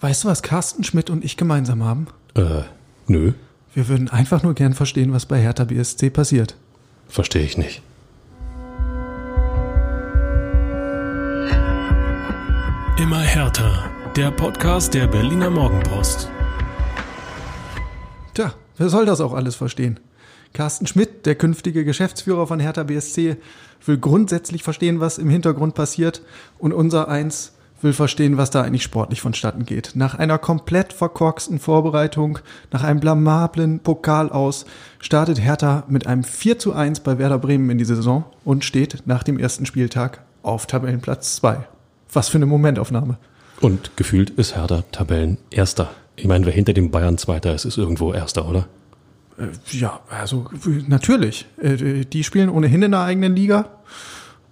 Weißt 0.00 0.24
du, 0.24 0.28
was 0.28 0.42
Carsten 0.42 0.84
Schmidt 0.84 1.10
und 1.10 1.24
ich 1.24 1.36
gemeinsam 1.36 1.82
haben? 1.82 2.06
Äh, 2.34 2.62
nö, 3.06 3.32
Wir 3.74 3.88
würden 3.88 4.08
einfach 4.08 4.42
nur 4.42 4.54
gern 4.54 4.74
verstehen, 4.74 5.12
was 5.12 5.26
bei 5.26 5.40
Hertha 5.40 5.64
BSC 5.64 6.10
passiert. 6.10 6.56
verstehe 7.08 7.42
ich 7.42 7.56
nicht. 7.58 7.82
Immer 12.98 13.20
härter. 13.20 13.90
Der 14.16 14.30
Podcast 14.30 14.94
der 14.94 15.06
Berliner 15.06 15.50
Morgenpost. 15.50 16.28
Tja, 18.34 18.52
wer 18.76 18.88
soll 18.88 19.06
das 19.06 19.20
auch 19.20 19.32
alles 19.32 19.54
verstehen? 19.54 20.00
Carsten 20.52 20.86
Schmidt, 20.86 21.24
der 21.26 21.34
künftige 21.34 21.84
Geschäftsführer 21.84 22.46
von 22.46 22.58
Hertha 22.60 22.82
BSC, 22.84 23.36
will 23.84 23.98
grundsätzlich 23.98 24.62
verstehen, 24.62 25.00
was 25.00 25.18
im 25.18 25.28
Hintergrund 25.30 25.74
passiert 25.74 26.22
und 26.58 26.72
unser 26.72 27.08
Eins 27.08 27.52
will 27.80 27.92
verstehen, 27.92 28.36
was 28.36 28.50
da 28.50 28.62
eigentlich 28.62 28.82
sportlich 28.82 29.20
vonstatten 29.20 29.64
geht. 29.64 29.92
Nach 29.94 30.14
einer 30.14 30.38
komplett 30.38 30.92
verkorksten 30.92 31.58
Vorbereitung, 31.58 32.38
nach 32.72 32.82
einem 32.84 33.00
blamablen 33.00 33.80
Pokal 33.80 34.30
aus, 34.30 34.66
startet 34.98 35.40
Hertha 35.40 35.84
mit 35.88 36.06
einem 36.06 36.24
4 36.24 36.58
zu 36.58 36.72
1 36.72 37.00
bei 37.00 37.18
Werder 37.18 37.38
Bremen 37.38 37.70
in 37.70 37.78
die 37.78 37.84
Saison 37.84 38.24
und 38.44 38.64
steht 38.64 39.02
nach 39.06 39.22
dem 39.22 39.38
ersten 39.38 39.66
Spieltag 39.66 40.22
auf 40.42 40.66
Tabellenplatz 40.66 41.36
2. 41.36 41.66
Was 42.12 42.28
für 42.28 42.38
eine 42.38 42.46
Momentaufnahme. 42.46 43.18
Und 43.60 43.96
gefühlt 43.96 44.30
ist 44.30 44.56
Hertha 44.56 44.84
Tabellen 44.92 45.38
Erster. 45.50 45.90
Ich 46.16 46.26
meine, 46.26 46.46
wer 46.46 46.52
hinter 46.52 46.72
dem 46.72 46.90
Bayern 46.90 47.18
Zweiter 47.18 47.54
ist, 47.54 47.64
ist 47.64 47.76
irgendwo 47.78 48.12
Erster, 48.12 48.48
oder? 48.48 48.66
Äh, 49.38 49.46
Ja, 49.70 50.00
also 50.10 50.46
natürlich. 50.86 51.46
Äh, 51.60 52.04
Die 52.04 52.24
spielen 52.24 52.48
ohnehin 52.50 52.82
in 52.82 52.90
der 52.92 53.02
eigenen 53.02 53.36
Liga. 53.36 53.66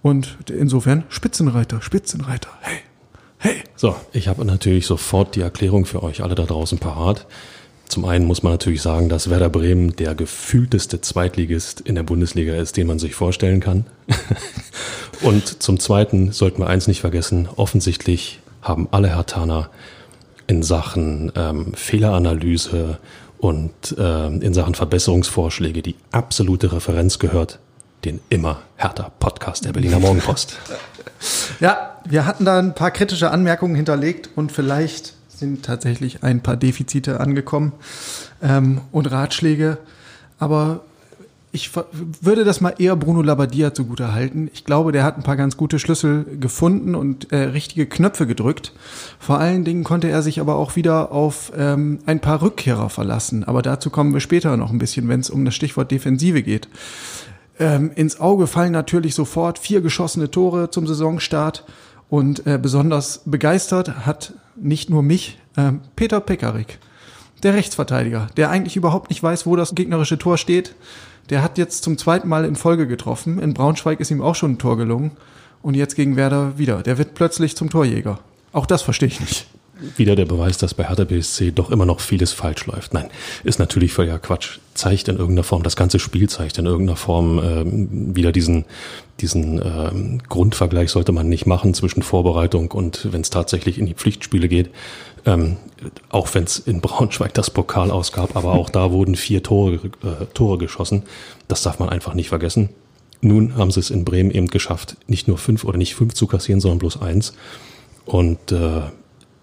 Und 0.01 0.37
insofern 0.49 1.03
Spitzenreiter, 1.09 1.81
Spitzenreiter. 1.81 2.49
Hey, 2.61 2.77
hey. 3.37 3.55
So, 3.75 3.95
ich 4.13 4.27
habe 4.27 4.43
natürlich 4.45 4.85
sofort 4.85 5.35
die 5.35 5.41
Erklärung 5.41 5.85
für 5.85 6.03
euch 6.03 6.21
alle 6.21 6.35
da 6.35 6.43
draußen 6.43 6.79
parat. 6.79 7.27
Zum 7.87 8.05
einen 8.05 8.25
muss 8.25 8.43
man 8.43 8.51
natürlich 8.51 8.81
sagen, 8.81 9.07
dass 9.07 9.29
Werder 9.29 9.49
Bremen 9.49 9.95
der 9.95 10.13
gefühlteste 10.13 10.99
Zweitligist 10.99 11.81
in 11.81 11.95
der 11.95 12.03
Bundesliga 12.03 12.55
ist, 12.55 12.75
den 12.75 12.87
man 12.87 12.99
sich 12.99 13.15
vorstellen 13.15 13.59
kann. 13.59 13.85
Und 15.21 15.63
zum 15.63 15.79
zweiten 15.79 16.31
sollten 16.31 16.61
wir 16.61 16.67
eins 16.67 16.87
nicht 16.87 17.01
vergessen, 17.01 17.47
offensichtlich 17.55 18.39
haben 18.61 18.87
alle 18.91 19.15
Hertaner 19.15 19.69
in 20.47 20.63
Sachen 20.63 21.31
ähm, 21.35 21.73
Fehleranalyse 21.73 22.99
und 23.37 23.95
ähm, 23.97 24.41
in 24.41 24.53
Sachen 24.53 24.75
Verbesserungsvorschläge 24.75 25.81
die 25.81 25.95
absolute 26.11 26.71
Referenz 26.71 27.19
gehört, 27.19 27.59
den 28.07 28.21
immer 28.29 28.61
härter 28.77 29.11
Podcast 29.19 29.65
der 29.65 29.73
Berliner 29.73 29.99
Morgenpost. 29.99 30.57
Ja, 31.59 31.95
wir 32.05 32.27
hatten 32.27 32.45
da 32.45 32.59
ein 32.59 32.75
paar 32.75 32.91
kritische 32.91 33.31
Anmerkungen 33.31 33.73
hinterlegt 33.73 34.29
und 34.35 34.51
vielleicht 34.51 35.15
sind 35.27 35.65
tatsächlich 35.65 36.21
ein 36.21 36.43
paar 36.43 36.57
Defizite 36.57 37.19
angekommen 37.19 37.71
ähm, 38.43 38.81
und 38.91 39.09
Ratschläge. 39.09 39.79
Aber 40.37 40.81
ich 41.51 41.71
würde 42.21 42.43
das 42.43 42.61
mal 42.61 42.75
eher 42.77 42.95
Bruno 42.95 43.23
Labbadia 43.23 43.73
zugute 43.73 44.13
halten. 44.13 44.47
Ich 44.53 44.63
glaube, 44.63 44.91
der 44.91 45.03
hat 45.03 45.17
ein 45.17 45.23
paar 45.23 45.37
ganz 45.37 45.57
gute 45.57 45.79
Schlüssel 45.79 46.37
gefunden 46.39 46.93
und 46.93 47.31
äh, 47.31 47.37
richtige 47.37 47.87
Knöpfe 47.87 48.27
gedrückt. 48.27 48.73
Vor 49.17 49.39
allen 49.39 49.63
Dingen 49.63 49.83
konnte 49.83 50.07
er 50.07 50.21
sich 50.21 50.39
aber 50.39 50.55
auch 50.55 50.75
wieder 50.75 51.11
auf 51.11 51.51
ähm, 51.57 51.97
ein 52.05 52.19
paar 52.19 52.43
Rückkehrer 52.43 52.89
verlassen. 52.91 53.43
Aber 53.43 53.63
dazu 53.63 53.89
kommen 53.89 54.13
wir 54.13 54.19
später 54.19 54.55
noch 54.55 54.71
ein 54.71 54.77
bisschen, 54.77 55.07
wenn 55.07 55.21
es 55.21 55.31
um 55.31 55.45
das 55.45 55.55
Stichwort 55.55 55.89
Defensive 55.89 56.43
geht. 56.43 56.67
Ähm, 57.59 57.91
ins 57.95 58.19
Auge 58.19 58.47
fallen 58.47 58.71
natürlich 58.71 59.15
sofort 59.15 59.59
vier 59.59 59.81
geschossene 59.81 60.29
Tore 60.29 60.69
zum 60.69 60.85
Saisonstart 60.85 61.63
und 62.09 62.45
äh, 62.45 62.59
besonders 62.61 63.21
begeistert 63.25 64.05
hat 64.05 64.33
nicht 64.55 64.89
nur 64.89 65.03
mich 65.03 65.39
ähm, 65.57 65.81
Peter 65.95 66.19
Pekarik, 66.19 66.79
der 67.43 67.53
Rechtsverteidiger, 67.53 68.27
der 68.37 68.49
eigentlich 68.49 68.75
überhaupt 68.75 69.09
nicht 69.09 69.21
weiß, 69.21 69.45
wo 69.45 69.55
das 69.55 69.75
gegnerische 69.75 70.17
Tor 70.17 70.37
steht. 70.37 70.75
Der 71.29 71.43
hat 71.43 71.57
jetzt 71.57 71.83
zum 71.83 71.97
zweiten 71.97 72.29
Mal 72.29 72.45
in 72.45 72.55
Folge 72.55 72.87
getroffen. 72.87 73.39
In 73.39 73.53
Braunschweig 73.53 73.99
ist 73.99 74.11
ihm 74.11 74.21
auch 74.21 74.35
schon 74.35 74.51
ein 74.51 74.59
Tor 74.59 74.77
gelungen 74.77 75.11
und 75.61 75.73
jetzt 75.73 75.95
gegen 75.95 76.15
Werder 76.15 76.57
wieder. 76.57 76.83
Der 76.83 76.97
wird 76.97 77.15
plötzlich 77.15 77.57
zum 77.57 77.69
Torjäger. 77.69 78.19
Auch 78.53 78.65
das 78.65 78.81
verstehe 78.81 79.09
ich 79.09 79.19
nicht. 79.19 79.47
Wieder 79.95 80.15
der 80.15 80.25
Beweis, 80.25 80.57
dass 80.57 80.73
bei 80.73 80.83
Hertha 80.85 81.03
BSC 81.03 81.51
doch 81.51 81.69
immer 81.69 81.85
noch 81.85 81.99
vieles 81.99 82.33
falsch 82.33 82.65
läuft. 82.65 82.93
Nein, 82.93 83.09
ist 83.43 83.59
natürlich 83.59 83.93
völliger 83.93 84.19
Quatsch. 84.19 84.59
Zeigt 84.73 85.07
in 85.07 85.17
irgendeiner 85.17 85.43
Form, 85.43 85.63
das 85.63 85.75
ganze 85.75 85.99
Spiel 85.99 86.29
zeigt 86.29 86.57
in 86.57 86.65
irgendeiner 86.65 86.97
Form 86.97 87.39
ähm, 87.39 88.15
wieder 88.15 88.31
diesen, 88.31 88.65
diesen 89.19 89.61
ähm, 89.63 90.19
Grundvergleich 90.27 90.91
sollte 90.91 91.11
man 91.11 91.29
nicht 91.29 91.45
machen 91.45 91.73
zwischen 91.73 92.03
Vorbereitung 92.03 92.71
und 92.71 93.11
wenn 93.11 93.21
es 93.21 93.29
tatsächlich 93.29 93.79
in 93.79 93.85
die 93.85 93.95
Pflichtspiele 93.95 94.47
geht. 94.47 94.69
Ähm, 95.25 95.57
auch 96.09 96.33
wenn 96.33 96.43
es 96.43 96.59
in 96.59 96.81
Braunschweig 96.81 97.33
das 97.33 97.49
Pokal 97.49 97.91
ausgab, 97.91 98.35
aber 98.35 98.53
auch 98.53 98.69
da 98.69 98.91
wurden 98.91 99.15
vier 99.15 99.43
Tore, 99.43 99.75
äh, 99.75 100.25
Tore 100.33 100.57
geschossen. 100.57 101.03
Das 101.47 101.61
darf 101.61 101.79
man 101.79 101.89
einfach 101.89 102.13
nicht 102.13 102.29
vergessen. 102.29 102.69
Nun 103.21 103.55
haben 103.55 103.71
sie 103.71 103.79
es 103.79 103.89
in 103.89 104.05
Bremen 104.05 104.31
eben 104.31 104.47
geschafft, 104.47 104.95
nicht 105.07 105.27
nur 105.27 105.37
fünf 105.37 105.63
oder 105.63 105.77
nicht 105.77 105.95
fünf 105.95 106.13
zu 106.13 106.27
kassieren, 106.27 106.61
sondern 106.61 106.79
bloß 106.79 107.01
eins. 107.01 107.33
Und 108.05 108.51
äh, 108.51 108.81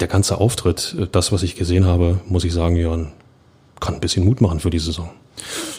der 0.01 0.09
ganze 0.09 0.39
Auftritt, 0.39 0.97
äh, 0.99 1.07
das, 1.11 1.33
was 1.33 1.43
ich 1.43 1.57
gesehen 1.57 1.87
habe, 1.87 2.21
muss 2.27 2.45
ich 2.45 2.53
sagen, 2.53 2.77
Jörn, 2.77 3.13
kann 3.81 3.95
ein 3.95 4.01
bisschen 4.01 4.25
Mut 4.25 4.41
machen 4.41 4.61
für 4.61 4.71
die 4.71 4.79
Saison. 4.79 5.11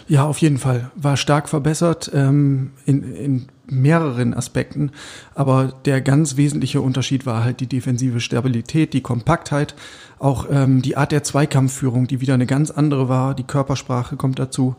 Ja, 0.08 0.26
auf 0.26 0.40
jeden 0.40 0.58
Fall. 0.58 0.92
War 0.96 1.18
stark 1.18 1.50
verbessert 1.50 2.12
ähm, 2.14 2.72
in, 2.86 3.16
in 3.16 3.48
mehreren 3.68 4.34
Aspekten. 4.34 4.92
Aber 5.34 5.74
der 5.86 6.02
ganz 6.02 6.38
wesentliche 6.38 6.82
Unterschied 6.82 7.26
war 7.26 7.44
halt 7.44 7.60
die 7.60 7.68
defensive 7.68 8.20
Stabilität, 8.20 8.94
die 8.94 9.02
Kompaktheit, 9.02 9.76
auch 10.20 10.48
ähm, 10.50 10.82
die 10.82 10.98
Art 10.98 11.12
der 11.12 11.24
Zweikampfführung, 11.24 12.08
die 12.08 12.22
wieder 12.22 12.36
eine 12.36 12.46
ganz 12.46 12.72
andere 12.72 13.10
war. 13.10 13.36
Die 13.36 13.44
Körpersprache 13.44 14.16
kommt 14.16 14.40
dazu. 14.40 14.76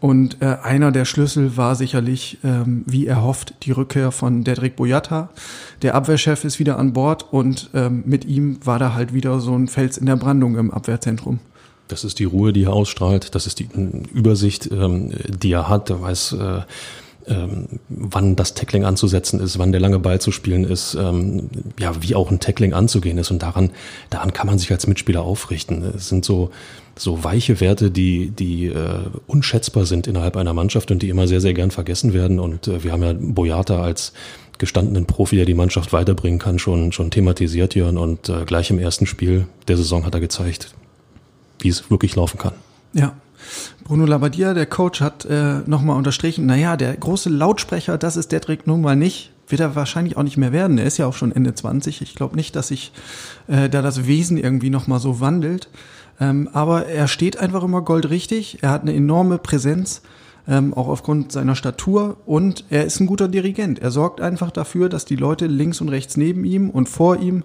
Und 0.00 0.40
äh, 0.40 0.56
einer 0.62 0.92
der 0.92 1.04
Schlüssel 1.04 1.56
war 1.56 1.74
sicherlich, 1.74 2.38
ähm, 2.44 2.84
wie 2.86 3.06
erhofft, 3.06 3.54
die 3.62 3.72
Rückkehr 3.72 4.12
von 4.12 4.44
Dedrick 4.44 4.76
Boyata. 4.76 5.30
Der 5.82 5.94
Abwehrchef 5.94 6.44
ist 6.44 6.58
wieder 6.58 6.78
an 6.78 6.92
Bord 6.92 7.32
und 7.32 7.70
ähm, 7.74 8.02
mit 8.06 8.24
ihm 8.24 8.58
war 8.64 8.78
da 8.78 8.94
halt 8.94 9.12
wieder 9.12 9.40
so 9.40 9.54
ein 9.54 9.68
Fels 9.68 9.98
in 9.98 10.06
der 10.06 10.16
Brandung 10.16 10.56
im 10.56 10.70
Abwehrzentrum. 10.70 11.40
Das 11.90 12.04
ist 12.04 12.18
die 12.18 12.24
Ruhe, 12.24 12.52
die 12.52 12.64
er 12.64 12.72
ausstrahlt. 12.72 13.34
Das 13.34 13.46
ist 13.46 13.58
die 13.58 13.64
äh, 13.64 14.02
Übersicht, 14.14 14.70
ähm, 14.70 15.12
die 15.28 15.52
er 15.52 15.68
hat. 15.68 15.90
Er 15.90 16.00
weiß, 16.00 16.32
äh, 16.32 16.60
ähm, 17.26 17.66
wann 17.88 18.36
das 18.36 18.54
Tackling 18.54 18.84
anzusetzen 18.84 19.40
ist, 19.40 19.58
wann 19.58 19.72
der 19.72 19.80
lange 19.80 19.98
Ball 19.98 20.20
zu 20.20 20.32
spielen 20.32 20.64
ist, 20.64 20.94
ähm, 20.94 21.48
ja, 21.78 21.92
wie 22.02 22.14
auch 22.14 22.30
ein 22.30 22.40
Tackling 22.40 22.72
anzugehen 22.72 23.18
ist. 23.18 23.30
Und 23.30 23.42
daran, 23.42 23.70
daran 24.08 24.32
kann 24.32 24.46
man 24.46 24.58
sich 24.58 24.70
als 24.70 24.86
Mitspieler 24.86 25.22
aufrichten. 25.22 25.82
Es 25.96 26.08
sind 26.08 26.24
so, 26.24 26.50
so 26.96 27.22
weiche 27.22 27.60
Werte, 27.60 27.90
die, 27.90 28.30
die 28.30 28.66
äh, 28.66 29.00
unschätzbar 29.26 29.86
sind 29.86 30.06
innerhalb 30.06 30.36
einer 30.36 30.54
Mannschaft 30.54 30.90
und 30.90 31.02
die 31.02 31.08
immer 31.08 31.28
sehr, 31.28 31.40
sehr 31.40 31.54
gern 31.54 31.70
vergessen 31.70 32.12
werden. 32.12 32.40
Und 32.40 32.68
äh, 32.68 32.82
wir 32.84 32.92
haben 32.92 33.02
ja 33.02 33.14
Boyata 33.16 33.82
als 33.82 34.12
gestandenen 34.58 35.06
Profi, 35.06 35.36
der 35.36 35.46
die 35.46 35.54
Mannschaft 35.54 35.92
weiterbringen 35.92 36.38
kann, 36.38 36.58
schon, 36.58 36.92
schon 36.92 37.10
thematisiert, 37.10 37.74
Jörn. 37.74 37.98
Und 37.98 38.28
äh, 38.28 38.44
gleich 38.44 38.70
im 38.70 38.78
ersten 38.78 39.06
Spiel 39.06 39.46
der 39.68 39.76
Saison 39.76 40.04
hat 40.04 40.14
er 40.14 40.20
gezeigt, 40.20 40.74
wie 41.64 41.68
es 41.68 41.90
wirklich 41.90 42.16
laufen 42.16 42.38
kann. 42.38 42.52
Ja. 42.92 43.14
Bruno 43.84 44.04
Labbadia, 44.04 44.54
der 44.54 44.66
Coach, 44.66 45.00
hat 45.00 45.24
äh, 45.24 45.60
nochmal 45.66 45.96
unterstrichen, 45.96 46.46
naja, 46.46 46.76
der 46.76 46.96
große 46.96 47.30
Lautsprecher, 47.30 47.98
das 47.98 48.16
ist 48.16 48.32
Dedrick 48.32 48.66
nun 48.66 48.80
mal 48.80 48.96
nicht. 48.96 49.32
Wird 49.48 49.60
er 49.60 49.74
wahrscheinlich 49.74 50.16
auch 50.16 50.22
nicht 50.22 50.36
mehr 50.36 50.52
werden. 50.52 50.78
Er 50.78 50.86
ist 50.86 50.98
ja 50.98 51.06
auch 51.06 51.14
schon 51.14 51.32
Ende 51.32 51.54
20. 51.54 52.02
Ich 52.02 52.14
glaube 52.14 52.36
nicht, 52.36 52.54
dass 52.54 52.68
sich 52.68 52.92
äh, 53.48 53.68
da 53.68 53.82
das 53.82 54.06
Wesen 54.06 54.36
irgendwie 54.36 54.70
nochmal 54.70 55.00
so 55.00 55.18
wandelt. 55.18 55.68
Ähm, 56.20 56.48
aber 56.52 56.86
er 56.86 57.08
steht 57.08 57.38
einfach 57.38 57.64
immer 57.64 57.82
goldrichtig. 57.82 58.58
Er 58.60 58.70
hat 58.70 58.82
eine 58.82 58.94
enorme 58.94 59.38
Präsenz, 59.38 60.02
ähm, 60.46 60.72
auch 60.72 60.86
aufgrund 60.86 61.32
seiner 61.32 61.56
Statur. 61.56 62.18
Und 62.26 62.64
er 62.70 62.84
ist 62.84 63.00
ein 63.00 63.06
guter 63.06 63.26
Dirigent. 63.26 63.80
Er 63.80 63.90
sorgt 63.90 64.20
einfach 64.20 64.52
dafür, 64.52 64.88
dass 64.88 65.04
die 65.04 65.16
Leute 65.16 65.46
links 65.46 65.80
und 65.80 65.88
rechts 65.88 66.16
neben 66.16 66.44
ihm 66.44 66.70
und 66.70 66.88
vor 66.88 67.18
ihm 67.18 67.42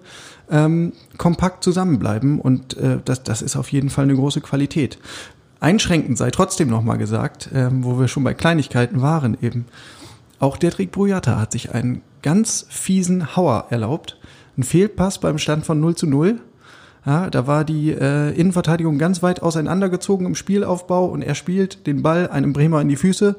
ähm, 0.50 0.92
kompakt 1.18 1.64
zusammenbleiben. 1.64 2.40
Und 2.40 2.76
äh, 2.76 2.98
das, 3.04 3.22
das 3.22 3.42
ist 3.42 3.56
auf 3.56 3.72
jeden 3.72 3.90
Fall 3.90 4.04
eine 4.04 4.14
große 4.14 4.40
Qualität. 4.40 4.98
Einschränkend 5.60 6.18
sei 6.18 6.30
trotzdem 6.30 6.68
nochmal 6.68 6.98
gesagt, 6.98 7.50
ähm, 7.54 7.84
wo 7.84 7.98
wir 7.98 8.08
schon 8.08 8.24
bei 8.24 8.34
Kleinigkeiten 8.34 9.00
waren 9.00 9.36
eben. 9.40 9.66
Auch 10.38 10.56
Dedrick 10.56 10.92
Brujata 10.92 11.40
hat 11.40 11.52
sich 11.52 11.74
einen 11.74 12.02
ganz 12.22 12.66
fiesen 12.68 13.36
Hauer 13.36 13.66
erlaubt. 13.70 14.18
Ein 14.58 14.64
Fehlpass 14.64 15.18
beim 15.18 15.38
Stand 15.38 15.64
von 15.64 15.80
0 15.80 15.94
zu 15.96 16.06
0. 16.06 16.40
Ja, 17.06 17.30
da 17.30 17.46
war 17.46 17.64
die 17.64 17.92
äh, 17.92 18.32
Innenverteidigung 18.32 18.98
ganz 18.98 19.22
weit 19.22 19.40
auseinandergezogen 19.40 20.26
im 20.26 20.34
Spielaufbau 20.34 21.06
und 21.06 21.22
er 21.22 21.36
spielt 21.36 21.86
den 21.86 22.02
Ball 22.02 22.28
einem 22.28 22.52
Bremer 22.52 22.80
in 22.80 22.88
die 22.88 22.96
Füße 22.96 23.36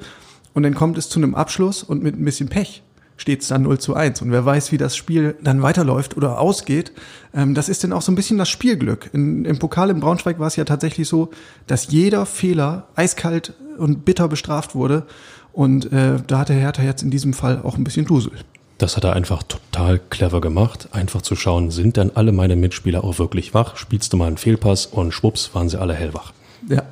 und 0.53 0.63
dann 0.63 0.73
kommt 0.73 0.97
es 0.97 1.09
zu 1.09 1.19
einem 1.19 1.35
Abschluss 1.35 1.83
und 1.83 2.01
mit 2.01 2.17
ein 2.17 2.23
bisschen 2.23 2.47
Pech 2.47 2.81
steht 3.17 3.41
es 3.41 3.49
dann 3.49 3.63
0 3.63 3.79
zu 3.79 3.95
1. 3.95 4.21
Und 4.21 4.31
wer 4.31 4.45
weiß, 4.45 4.71
wie 4.71 4.77
das 4.77 4.95
Spiel 4.95 5.35
dann 5.41 5.61
weiterläuft 5.61 6.15
oder 6.15 6.39
ausgeht, 6.39 6.91
ähm, 7.33 7.53
das 7.53 7.67
ist 7.67 7.83
dann 7.83 7.93
auch 7.93 8.01
so 8.01 8.11
ein 8.11 8.15
bisschen 8.15 8.37
das 8.37 8.49
Spielglück. 8.49 9.09
In, 9.13 9.43
Im 9.45 9.59
Pokal 9.59 9.89
in 9.89 9.99
Braunschweig 9.99 10.39
war 10.39 10.47
es 10.47 10.55
ja 10.55 10.63
tatsächlich 10.63 11.07
so, 11.07 11.31
dass 11.65 11.87
jeder 11.87 12.25
Fehler 12.25 12.87
eiskalt 12.95 13.53
und 13.77 14.05
bitter 14.05 14.27
bestraft 14.27 14.75
wurde. 14.75 15.03
Und 15.51 15.91
äh, 15.91 16.17
da 16.25 16.39
hatte 16.39 16.53
Hertha 16.53 16.83
jetzt 16.83 17.01
in 17.01 17.09
diesem 17.09 17.33
Fall 17.33 17.61
auch 17.63 17.77
ein 17.77 17.83
bisschen 17.83 18.05
Dusel. 18.05 18.31
Das 18.77 18.95
hat 18.95 19.03
er 19.03 19.13
einfach 19.13 19.41
total 19.41 19.99
clever 19.99 20.39
gemacht. 20.39 20.89
Einfach 20.91 21.23
zu 21.23 21.35
schauen, 21.35 21.71
sind 21.71 21.97
denn 21.97 22.15
alle 22.15 22.31
meine 22.31 22.55
Mitspieler 22.55 23.03
auch 23.03 23.17
wirklich 23.17 23.55
wach? 23.55 23.75
Spielst 23.75 24.13
du 24.13 24.17
mal 24.17 24.27
einen 24.27 24.37
Fehlpass 24.37 24.85
und 24.85 25.13
schwupps 25.13 25.55
waren 25.55 25.67
sie 25.67 25.79
alle 25.79 25.95
hellwach. 25.95 26.33
Ja. 26.69 26.83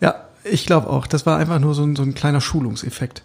Ja, 0.00 0.14
ich 0.44 0.64
glaube 0.64 0.88
auch. 0.88 1.06
Das 1.06 1.26
war 1.26 1.36
einfach 1.36 1.58
nur 1.58 1.74
so 1.74 1.82
ein, 1.82 1.94
so 1.94 2.02
ein 2.02 2.14
kleiner 2.14 2.40
Schulungseffekt. 2.40 3.22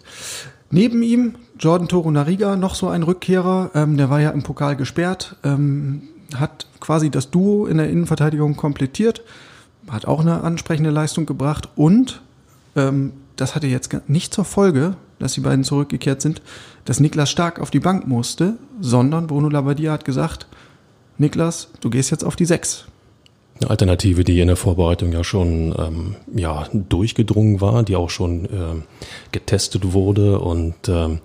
Neben 0.70 1.02
ihm 1.02 1.36
Jordan 1.58 1.88
Toro 1.88 2.10
Nariga, 2.10 2.56
noch 2.56 2.74
so 2.74 2.88
ein 2.88 3.02
Rückkehrer. 3.02 3.70
Ähm, 3.74 3.96
der 3.96 4.10
war 4.10 4.20
ja 4.20 4.30
im 4.30 4.42
Pokal 4.42 4.76
gesperrt, 4.76 5.36
ähm, 5.44 6.02
hat 6.34 6.66
quasi 6.80 7.10
das 7.10 7.30
Duo 7.30 7.66
in 7.66 7.78
der 7.78 7.88
Innenverteidigung 7.90 8.56
komplettiert, 8.56 9.22
hat 9.88 10.06
auch 10.06 10.20
eine 10.20 10.42
ansprechende 10.42 10.90
Leistung 10.90 11.26
gebracht 11.26 11.68
und 11.76 12.22
ähm, 12.76 13.12
das 13.36 13.54
hatte 13.54 13.66
jetzt 13.66 13.96
nicht 14.08 14.34
zur 14.34 14.44
Folge, 14.44 14.96
dass 15.18 15.34
die 15.34 15.40
beiden 15.40 15.64
zurückgekehrt 15.64 16.22
sind, 16.22 16.42
dass 16.84 17.00
Niklas 17.00 17.30
Stark 17.30 17.58
auf 17.58 17.70
die 17.70 17.80
Bank 17.80 18.06
musste, 18.06 18.54
sondern 18.80 19.26
Bruno 19.26 19.48
Labbadia 19.48 19.92
hat 19.92 20.04
gesagt, 20.04 20.46
Niklas, 21.18 21.68
du 21.80 21.90
gehst 21.90 22.10
jetzt 22.10 22.24
auf 22.24 22.36
die 22.36 22.44
Sechs. 22.44 22.86
Eine 23.60 23.70
Alternative, 23.70 24.24
die 24.24 24.40
in 24.40 24.48
der 24.48 24.56
Vorbereitung 24.56 25.12
ja 25.12 25.22
schon 25.22 25.74
ähm, 25.78 26.16
ja, 26.34 26.66
durchgedrungen 26.72 27.60
war, 27.60 27.84
die 27.84 27.94
auch 27.94 28.10
schon 28.10 28.46
äh, 28.46 28.82
getestet 29.30 29.92
wurde. 29.92 30.40
Und 30.40 30.74
ähm, 30.88 31.20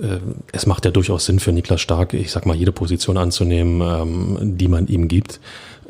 äh, 0.00 0.18
es 0.52 0.66
macht 0.66 0.84
ja 0.84 0.90
durchaus 0.90 1.26
Sinn 1.26 1.38
für 1.38 1.52
Niklas 1.52 1.80
Stark, 1.80 2.14
ich 2.14 2.32
sag 2.32 2.46
mal, 2.46 2.56
jede 2.56 2.72
Position 2.72 3.16
anzunehmen, 3.16 3.80
ähm, 3.80 4.58
die 4.58 4.66
man 4.68 4.88
ihm 4.88 5.06
gibt, 5.06 5.38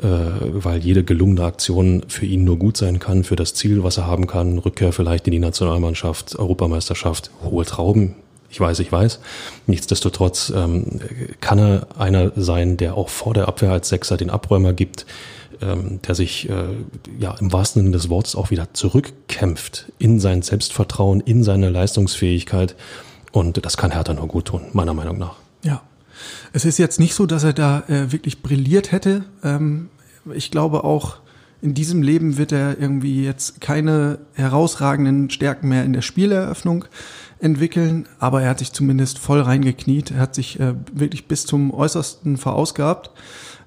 äh, 0.01 0.07
weil 0.07 0.79
jede 0.79 1.03
gelungene 1.03 1.43
Aktion 1.43 2.03
für 2.07 2.25
ihn 2.25 2.43
nur 2.43 2.57
gut 2.57 2.77
sein 2.77 2.99
kann, 2.99 3.23
für 3.23 3.35
das 3.35 3.55
Ziel, 3.55 3.83
was 3.83 3.97
er 3.97 4.05
haben 4.05 4.27
kann, 4.27 4.59
Rückkehr 4.59 4.93
vielleicht 4.93 5.27
in 5.27 5.31
die 5.31 5.39
Nationalmannschaft, 5.39 6.37
Europameisterschaft, 6.37 7.31
hohe 7.43 7.65
Trauben, 7.65 8.15
ich 8.53 8.59
weiß, 8.59 8.77
ich 8.79 8.91
weiß. 8.91 9.19
Nichtsdestotrotz 9.65 10.53
ähm, 10.55 10.99
kann 11.41 11.57
er 11.57 11.87
einer 11.97 12.31
sein, 12.35 12.77
der 12.77 12.95
auch 12.95 13.09
vor 13.09 13.33
der 13.33 13.47
Abwehr 13.47 13.71
als 13.71 13.89
Sechser 13.89 14.15
den 14.15 14.29
Abräumer 14.29 14.73
gibt, 14.73 15.07
ähm, 15.61 15.99
der 16.01 16.15
sich 16.15 16.49
äh, 16.49 16.67
ja 17.19 17.35
im 17.39 17.51
wahrsten 17.51 17.81
Sinne 17.81 17.91
des 17.91 18.09
Wortes 18.09 18.35
auch 18.35 18.51
wieder 18.51 18.73
zurückkämpft 18.73 19.91
in 19.99 20.19
sein 20.19 20.41
Selbstvertrauen, 20.41 21.19
in 21.21 21.43
seine 21.43 21.69
Leistungsfähigkeit. 21.69 22.75
Und 23.31 23.65
das 23.65 23.77
kann 23.77 23.91
Hertha 23.91 24.13
nur 24.13 24.27
gut 24.27 24.45
tun, 24.45 24.63
meiner 24.73 24.93
Meinung 24.93 25.17
nach. 25.17 25.35
Ja. 25.63 25.81
Es 26.53 26.65
ist 26.65 26.77
jetzt 26.77 26.99
nicht 26.99 27.15
so, 27.15 27.25
dass 27.25 27.43
er 27.43 27.53
da 27.53 27.83
äh, 27.87 28.11
wirklich 28.11 28.41
brilliert 28.41 28.91
hätte. 28.91 29.25
Ähm, 29.43 29.89
ich 30.33 30.51
glaube 30.51 30.83
auch, 30.83 31.17
in 31.61 31.73
diesem 31.73 32.01
Leben 32.01 32.37
wird 32.37 32.51
er 32.51 32.77
irgendwie 32.79 33.23
jetzt 33.23 33.61
keine 33.61 34.19
herausragenden 34.33 35.29
Stärken 35.29 35.69
mehr 35.69 35.85
in 35.85 35.93
der 35.93 36.01
Spieleröffnung 36.01 36.85
entwickeln, 37.39 38.07
aber 38.19 38.41
er 38.41 38.49
hat 38.49 38.59
sich 38.59 38.73
zumindest 38.73 39.17
voll 39.17 39.41
reingekniet. 39.41 40.11
Er 40.11 40.19
hat 40.19 40.35
sich 40.35 40.59
äh, 40.59 40.73
wirklich 40.91 41.27
bis 41.27 41.45
zum 41.45 41.73
Äußersten 41.73 42.37
verausgabt 42.37 43.11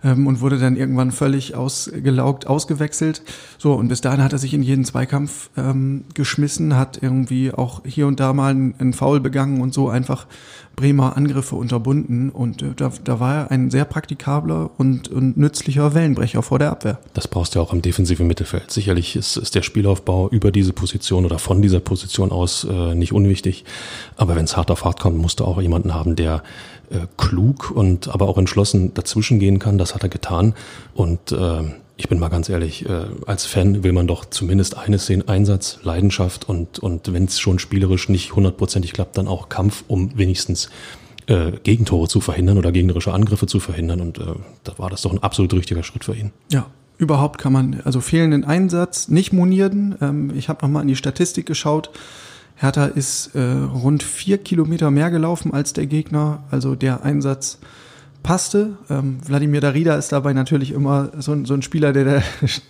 ähm, 0.04 0.26
und 0.26 0.40
wurde 0.40 0.58
dann 0.58 0.76
irgendwann 0.76 1.12
völlig 1.12 1.54
ausgelaugt, 1.54 2.46
ausgewechselt. 2.46 3.22
So, 3.58 3.74
und 3.74 3.88
bis 3.88 4.00
dahin 4.00 4.22
hat 4.22 4.32
er 4.32 4.38
sich 4.38 4.54
in 4.54 4.62
jeden 4.62 4.84
Zweikampf 4.84 5.50
ähm, 5.56 6.04
geschmissen, 6.14 6.76
hat 6.76 6.98
irgendwie 7.02 7.52
auch 7.52 7.82
hier 7.84 8.06
und 8.06 8.20
da 8.20 8.32
mal 8.32 8.50
einen 8.50 8.92
Foul 8.92 9.20
begangen 9.20 9.60
und 9.60 9.74
so 9.74 9.88
einfach 9.88 10.26
Bremer 10.76 11.16
Angriffe 11.16 11.56
unterbunden. 11.56 12.30
Und 12.30 12.62
äh, 12.62 12.74
da, 12.76 12.92
da 13.02 13.18
war 13.18 13.34
er 13.34 13.50
ein 13.50 13.70
sehr 13.70 13.84
praktikabler 13.86 14.70
und, 14.76 15.08
und 15.08 15.36
nützlicher 15.36 15.94
Wellenbrecher 15.94 16.42
vor 16.42 16.58
der 16.58 16.70
Abwehr. 16.70 16.98
Das 17.14 17.26
brauchst 17.26 17.54
du 17.54 17.58
ja 17.58 17.64
auch 17.64 17.72
im 17.72 17.82
defensiven 17.82 18.26
Mittelfeld. 18.26 18.70
Sicherlich 18.70 19.16
ist, 19.16 19.36
ist 19.36 19.54
der 19.54 19.62
Spielaufbau 19.62 20.28
über 20.28 20.52
diese 20.52 20.72
Position 20.72 21.24
oder 21.24 21.38
von 21.38 21.62
dieser 21.62 21.80
Position 21.80 22.30
aus 22.30 22.64
äh, 22.64 22.94
nicht 22.94 23.12
unwichtig. 23.12 23.64
Aber 24.16 24.36
wenn 24.36 24.44
es 24.44 24.56
hart 24.56 24.70
auf 24.70 24.84
hart 24.84 25.00
kommt, 25.00 25.16
musst 25.16 25.40
du 25.40 25.44
auch 25.44 25.60
jemanden 25.60 25.94
haben, 25.94 26.14
der 26.14 26.42
äh, 26.90 27.06
klug 27.16 27.70
und 27.70 28.08
aber 28.08 28.28
auch 28.28 28.38
entschlossen 28.38 28.94
dazwischen 28.94 29.38
gehen 29.38 29.58
kann. 29.58 29.78
Das 29.78 29.94
hat 29.94 30.02
er 30.02 30.08
getan. 30.08 30.54
Und 30.94 31.32
äh, 31.32 31.62
ich 31.96 32.08
bin 32.08 32.18
mal 32.18 32.28
ganz 32.28 32.48
ehrlich, 32.48 32.88
äh, 32.88 33.06
als 33.26 33.46
Fan 33.46 33.82
will 33.82 33.92
man 33.92 34.06
doch 34.06 34.24
zumindest 34.26 34.76
eines 34.76 35.06
sehen, 35.06 35.26
Einsatz, 35.28 35.78
Leidenschaft 35.82 36.48
und, 36.48 36.78
und 36.78 37.12
wenn 37.12 37.24
es 37.24 37.40
schon 37.40 37.58
spielerisch 37.58 38.08
nicht 38.08 38.36
hundertprozentig 38.36 38.92
klappt, 38.92 39.16
dann 39.16 39.28
auch 39.28 39.48
Kampf, 39.48 39.84
um 39.88 40.16
wenigstens 40.16 40.68
äh, 41.26 41.52
Gegentore 41.62 42.08
zu 42.08 42.20
verhindern 42.20 42.58
oder 42.58 42.70
gegnerische 42.70 43.12
Angriffe 43.12 43.46
zu 43.46 43.60
verhindern. 43.60 44.00
Und 44.00 44.18
äh, 44.18 44.34
da 44.64 44.78
war 44.78 44.90
das 44.90 45.02
doch 45.02 45.12
ein 45.12 45.22
absolut 45.22 45.54
richtiger 45.54 45.82
Schritt 45.82 46.04
für 46.04 46.14
ihn. 46.14 46.32
Ja, 46.52 46.66
überhaupt 46.98 47.38
kann 47.38 47.52
man, 47.52 47.80
also 47.84 48.00
fehlenden 48.00 48.44
Einsatz 48.44 49.08
nicht 49.08 49.32
monieren. 49.32 49.96
Ähm, 50.00 50.32
ich 50.36 50.48
habe 50.48 50.64
nochmal 50.64 50.82
in 50.82 50.88
die 50.88 50.96
Statistik 50.96 51.46
geschaut. 51.46 51.90
Hertha 52.56 52.86
ist 52.86 53.34
äh, 53.34 53.40
rund 53.40 54.02
vier 54.02 54.38
Kilometer 54.38 54.90
mehr 54.90 55.10
gelaufen 55.10 55.52
als 55.52 55.74
der 55.74 55.86
Gegner. 55.86 56.44
Also 56.50 56.74
der 56.74 57.04
Einsatz 57.04 57.58
passte. 58.22 58.76
Ähm, 58.90 59.18
Wladimir 59.24 59.60
Darida 59.60 59.94
ist 59.94 60.10
dabei 60.10 60.32
natürlich 60.32 60.72
immer 60.72 61.12
so, 61.18 61.44
so 61.44 61.54
ein 61.54 61.62
Spieler, 61.62 61.92
der 61.92 62.04
der, 62.04 62.22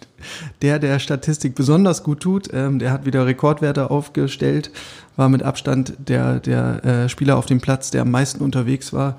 der 0.63 0.79
der 0.81 0.99
Statistik 0.99 1.55
besonders 1.55 2.03
gut 2.03 2.21
tut. 2.21 2.51
Ähm, 2.53 2.79
der 2.79 2.93
hat 2.93 3.07
wieder 3.07 3.27
Rekordwerte 3.27 3.91
aufgestellt, 3.91 4.71
war 5.17 5.29
mit 5.29 5.43
Abstand 5.43 5.95
der, 5.99 6.41
der 6.41 6.85
äh, 6.85 7.09
Spieler 7.09 7.37
auf 7.37 7.47
dem 7.47 7.61
Platz, 7.61 7.91
der 7.91 8.03
am 8.03 8.11
meisten 8.11 8.43
unterwegs 8.43 8.93
war. 8.93 9.17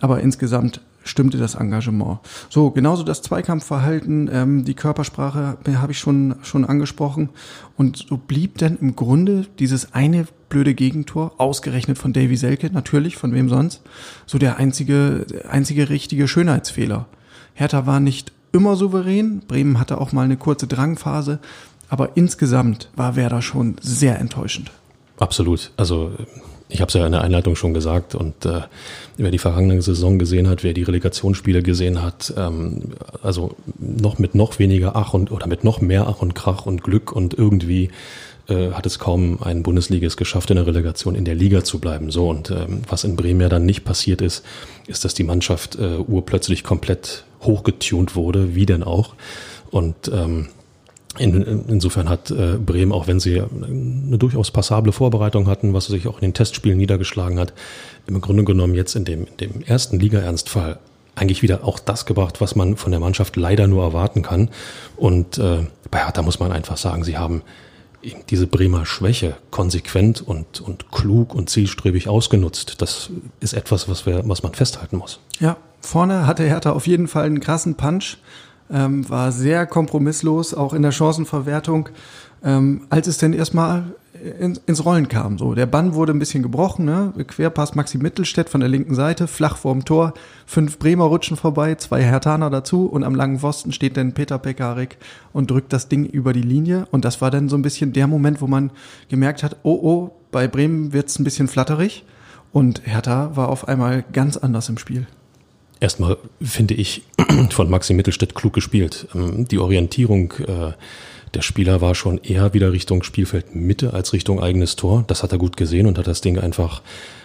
Aber 0.00 0.20
insgesamt 0.20 0.80
stimmte 1.10 1.36
das 1.36 1.56
Engagement. 1.56 2.20
So, 2.48 2.70
genauso 2.70 3.02
das 3.02 3.20
Zweikampfverhalten, 3.22 4.30
ähm, 4.32 4.64
die 4.64 4.74
Körpersprache 4.74 5.58
äh, 5.64 5.74
habe 5.74 5.92
ich 5.92 5.98
schon, 5.98 6.36
schon 6.42 6.64
angesprochen. 6.64 7.28
Und 7.76 8.06
so 8.08 8.16
blieb 8.16 8.58
dann 8.58 8.78
im 8.78 8.96
Grunde 8.96 9.46
dieses 9.58 9.92
eine 9.92 10.26
blöde 10.48 10.74
Gegentor, 10.74 11.32
ausgerechnet 11.38 11.98
von 11.98 12.12
Davy 12.12 12.36
Selke, 12.36 12.70
natürlich, 12.72 13.16
von 13.16 13.34
wem 13.34 13.48
sonst, 13.48 13.82
so 14.26 14.38
der 14.38 14.56
einzige, 14.56 15.26
einzige 15.48 15.90
richtige 15.90 16.28
Schönheitsfehler. 16.28 17.06
Hertha 17.54 17.86
war 17.86 18.00
nicht 18.00 18.32
immer 18.52 18.76
souverän, 18.76 19.42
Bremen 19.46 19.78
hatte 19.78 20.00
auch 20.00 20.12
mal 20.12 20.24
eine 20.24 20.36
kurze 20.36 20.66
Drangphase, 20.66 21.38
aber 21.88 22.16
insgesamt 22.16 22.90
war 22.96 23.16
Werder 23.16 23.42
schon 23.42 23.76
sehr 23.80 24.18
enttäuschend. 24.18 24.70
Absolut. 25.18 25.72
Also 25.76 26.12
ich 26.70 26.80
habe 26.80 26.88
es 26.88 26.94
ja 26.94 27.04
in 27.04 27.12
der 27.12 27.22
Einleitung 27.22 27.56
schon 27.56 27.74
gesagt 27.74 28.14
und 28.14 28.46
äh, 28.46 28.62
wer 29.16 29.30
die 29.30 29.38
vergangene 29.38 29.82
Saison 29.82 30.18
gesehen 30.18 30.48
hat, 30.48 30.62
wer 30.62 30.72
die 30.72 30.82
Relegationsspiele 30.82 31.62
gesehen 31.62 32.02
hat, 32.02 32.32
ähm, 32.36 32.92
also 33.22 33.56
noch 33.78 34.18
mit 34.18 34.34
noch 34.34 34.58
weniger 34.58 34.96
Ach 34.96 35.12
und 35.14 35.30
oder 35.30 35.46
mit 35.46 35.64
noch 35.64 35.80
mehr 35.80 36.06
Ach 36.08 36.22
und 36.22 36.34
Krach 36.34 36.66
und 36.66 36.82
Glück 36.82 37.12
und 37.12 37.34
irgendwie 37.34 37.90
äh, 38.48 38.70
hat 38.72 38.86
es 38.86 38.98
kaum 38.98 39.42
ein 39.42 39.62
Bundesliga 39.62 40.08
geschafft, 40.08 40.50
in 40.50 40.56
der 40.56 40.66
Relegation 40.66 41.14
in 41.14 41.24
der 41.24 41.34
Liga 41.34 41.64
zu 41.64 41.78
bleiben. 41.78 42.10
So 42.10 42.28
und 42.28 42.50
ähm, 42.50 42.82
was 42.88 43.04
in 43.04 43.16
Bremen 43.16 43.40
ja 43.40 43.48
dann 43.48 43.66
nicht 43.66 43.84
passiert 43.84 44.22
ist, 44.22 44.44
ist, 44.86 45.04
dass 45.04 45.14
die 45.14 45.24
Mannschaft 45.24 45.76
äh, 45.76 45.98
urplötzlich 45.98 46.64
komplett 46.64 47.24
hochgetunt 47.42 48.16
wurde, 48.16 48.54
wie 48.54 48.66
denn 48.66 48.82
auch 48.82 49.14
und 49.70 50.10
ähm, 50.12 50.48
in, 51.18 51.64
insofern 51.68 52.08
hat 52.08 52.30
äh, 52.30 52.56
Bremen, 52.56 52.92
auch 52.92 53.06
wenn 53.08 53.18
sie 53.18 53.40
eine 53.40 54.16
durchaus 54.18 54.50
passable 54.50 54.92
Vorbereitung 54.92 55.48
hatten, 55.48 55.74
was 55.74 55.86
sich 55.86 56.06
auch 56.06 56.16
in 56.16 56.28
den 56.28 56.34
Testspielen 56.34 56.78
niedergeschlagen 56.78 57.38
hat, 57.38 57.52
im 58.06 58.20
Grunde 58.20 58.44
genommen 58.44 58.74
jetzt 58.74 58.94
in 58.94 59.04
dem, 59.04 59.26
in 59.26 59.36
dem 59.36 59.62
ersten 59.62 59.98
Liga-Ernstfall 59.98 60.78
eigentlich 61.16 61.42
wieder 61.42 61.64
auch 61.64 61.78
das 61.78 62.06
gebracht, 62.06 62.40
was 62.40 62.54
man 62.54 62.76
von 62.76 62.92
der 62.92 63.00
Mannschaft 63.00 63.36
leider 63.36 63.66
nur 63.66 63.82
erwarten 63.82 64.22
kann. 64.22 64.48
Und 64.96 65.38
äh, 65.38 65.66
bei 65.90 65.98
Hertha 65.98 66.22
muss 66.22 66.38
man 66.38 66.52
einfach 66.52 66.76
sagen, 66.76 67.04
sie 67.04 67.18
haben 67.18 67.42
diese 68.30 68.46
Bremer 68.46 68.86
Schwäche 68.86 69.36
konsequent 69.50 70.22
und, 70.22 70.60
und 70.60 70.90
klug 70.90 71.34
und 71.34 71.50
zielstrebig 71.50 72.08
ausgenutzt. 72.08 72.80
Das 72.80 73.10
ist 73.40 73.52
etwas, 73.52 73.88
was, 73.88 74.06
wir, 74.06 74.22
was 74.26 74.42
man 74.42 74.54
festhalten 74.54 74.96
muss. 74.96 75.20
Ja, 75.38 75.56
vorne 75.80 76.26
hatte 76.26 76.44
Hertha 76.44 76.72
auf 76.72 76.86
jeden 76.86 77.08
Fall 77.08 77.24
einen 77.24 77.40
krassen 77.40 77.74
Punch 77.74 78.16
ähm, 78.72 79.08
war 79.08 79.32
sehr 79.32 79.66
kompromisslos, 79.66 80.54
auch 80.54 80.72
in 80.72 80.82
der 80.82 80.92
Chancenverwertung, 80.92 81.88
ähm, 82.42 82.82
als 82.90 83.06
es 83.06 83.18
denn 83.18 83.32
erstmal 83.32 83.94
in, 84.38 84.58
ins 84.66 84.84
Rollen 84.84 85.08
kam. 85.08 85.38
So, 85.38 85.54
der 85.54 85.66
Bann 85.66 85.94
wurde 85.94 86.12
ein 86.12 86.18
bisschen 86.18 86.42
gebrochen, 86.42 86.84
ne? 86.84 87.12
Querpass 87.26 87.74
Maxi 87.74 87.98
Mittelstädt 87.98 88.48
von 88.48 88.60
der 88.60 88.68
linken 88.68 88.94
Seite, 88.94 89.26
flach 89.26 89.56
vorm 89.56 89.84
Tor, 89.84 90.14
fünf 90.46 90.78
Bremer 90.78 91.04
rutschen 91.04 91.36
vorbei, 91.36 91.74
zwei 91.76 92.02
Hertaner 92.02 92.50
dazu 92.50 92.86
und 92.86 93.04
am 93.04 93.14
langen 93.14 93.38
Pfosten 93.38 93.72
steht 93.72 93.96
dann 93.96 94.12
Peter 94.12 94.38
Pekarik 94.38 94.98
und 95.32 95.50
drückt 95.50 95.72
das 95.72 95.88
Ding 95.88 96.04
über 96.04 96.32
die 96.32 96.42
Linie. 96.42 96.86
Und 96.90 97.04
das 97.04 97.20
war 97.20 97.30
dann 97.30 97.48
so 97.48 97.56
ein 97.56 97.62
bisschen 97.62 97.92
der 97.92 98.06
Moment, 98.06 98.40
wo 98.40 98.46
man 98.46 98.70
gemerkt 99.08 99.42
hat, 99.42 99.56
oh 99.62 99.78
oh, 99.82 100.10
bei 100.30 100.48
Bremen 100.48 100.92
wird's 100.92 101.18
ein 101.18 101.24
bisschen 101.24 101.48
flatterig. 101.48 102.04
Und 102.52 102.82
Hertha 102.84 103.36
war 103.36 103.48
auf 103.48 103.68
einmal 103.68 104.04
ganz 104.12 104.36
anders 104.36 104.68
im 104.68 104.78
Spiel. 104.78 105.06
Erstmal 105.80 106.18
finde 106.42 106.74
ich 106.74 107.02
von 107.50 107.70
Maxi 107.70 107.94
Mittelstädt 107.94 108.34
klug 108.34 108.52
gespielt. 108.52 109.08
Ähm, 109.14 109.48
die 109.48 109.58
Orientierung 109.58 110.32
äh, 110.46 110.72
der 111.34 111.42
Spieler 111.42 111.80
war 111.80 111.94
schon 111.94 112.18
eher 112.18 112.54
wieder 112.54 112.72
Richtung 112.72 113.02
Spielfeld 113.02 113.54
Mitte 113.54 113.94
als 113.94 114.12
Richtung 114.12 114.42
eigenes 114.42 114.76
Tor. 114.76 115.04
Das 115.06 115.22
hat 115.22 115.32
er 115.32 115.38
gut 115.38 115.56
gesehen 115.56 115.86
und 115.86 115.96
hat 115.96 116.06
das 116.06 116.20
Ding 116.20 116.38
einfach 116.38 116.82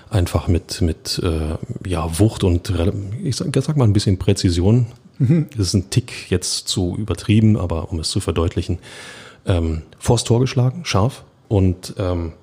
einfach 0.09 0.47
mit 0.47 0.81
mit 0.81 1.19
äh, 1.24 1.57
ja 1.89 2.19
Wucht 2.19 2.43
und 2.43 2.71
ich 3.24 3.35
sag, 3.35 3.47
sag 3.55 3.75
mal 3.75 3.85
ein 3.85 3.93
bisschen 3.93 4.19
Präzision. 4.19 4.88
Mhm. 5.17 5.47
Das 5.57 5.67
ist 5.67 5.74
ein 5.74 5.89
Tick 5.89 6.29
jetzt 6.29 6.67
zu 6.67 6.95
übertrieben, 6.97 7.57
aber 7.57 7.91
um 7.91 8.00
es 8.00 8.09
zu 8.09 8.19
verdeutlichen, 8.19 8.79
ähm, 9.45 9.81
vors 10.00 10.24
Tor 10.24 10.39
geschlagen, 10.39 10.85
scharf 10.85 11.24
und 11.47 11.95
ähm, 11.97 12.33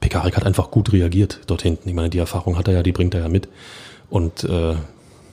Pekarik 0.00 0.36
hat 0.36 0.44
einfach 0.44 0.70
gut 0.70 0.92
reagiert 0.92 1.40
dort 1.46 1.62
hinten. 1.62 1.88
Ich 1.88 1.94
meine, 1.94 2.10
die 2.10 2.18
Erfahrung 2.18 2.56
hat 2.56 2.68
er 2.68 2.74
ja, 2.74 2.82
die 2.82 2.92
bringt 2.92 3.14
er 3.14 3.22
ja 3.22 3.28
mit. 3.28 3.48
Und 4.10 4.44
äh, 4.44 4.74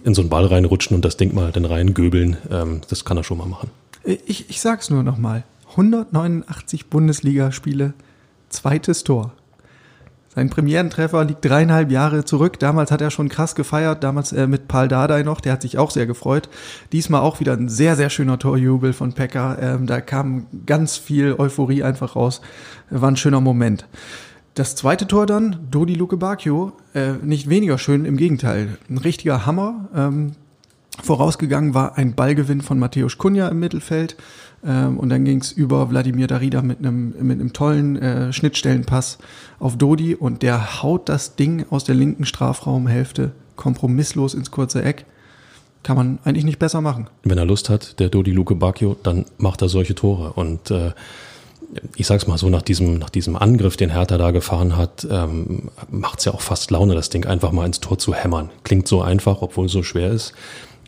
in 0.05 0.13
so 0.13 0.21
einen 0.21 0.29
Ball 0.29 0.45
reinrutschen 0.45 0.95
und 0.95 1.03
das 1.03 1.17
Ding 1.17 1.33
mal 1.33 1.51
dann 1.51 1.65
reingöbeln, 1.65 2.37
ähm, 2.51 2.81
das 2.89 3.03
kann 3.05 3.17
er 3.17 3.23
schon 3.23 3.39
mal 3.39 3.47
machen. 3.47 3.71
Ich, 4.03 4.49
ich 4.49 4.61
sag's 4.61 4.89
nur 4.91 5.01
nochmal. 5.01 5.43
189 5.71 6.89
Bundesligaspiele, 6.89 7.93
zweites 8.49 9.03
Tor. 9.03 9.33
Sein 10.35 10.49
Premierentreffer 10.49 11.23
liegt 11.23 11.43
dreieinhalb 11.43 11.91
Jahre 11.91 12.23
zurück. 12.23 12.59
Damals 12.59 12.91
hat 12.91 13.01
er 13.01 13.09
schon 13.09 13.29
krass 13.29 13.55
gefeiert, 13.55 14.03
damals 14.03 14.31
äh, 14.31 14.47
mit 14.47 14.67
Paul 14.67 14.89
Dardai 14.89 15.23
noch, 15.23 15.41
der 15.41 15.53
hat 15.53 15.61
sich 15.63 15.77
auch 15.77 15.91
sehr 15.91 16.05
gefreut. 16.05 16.49
Diesmal 16.91 17.21
auch 17.21 17.39
wieder 17.39 17.53
ein 17.53 17.69
sehr, 17.69 17.95
sehr 17.95 18.09
schöner 18.09 18.37
Torjubel 18.37 18.93
von 18.93 19.13
Pekka. 19.13 19.57
Ähm, 19.59 19.87
da 19.87 20.01
kam 20.01 20.45
ganz 20.65 20.97
viel 20.97 21.35
Euphorie 21.37 21.83
einfach 21.83 22.15
raus. 22.15 22.41
War 22.89 23.09
ein 23.09 23.17
schöner 23.17 23.41
Moment. 23.41 23.87
Das 24.55 24.77
zweite 24.77 25.05
Tor 25.05 25.25
dann, 25.25 25.67
Dodi 25.69 25.95
Luke 25.95 26.15
Bacchio, 26.15 26.71
äh, 26.93 27.11
nicht 27.21 27.49
weniger 27.49 27.77
schön, 27.77 28.05
im 28.05 28.15
Gegenteil. 28.15 28.77
Ein 28.89 28.97
richtiger 28.97 29.45
Hammer. 29.45 29.89
Ähm, 29.93 30.31
vorausgegangen 31.03 31.73
war 31.73 31.97
ein 31.97 32.15
Ballgewinn 32.15 32.61
von 32.61 32.79
Mateusz 32.79 33.17
Kunja 33.17 33.49
im 33.49 33.59
Mittelfeld. 33.59 34.15
Ähm, 34.65 34.97
und 34.97 35.09
dann 35.09 35.25
ging 35.25 35.41
es 35.41 35.51
über 35.51 35.89
Wladimir 35.89 36.27
Darida 36.27 36.61
mit 36.61 36.79
einem 36.79 37.13
mit 37.19 37.37
einem 37.41 37.51
tollen 37.51 37.97
äh, 37.97 38.31
Schnittstellenpass 38.31 39.17
auf 39.59 39.77
Dodi 39.77 40.15
und 40.15 40.41
der 40.41 40.81
haut 40.81 41.09
das 41.09 41.35
Ding 41.35 41.65
aus 41.69 41.83
der 41.83 41.95
linken 41.95 42.25
Strafraumhälfte 42.25 43.31
kompromisslos 43.57 44.33
ins 44.33 44.51
kurze 44.51 44.83
Eck. 44.83 45.05
Kann 45.83 45.97
man 45.97 46.19
eigentlich 46.23 46.45
nicht 46.45 46.59
besser 46.59 46.79
machen. 46.79 47.09
Wenn 47.23 47.37
er 47.37 47.45
Lust 47.45 47.69
hat, 47.69 47.99
der 47.99 48.07
Dodi 48.07 48.31
Luke 48.31 48.55
Bacchio, 48.55 48.95
dann 49.03 49.25
macht 49.37 49.61
er 49.61 49.67
solche 49.67 49.95
Tore. 49.95 50.31
Und 50.31 50.71
äh, 50.71 50.93
ich 51.95 52.07
sag's 52.07 52.27
mal 52.27 52.37
so, 52.37 52.49
nach 52.49 52.61
diesem, 52.61 52.97
nach 52.97 53.09
diesem 53.09 53.35
Angriff, 53.35 53.77
den 53.77 53.91
Hertha 53.91 54.17
da 54.17 54.31
gefahren 54.31 54.77
hat, 54.77 55.07
ähm, 55.09 55.69
macht's 55.89 56.25
ja 56.25 56.33
auch 56.33 56.41
fast 56.41 56.71
Laune, 56.71 56.95
das 56.95 57.09
Ding 57.09 57.25
einfach 57.25 57.51
mal 57.51 57.65
ins 57.65 57.79
Tor 57.79 57.97
zu 57.97 58.13
hämmern. 58.13 58.49
Klingt 58.63 58.87
so 58.87 59.01
einfach, 59.01 59.41
obwohl 59.41 59.65
es 59.65 59.71
so 59.71 59.83
schwer 59.83 60.11
ist. 60.11 60.33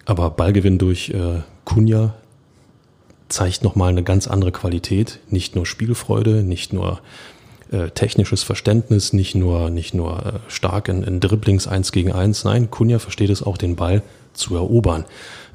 Aber 0.05 0.29
Ballgewinn 0.29 0.77
durch 0.77 1.09
äh, 1.09 1.41
Kunja 1.65 2.13
zeigt 3.29 3.63
nochmal 3.63 3.89
eine 3.89 4.03
ganz 4.03 4.27
andere 4.27 4.51
Qualität. 4.51 5.19
Nicht 5.29 5.55
nur 5.55 5.65
Spielfreude, 5.65 6.43
nicht 6.43 6.71
nur 6.71 7.01
äh, 7.71 7.89
technisches 7.89 8.43
Verständnis, 8.43 9.11
nicht 9.11 9.35
nur, 9.35 9.69
nicht 9.69 9.93
nur 9.93 10.25
äh, 10.25 10.39
stark 10.47 10.87
in, 10.87 11.03
in 11.03 11.19
Dribblings 11.19 11.67
eins 11.67 11.91
gegen 11.91 12.13
eins. 12.13 12.45
Nein, 12.45 12.71
Kunja 12.71 12.99
versteht 12.99 13.29
es 13.29 13.43
auch, 13.43 13.57
den 13.57 13.75
Ball 13.75 14.01
zu 14.33 14.55
erobern. 14.55 15.05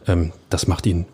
Ähm, 0.06 0.32
das 0.50 0.66
macht 0.66 0.84
ihn 0.86 1.06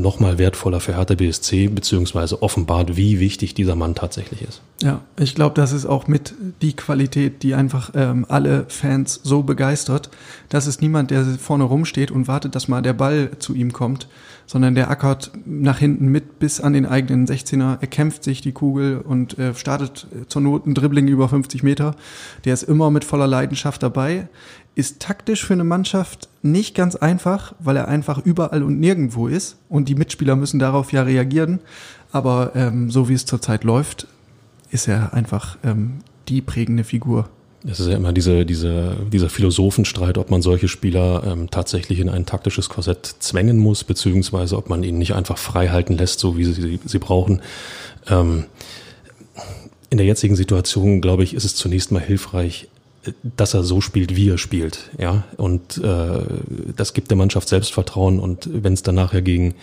nochmal 0.00 0.38
wertvoller 0.38 0.80
für 0.80 0.96
Hertha 0.96 1.14
BSC, 1.14 1.68
beziehungsweise 1.68 2.42
offenbart, 2.42 2.96
wie 2.96 3.20
wichtig 3.20 3.54
dieser 3.54 3.76
Mann 3.76 3.94
tatsächlich 3.94 4.42
ist. 4.42 4.62
Ja, 4.82 5.02
ich 5.18 5.34
glaube, 5.34 5.54
das 5.54 5.72
ist 5.72 5.86
auch 5.86 6.08
mit 6.08 6.34
die 6.60 6.74
Qualität, 6.74 7.42
die 7.42 7.54
einfach 7.54 7.90
ähm, 7.94 8.26
alle 8.28 8.64
Fans 8.68 9.20
so 9.22 9.42
begeistert. 9.42 10.10
Das 10.48 10.66
ist 10.66 10.82
niemand, 10.82 11.10
der 11.10 11.24
vorne 11.24 11.64
rumsteht 11.64 12.10
und 12.10 12.28
wartet, 12.28 12.54
dass 12.54 12.68
mal 12.68 12.82
der 12.82 12.94
Ball 12.94 13.30
zu 13.38 13.54
ihm 13.54 13.72
kommt, 13.72 14.08
sondern 14.46 14.74
der 14.74 14.90
ackert 14.90 15.30
nach 15.44 15.78
hinten 15.78 16.08
mit 16.08 16.38
bis 16.38 16.60
an 16.60 16.72
den 16.72 16.86
eigenen 16.86 17.26
16er, 17.26 17.78
er 17.80 17.86
kämpft 17.86 18.24
sich 18.24 18.40
die 18.40 18.52
Kugel 18.52 18.98
und 18.98 19.38
äh, 19.38 19.54
startet 19.54 20.06
zur 20.28 20.42
Not 20.42 20.66
ein 20.66 20.74
Dribbling 20.74 21.08
über 21.08 21.28
50 21.28 21.62
Meter. 21.62 21.94
Der 22.44 22.54
ist 22.54 22.64
immer 22.64 22.90
mit 22.90 23.04
voller 23.04 23.26
Leidenschaft 23.26 23.82
dabei 23.82 24.28
ist 24.74 25.00
taktisch 25.00 25.44
für 25.44 25.52
eine 25.52 25.64
Mannschaft 25.64 26.28
nicht 26.42 26.74
ganz 26.74 26.96
einfach, 26.96 27.54
weil 27.58 27.76
er 27.76 27.88
einfach 27.88 28.18
überall 28.24 28.62
und 28.62 28.80
nirgendwo 28.80 29.28
ist 29.28 29.56
und 29.68 29.88
die 29.88 29.94
Mitspieler 29.94 30.36
müssen 30.36 30.58
darauf 30.58 30.92
ja 30.92 31.02
reagieren. 31.02 31.60
Aber 32.10 32.52
ähm, 32.54 32.90
so 32.90 33.08
wie 33.08 33.14
es 33.14 33.26
zurzeit 33.26 33.64
läuft, 33.64 34.06
ist 34.70 34.88
er 34.88 35.12
einfach 35.12 35.58
ähm, 35.62 35.98
die 36.28 36.40
prägende 36.40 36.84
Figur. 36.84 37.28
Es 37.64 37.78
ist 37.78 37.88
ja 37.88 37.96
immer 37.96 38.12
diese, 38.12 38.44
diese, 38.44 38.96
dieser 39.12 39.28
Philosophenstreit, 39.28 40.18
ob 40.18 40.30
man 40.30 40.42
solche 40.42 40.66
Spieler 40.66 41.22
ähm, 41.24 41.48
tatsächlich 41.48 42.00
in 42.00 42.08
ein 42.08 42.26
taktisches 42.26 42.68
Korsett 42.68 43.06
zwängen 43.20 43.58
muss, 43.58 43.84
beziehungsweise 43.84 44.56
ob 44.56 44.68
man 44.68 44.82
ihnen 44.82 44.98
nicht 44.98 45.14
einfach 45.14 45.38
frei 45.38 45.68
halten 45.68 45.96
lässt, 45.96 46.18
so 46.18 46.36
wie 46.36 46.44
sie 46.44 46.80
sie 46.84 46.98
brauchen. 46.98 47.40
Ähm, 48.08 48.44
in 49.90 49.98
der 49.98 50.06
jetzigen 50.06 50.34
Situation, 50.34 51.00
glaube 51.00 51.22
ich, 51.22 51.34
ist 51.34 51.44
es 51.44 51.54
zunächst 51.54 51.92
mal 51.92 52.00
hilfreich, 52.00 52.68
dass 53.22 53.54
er 53.54 53.64
so 53.64 53.80
spielt, 53.80 54.16
wie 54.16 54.28
er 54.28 54.38
spielt. 54.38 54.90
Ja, 54.98 55.24
und 55.36 55.78
äh, 55.78 56.20
das 56.76 56.94
gibt 56.94 57.10
der 57.10 57.16
Mannschaft 57.16 57.48
Selbstvertrauen. 57.48 58.20
Und 58.20 58.48
wenn 58.52 58.72
es 58.72 58.82
dann 58.82 58.94
nachher 58.94 59.22
gegen 59.22 59.54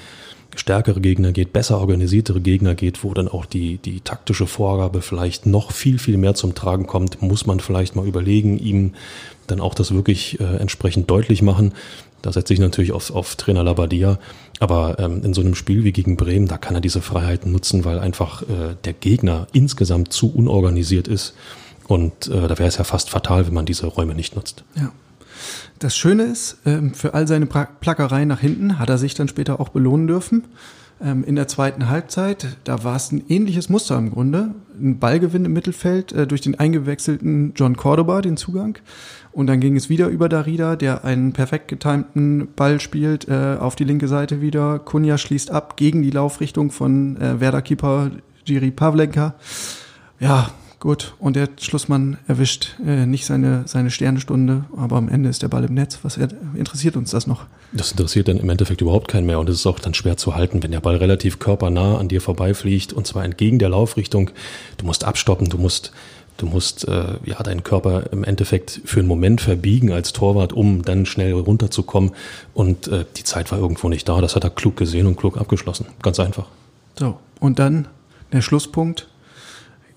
stärkere 0.55 0.99
Gegner 0.99 1.31
geht, 1.31 1.53
besser 1.53 1.79
organisiertere 1.79 2.41
Gegner 2.41 2.75
geht, 2.75 3.03
wo 3.03 3.13
dann 3.13 3.27
auch 3.27 3.45
die, 3.45 3.77
die 3.77 4.01
taktische 4.01 4.47
Vorgabe 4.47 5.01
vielleicht 5.01 5.45
noch 5.45 5.71
viel, 5.71 5.99
viel 5.99 6.17
mehr 6.17 6.33
zum 6.33 6.55
Tragen 6.55 6.87
kommt, 6.87 7.21
muss 7.21 7.45
man 7.45 7.59
vielleicht 7.59 7.95
mal 7.95 8.07
überlegen, 8.07 8.57
ihm 8.57 8.93
dann 9.47 9.61
auch 9.61 9.73
das 9.73 9.93
wirklich 9.93 10.39
äh, 10.39 10.57
entsprechend 10.57 11.09
deutlich 11.09 11.41
machen. 11.41 11.73
Da 12.21 12.33
setze 12.33 12.53
ich 12.53 12.59
natürlich 12.59 12.91
auf, 12.91 13.11
auf 13.11 13.35
Trainer 13.35 13.63
Labadia. 13.63 14.19
Aber 14.59 14.99
ähm, 14.99 15.23
in 15.23 15.33
so 15.33 15.39
einem 15.39 15.55
Spiel 15.55 15.85
wie 15.85 15.93
gegen 15.93 16.17
Bremen, 16.17 16.47
da 16.47 16.57
kann 16.57 16.75
er 16.75 16.81
diese 16.81 17.01
Freiheiten 17.01 17.51
nutzen, 17.51 17.85
weil 17.85 17.99
einfach 17.99 18.41
äh, 18.41 18.75
der 18.83 18.93
Gegner 18.93 19.47
insgesamt 19.53 20.11
zu 20.11 20.33
unorganisiert 20.33 21.07
ist. 21.07 21.33
Und 21.89 22.27
äh, 22.27 22.47
da 22.47 22.59
wäre 22.59 22.69
es 22.69 22.77
ja 22.77 22.83
fast 22.83 23.09
fatal, 23.09 23.47
wenn 23.47 23.53
man 23.55 23.65
diese 23.65 23.87
Räume 23.87 24.13
nicht 24.13 24.35
nutzt. 24.35 24.63
Ja. 24.75 24.91
Das 25.79 25.97
Schöne 25.97 26.23
ist, 26.23 26.59
ähm, 26.65 26.93
für 26.93 27.15
all 27.15 27.27
seine 27.27 27.47
Plackerei 27.47 28.25
nach 28.25 28.39
hinten 28.39 28.77
hat 28.77 28.89
er 28.89 28.99
sich 28.99 29.15
dann 29.15 29.27
später 29.27 29.59
auch 29.59 29.69
belohnen 29.69 30.05
dürfen. 30.05 30.43
Ähm, 31.01 31.23
in 31.23 31.35
der 31.35 31.47
zweiten 31.47 31.89
Halbzeit, 31.89 32.45
da 32.63 32.83
war 32.83 32.95
es 32.95 33.11
ein 33.11 33.23
ähnliches 33.27 33.69
Muster 33.69 33.97
im 33.97 34.11
Grunde. 34.11 34.53
Ein 34.79 34.99
Ballgewinn 34.99 35.45
im 35.45 35.53
Mittelfeld 35.53 36.11
äh, 36.11 36.27
durch 36.27 36.41
den 36.41 36.59
eingewechselten 36.59 37.53
John 37.55 37.75
Cordoba, 37.75 38.21
den 38.21 38.37
Zugang. 38.37 38.77
Und 39.31 39.47
dann 39.47 39.59
ging 39.59 39.75
es 39.75 39.89
wieder 39.89 40.09
über 40.09 40.29
Darida, 40.29 40.75
der 40.75 41.05
einen 41.05 41.33
perfekt 41.33 41.69
getimten 41.69 42.49
Ball 42.55 42.79
spielt, 42.79 43.27
äh, 43.27 43.57
auf 43.59 43.75
die 43.75 43.83
linke 43.83 44.07
Seite 44.07 44.41
wieder. 44.41 44.77
Kunja 44.77 45.17
schließt 45.17 45.49
ab 45.49 45.75
gegen 45.75 46.03
die 46.03 46.11
Laufrichtung 46.11 46.69
von 46.69 47.17
äh, 47.17 47.39
Werder-Keeper 47.39 48.11
Jiri 48.45 48.69
Pavlenka. 48.69 49.33
Ja, 50.19 50.51
Gut, 50.79 51.13
und 51.19 51.35
der 51.35 51.49
Schlussmann 51.59 52.17
erwischt 52.29 52.75
äh, 52.85 53.05
nicht 53.05 53.25
seine, 53.25 53.63
seine 53.65 53.91
Sternenstunde, 53.91 54.63
aber 54.77 54.95
am 54.95 55.09
Ende 55.09 55.27
ist 55.27 55.41
der 55.41 55.49
Ball 55.49 55.65
im 55.65 55.73
Netz. 55.73 55.99
Was 56.03 56.17
interessiert 56.55 56.95
uns 56.95 57.11
das 57.11 57.27
noch? 57.27 57.47
Das 57.73 57.91
interessiert 57.91 58.29
dann 58.29 58.37
im 58.37 58.49
Endeffekt 58.49 58.79
überhaupt 58.79 59.09
keinen 59.09 59.25
mehr 59.25 59.39
und 59.39 59.49
es 59.49 59.57
ist 59.57 59.67
auch 59.67 59.79
dann 59.79 59.93
schwer 59.93 60.15
zu 60.15 60.35
halten, 60.35 60.63
wenn 60.63 60.71
der 60.71 60.79
Ball 60.79 60.95
relativ 60.95 61.37
körpernah 61.37 61.97
an 61.97 62.07
dir 62.07 62.21
vorbeifliegt 62.21 62.93
und 62.93 63.05
zwar 63.05 63.25
entgegen 63.25 63.59
der 63.59 63.67
Laufrichtung. 63.67 64.31
Du 64.77 64.85
musst 64.85 65.03
abstoppen, 65.03 65.49
du 65.49 65.57
musst, 65.57 65.91
du 66.37 66.45
musst 66.45 66.87
äh, 66.87 67.17
ja 67.25 67.43
deinen 67.43 67.63
Körper 67.63 68.13
im 68.13 68.23
Endeffekt 68.23 68.79
für 68.85 68.99
einen 68.99 69.09
Moment 69.09 69.41
verbiegen 69.41 69.91
als 69.91 70.13
Torwart, 70.13 70.53
um 70.53 70.83
dann 70.83 71.05
schnell 71.05 71.33
runterzukommen. 71.33 72.11
Und 72.53 72.87
äh, 72.87 73.03
die 73.17 73.25
Zeit 73.25 73.51
war 73.51 73.59
irgendwo 73.59 73.89
nicht 73.89 74.07
da. 74.07 74.21
Das 74.21 74.37
hat 74.37 74.45
er 74.45 74.49
klug 74.49 74.77
gesehen 74.77 75.07
und 75.07 75.17
klug 75.17 75.35
abgeschlossen. 75.35 75.87
Ganz 76.01 76.21
einfach. 76.21 76.45
So, 76.97 77.19
und 77.41 77.59
dann 77.59 77.89
der 78.31 78.41
Schlusspunkt 78.41 79.08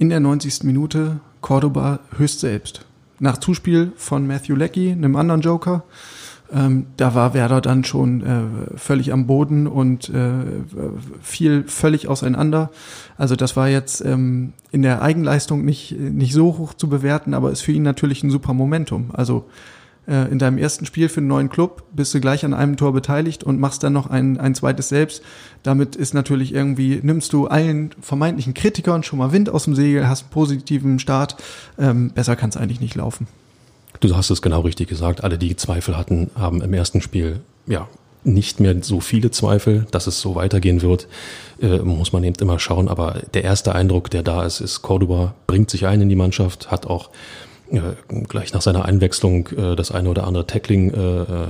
in 0.02 0.08
der 0.08 0.18
90. 0.18 0.64
Minute 0.64 1.20
Cordoba 1.42 2.00
höchst 2.16 2.40
selbst. 2.40 2.84
Nach 3.20 3.38
Zuspiel 3.38 3.92
von 3.94 4.26
Matthew 4.26 4.56
Leckie, 4.56 4.90
einem 4.90 5.14
anderen 5.14 5.42
Joker, 5.42 5.84
ähm, 6.52 6.86
da 6.96 7.14
war 7.14 7.34
Werder 7.34 7.60
dann 7.60 7.84
schon 7.84 8.20
äh, 8.20 8.76
völlig 8.76 9.12
am 9.12 9.28
Boden 9.28 9.68
und 9.68 10.08
äh, 10.08 10.32
fiel 11.22 11.62
völlig 11.68 12.08
auseinander. 12.08 12.72
Also 13.16 13.36
das 13.36 13.56
war 13.56 13.68
jetzt 13.68 14.04
ähm, 14.04 14.54
in 14.72 14.82
der 14.82 15.02
Eigenleistung 15.02 15.64
nicht, 15.64 15.92
nicht 15.96 16.32
so 16.32 16.58
hoch 16.58 16.74
zu 16.74 16.88
bewerten, 16.88 17.32
aber 17.32 17.52
ist 17.52 17.60
für 17.60 17.70
ihn 17.70 17.84
natürlich 17.84 18.24
ein 18.24 18.30
super 18.32 18.54
Momentum. 18.54 19.10
Also 19.12 19.44
in 20.06 20.38
deinem 20.40 20.58
ersten 20.58 20.84
Spiel 20.84 21.08
für 21.08 21.18
einen 21.18 21.28
neuen 21.28 21.48
Club 21.48 21.84
bist 21.92 22.12
du 22.12 22.20
gleich 22.20 22.44
an 22.44 22.54
einem 22.54 22.76
Tor 22.76 22.92
beteiligt 22.92 23.44
und 23.44 23.60
machst 23.60 23.84
dann 23.84 23.92
noch 23.92 24.10
ein, 24.10 24.38
ein 24.38 24.54
zweites 24.54 24.88
selbst. 24.88 25.22
Damit 25.62 25.94
ist 25.94 26.12
natürlich 26.12 26.52
irgendwie, 26.52 26.98
nimmst 27.02 27.32
du 27.32 27.46
allen 27.46 27.90
vermeintlichen 28.00 28.52
Kritikern 28.52 29.04
schon 29.04 29.20
mal 29.20 29.30
Wind 29.30 29.48
aus 29.48 29.64
dem 29.64 29.76
Segel, 29.76 30.08
hast 30.08 30.22
einen 30.22 30.30
positiven 30.30 30.98
Start. 30.98 31.36
Ähm, 31.78 32.10
besser 32.10 32.34
kann 32.34 32.50
es 32.50 32.56
eigentlich 32.56 32.80
nicht 32.80 32.96
laufen. 32.96 33.28
Du 34.00 34.16
hast 34.16 34.30
es 34.30 34.42
genau 34.42 34.60
richtig 34.60 34.88
gesagt. 34.88 35.22
Alle, 35.22 35.38
die 35.38 35.54
Zweifel 35.54 35.96
hatten, 35.96 36.30
haben 36.34 36.62
im 36.62 36.74
ersten 36.74 37.00
Spiel 37.00 37.40
ja 37.66 37.86
nicht 38.24 38.60
mehr 38.60 38.76
so 38.82 39.00
viele 39.00 39.30
Zweifel, 39.30 39.86
dass 39.90 40.06
es 40.06 40.20
so 40.20 40.34
weitergehen 40.34 40.82
wird, 40.82 41.08
äh, 41.60 41.78
muss 41.78 42.12
man 42.12 42.24
eben 42.24 42.36
immer 42.40 42.58
schauen. 42.58 42.88
Aber 42.88 43.20
der 43.34 43.44
erste 43.44 43.74
Eindruck, 43.74 44.10
der 44.10 44.22
da 44.22 44.44
ist, 44.44 44.60
ist, 44.60 44.82
Cordoba 44.82 45.34
bringt 45.46 45.70
sich 45.70 45.86
ein 45.86 46.00
in 46.00 46.08
die 46.08 46.16
Mannschaft, 46.16 46.70
hat 46.70 46.86
auch 46.86 47.08
äh, 47.08 47.10
gleich 48.28 48.52
nach 48.52 48.62
seiner 48.62 48.84
Einwechslung 48.84 49.48
äh, 49.48 49.76
das 49.76 49.90
eine 49.92 50.08
oder 50.08 50.24
andere 50.26 50.46
Tackling 50.46 50.92
äh, 50.92 51.22
äh, 51.22 51.46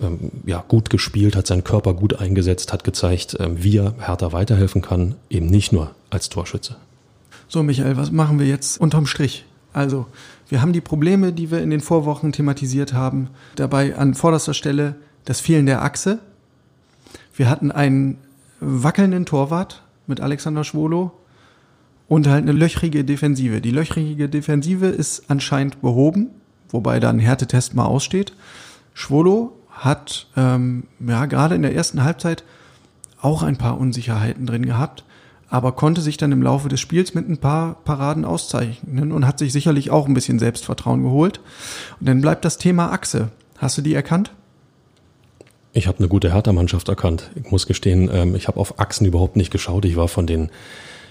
ähm, 0.00 0.30
ja, 0.46 0.64
gut 0.66 0.90
gespielt, 0.90 1.36
hat 1.36 1.46
seinen 1.46 1.64
Körper 1.64 1.94
gut 1.94 2.18
eingesetzt, 2.18 2.72
hat 2.72 2.84
gezeigt, 2.84 3.34
äh, 3.34 3.48
wie 3.62 3.78
er 3.78 3.94
Hertha 3.98 4.32
weiterhelfen 4.32 4.82
kann, 4.82 5.14
eben 5.28 5.46
nicht 5.46 5.72
nur 5.72 5.90
als 6.08 6.28
Torschütze. 6.28 6.76
So, 7.48 7.62
Michael, 7.62 7.96
was 7.96 8.10
machen 8.10 8.38
wir 8.38 8.46
jetzt 8.46 8.80
unterm 8.80 9.06
Strich? 9.06 9.44
Also, 9.72 10.06
wir 10.48 10.62
haben 10.62 10.72
die 10.72 10.80
Probleme, 10.80 11.32
die 11.32 11.50
wir 11.50 11.62
in 11.62 11.70
den 11.70 11.80
Vorwochen 11.80 12.32
thematisiert 12.32 12.92
haben. 12.92 13.28
Dabei 13.56 13.96
an 13.96 14.14
vorderster 14.14 14.54
Stelle 14.54 14.96
das 15.24 15.40
Fehlen 15.40 15.66
der 15.66 15.82
Achse. 15.82 16.18
Wir 17.34 17.48
hatten 17.48 17.70
einen 17.70 18.18
wackelnden 18.60 19.26
Torwart 19.26 19.82
mit 20.06 20.20
Alexander 20.20 20.64
Schwolo 20.64 21.12
und 22.10 22.26
halt 22.26 22.42
eine 22.42 22.52
löchrige 22.52 23.04
Defensive. 23.04 23.60
Die 23.60 23.70
löchrige 23.70 24.28
Defensive 24.28 24.86
ist 24.86 25.30
anscheinend 25.30 25.80
behoben, 25.80 26.30
wobei 26.68 26.98
da 26.98 27.08
ein 27.08 27.20
Härtetest 27.20 27.74
mal 27.74 27.84
aussteht. 27.84 28.32
Schwolo 28.94 29.52
hat 29.70 30.26
ähm, 30.36 30.88
ja 30.98 31.26
gerade 31.26 31.54
in 31.54 31.62
der 31.62 31.72
ersten 31.72 32.02
Halbzeit 32.02 32.42
auch 33.22 33.44
ein 33.44 33.58
paar 33.58 33.78
Unsicherheiten 33.78 34.44
drin 34.44 34.66
gehabt, 34.66 35.04
aber 35.50 35.70
konnte 35.70 36.00
sich 36.00 36.16
dann 36.16 36.32
im 36.32 36.42
Laufe 36.42 36.68
des 36.68 36.80
Spiels 36.80 37.14
mit 37.14 37.28
ein 37.28 37.38
paar 37.38 37.76
Paraden 37.84 38.24
auszeichnen 38.24 39.12
und 39.12 39.24
hat 39.24 39.38
sich 39.38 39.52
sicherlich 39.52 39.92
auch 39.92 40.08
ein 40.08 40.14
bisschen 40.14 40.40
Selbstvertrauen 40.40 41.04
geholt. 41.04 41.38
Und 42.00 42.08
dann 42.08 42.20
bleibt 42.20 42.44
das 42.44 42.58
Thema 42.58 42.90
Achse. 42.90 43.28
Hast 43.58 43.78
du 43.78 43.82
die 43.82 43.94
erkannt? 43.94 44.32
Ich 45.72 45.86
habe 45.86 45.98
eine 45.98 46.08
gute 46.08 46.32
Hertha-Mannschaft 46.32 46.88
erkannt. 46.88 47.30
Ich 47.36 47.52
muss 47.52 47.68
gestehen, 47.68 48.10
ähm, 48.12 48.34
ich 48.34 48.48
habe 48.48 48.58
auf 48.58 48.80
Achsen 48.80 49.06
überhaupt 49.06 49.36
nicht 49.36 49.52
geschaut. 49.52 49.84
Ich 49.84 49.94
war 49.94 50.08
von 50.08 50.26
den 50.26 50.50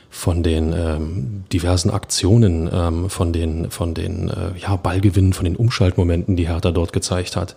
von 0.10 0.44
den 0.44 0.74
ähm, 0.74 1.44
diversen 1.54 1.92
Aktionen, 1.92 2.70
ähm, 2.72 3.10
von 3.10 3.32
den 3.32 3.70
von 3.70 3.94
den 3.94 4.30
äh, 4.30 4.58
ja, 4.60 4.76
Ballgewinnen, 4.76 5.34
von 5.34 5.46
den 5.46 5.56
Umschaltmomenten, 5.56 6.36
die 6.36 6.48
Hertha 6.48 6.72
dort 6.72 6.94
gezeigt 6.94 7.36
hat, 7.36 7.56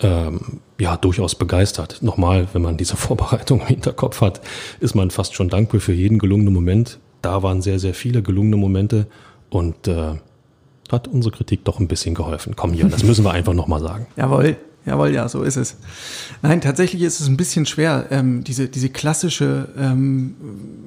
ähm, 0.00 0.60
ja 0.78 0.96
durchaus 0.96 1.34
begeistert. 1.34 1.98
Nochmal, 2.02 2.48
wenn 2.52 2.62
man 2.62 2.76
diese 2.76 2.96
Vorbereitung 2.98 3.60
im 3.60 3.66
Hinterkopf 3.66 4.20
hat, 4.20 4.40
ist 4.80 4.94
man 4.94 5.10
fast 5.10 5.34
schon 5.34 5.48
dankbar 5.48 5.80
für 5.80 5.94
jeden 5.94 6.18
gelungenen 6.18 6.52
Moment. 6.52 6.98
Da 7.22 7.42
waren 7.42 7.62
sehr 7.62 7.78
sehr 7.78 7.94
viele 7.94 8.22
gelungene 8.22 8.56
Momente 8.56 9.06
und 9.48 9.88
äh, 9.88 10.14
hat 10.90 11.08
unsere 11.08 11.34
Kritik 11.34 11.64
doch 11.64 11.80
ein 11.80 11.88
bisschen 11.88 12.14
geholfen. 12.14 12.56
Komm 12.56 12.72
hier, 12.72 12.88
das 12.88 13.02
müssen 13.04 13.24
wir 13.24 13.32
einfach 13.32 13.54
nochmal 13.54 13.80
sagen. 13.80 14.06
Jawohl. 14.16 14.56
Jawohl, 14.86 15.10
ja, 15.10 15.28
so 15.28 15.42
ist 15.42 15.56
es. 15.56 15.76
Nein, 16.42 16.60
tatsächlich 16.60 17.02
ist 17.02 17.20
es 17.20 17.28
ein 17.28 17.36
bisschen 17.36 17.66
schwer, 17.66 18.06
ähm, 18.10 18.44
diese, 18.44 18.68
diese 18.68 18.88
klassische 18.88 19.68
ähm, 19.76 20.34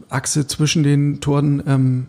Achse 0.10 0.48
zwischen 0.48 0.84
den 0.84 1.22
Toren 1.22 1.62
ähm, 1.68 2.08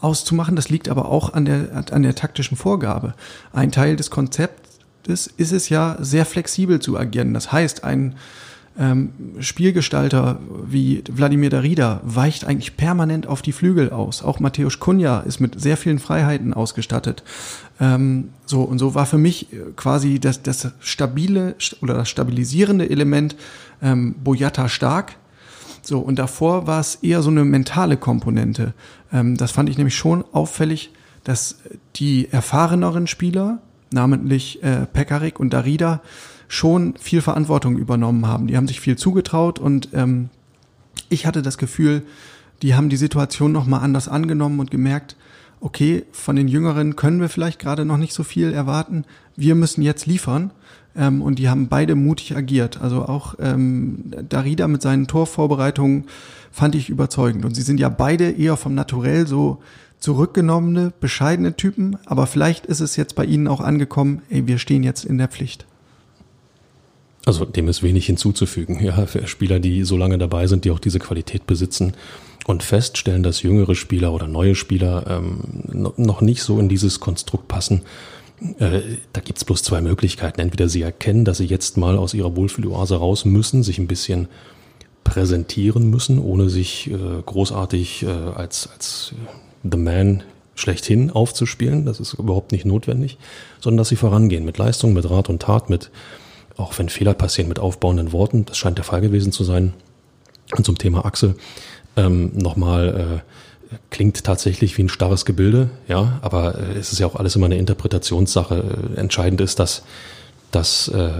auszumachen. 0.00 0.56
Das 0.56 0.70
liegt 0.70 0.88
aber 0.88 1.06
auch 1.06 1.32
an 1.32 1.44
der, 1.44 1.84
an 1.92 2.02
der 2.02 2.14
taktischen 2.14 2.56
Vorgabe. 2.56 3.14
Ein 3.52 3.70
Teil 3.70 3.96
des 3.96 4.10
Konzeptes 4.10 5.28
ist 5.36 5.52
es 5.52 5.68
ja, 5.68 5.96
sehr 6.00 6.26
flexibel 6.26 6.80
zu 6.80 6.98
agieren. 6.98 7.32
Das 7.32 7.52
heißt, 7.52 7.84
ein 7.84 8.16
ähm, 8.78 9.12
Spielgestalter 9.40 10.40
wie 10.64 11.02
Wladimir 11.10 11.50
Darida 11.50 12.00
weicht 12.04 12.44
eigentlich 12.44 12.76
permanent 12.76 13.26
auf 13.26 13.42
die 13.42 13.52
Flügel 13.52 13.90
aus. 13.90 14.22
Auch 14.22 14.40
Mateusz 14.40 14.78
Kunja 14.78 15.20
ist 15.20 15.40
mit 15.40 15.60
sehr 15.60 15.76
vielen 15.76 15.98
Freiheiten 15.98 16.54
ausgestattet. 16.54 17.22
Ähm, 17.80 18.30
so 18.46 18.62
und 18.62 18.78
so 18.78 18.94
war 18.94 19.06
für 19.06 19.18
mich 19.18 19.52
äh, 19.52 19.56
quasi 19.74 20.20
das, 20.20 20.42
das 20.42 20.72
stabile 20.80 21.56
oder 21.82 21.94
das 21.94 22.08
stabilisierende 22.08 22.88
Element 22.88 23.36
ähm, 23.82 24.14
Boyata 24.22 24.68
stark. 24.68 25.16
So 25.82 25.98
und 25.98 26.18
davor 26.18 26.66
war 26.66 26.80
es 26.80 26.96
eher 26.96 27.22
so 27.22 27.30
eine 27.30 27.44
mentale 27.44 27.96
Komponente. 27.96 28.74
Ähm, 29.12 29.36
das 29.36 29.50
fand 29.50 29.68
ich 29.68 29.78
nämlich 29.78 29.96
schon 29.96 30.24
auffällig, 30.32 30.92
dass 31.24 31.56
die 31.96 32.28
erfahreneren 32.30 33.06
Spieler, 33.06 33.60
namentlich 33.92 34.62
äh, 34.62 34.86
Pekarik 34.86 35.40
und 35.40 35.52
Darida, 35.52 36.00
schon 36.50 36.94
viel 36.98 37.20
Verantwortung 37.20 37.78
übernommen 37.78 38.26
haben. 38.26 38.48
Die 38.48 38.56
haben 38.56 38.66
sich 38.66 38.80
viel 38.80 38.96
zugetraut 38.96 39.60
und 39.60 39.90
ähm, 39.92 40.30
ich 41.08 41.24
hatte 41.24 41.42
das 41.42 41.58
Gefühl, 41.58 42.02
die 42.62 42.74
haben 42.74 42.88
die 42.88 42.96
Situation 42.96 43.52
nochmal 43.52 43.82
anders 43.82 44.08
angenommen 44.08 44.58
und 44.58 44.68
gemerkt, 44.68 45.14
okay, 45.60 46.04
von 46.10 46.34
den 46.34 46.48
Jüngeren 46.48 46.96
können 46.96 47.20
wir 47.20 47.28
vielleicht 47.28 47.60
gerade 47.60 47.84
noch 47.84 47.98
nicht 47.98 48.12
so 48.12 48.24
viel 48.24 48.52
erwarten. 48.52 49.04
Wir 49.36 49.54
müssen 49.54 49.82
jetzt 49.82 50.06
liefern. 50.06 50.50
Ähm, 50.96 51.22
und 51.22 51.38
die 51.38 51.48
haben 51.48 51.68
beide 51.68 51.94
mutig 51.94 52.36
agiert. 52.36 52.80
Also 52.80 53.04
auch 53.04 53.36
ähm, 53.38 54.10
Darida 54.28 54.66
mit 54.66 54.82
seinen 54.82 55.06
Torvorbereitungen 55.06 56.06
fand 56.50 56.74
ich 56.74 56.90
überzeugend. 56.90 57.44
Und 57.44 57.54
sie 57.54 57.62
sind 57.62 57.78
ja 57.78 57.88
beide 57.88 58.28
eher 58.28 58.56
vom 58.56 58.74
Naturell 58.74 59.28
so 59.28 59.62
zurückgenommene, 60.00 60.92
bescheidene 60.98 61.54
Typen. 61.54 61.96
Aber 62.06 62.26
vielleicht 62.26 62.66
ist 62.66 62.80
es 62.80 62.96
jetzt 62.96 63.14
bei 63.14 63.24
ihnen 63.24 63.46
auch 63.46 63.60
angekommen, 63.60 64.22
ey, 64.30 64.48
wir 64.48 64.58
stehen 64.58 64.82
jetzt 64.82 65.04
in 65.04 65.16
der 65.16 65.28
Pflicht. 65.28 65.64
Also 67.26 67.44
dem 67.44 67.68
ist 67.68 67.82
wenig 67.82 68.06
hinzuzufügen. 68.06 68.82
Ja, 68.82 69.06
für 69.06 69.26
Spieler, 69.26 69.60
die 69.60 69.84
so 69.84 69.96
lange 69.96 70.18
dabei 70.18 70.46
sind, 70.46 70.64
die 70.64 70.70
auch 70.70 70.78
diese 70.78 70.98
Qualität 70.98 71.46
besitzen 71.46 71.94
und 72.46 72.62
feststellen, 72.62 73.22
dass 73.22 73.42
jüngere 73.42 73.74
Spieler 73.74 74.12
oder 74.12 74.26
neue 74.26 74.54
Spieler 74.54 75.04
ähm, 75.06 75.92
noch 75.96 76.20
nicht 76.22 76.42
so 76.42 76.58
in 76.58 76.68
dieses 76.68 77.00
Konstrukt 77.00 77.46
passen. 77.48 77.82
Äh, 78.58 78.80
da 79.12 79.20
gibt's 79.20 79.44
bloß 79.44 79.62
zwei 79.62 79.80
Möglichkeiten. 79.80 80.40
Entweder 80.40 80.68
sie 80.68 80.82
erkennen, 80.82 81.24
dass 81.24 81.38
sie 81.38 81.44
jetzt 81.44 81.76
mal 81.76 81.98
aus 81.98 82.14
ihrer 82.14 82.36
Wohlfühloase 82.36 82.96
raus 82.96 83.24
müssen, 83.24 83.62
sich 83.62 83.78
ein 83.78 83.86
bisschen 83.86 84.28
präsentieren 85.04 85.90
müssen, 85.90 86.18
ohne 86.18 86.48
sich 86.48 86.90
äh, 86.90 87.22
großartig 87.24 88.04
äh, 88.04 88.06
als, 88.06 88.68
als 88.72 89.14
The 89.62 89.76
Man 89.76 90.22
schlechthin 90.54 91.10
aufzuspielen. 91.10 91.84
Das 91.84 92.00
ist 92.00 92.14
überhaupt 92.14 92.52
nicht 92.52 92.64
notwendig, 92.64 93.18
sondern 93.60 93.78
dass 93.78 93.88
sie 93.88 93.96
vorangehen 93.96 94.44
mit 94.44 94.58
Leistung, 94.58 94.92
mit 94.92 95.08
Rat 95.08 95.28
und 95.28 95.42
Tat, 95.42 95.70
mit 95.70 95.90
auch 96.60 96.78
wenn 96.78 96.88
Fehler 96.88 97.14
passieren 97.14 97.48
mit 97.48 97.58
aufbauenden 97.58 98.12
Worten, 98.12 98.44
das 98.44 98.56
scheint 98.56 98.78
der 98.78 98.84
Fall 98.84 99.00
gewesen 99.00 99.32
zu 99.32 99.44
sein. 99.44 99.72
Und 100.56 100.64
zum 100.64 100.78
Thema 100.78 101.04
Achse 101.04 101.36
ähm, 101.96 102.30
nochmal, 102.34 103.22
äh, 103.22 103.76
klingt 103.90 104.24
tatsächlich 104.24 104.76
wie 104.78 104.82
ein 104.82 104.88
starres 104.88 105.24
Gebilde, 105.24 105.70
ja, 105.86 106.18
aber 106.22 106.58
äh, 106.58 106.78
es 106.78 106.92
ist 106.92 106.98
ja 106.98 107.06
auch 107.06 107.16
alles 107.16 107.36
immer 107.36 107.46
eine 107.46 107.56
Interpretationssache. 107.56 108.92
Äh, 108.96 109.00
entscheidend 109.00 109.40
ist, 109.40 109.58
dass 109.58 109.82
dass 110.50 110.88
äh, 110.88 111.10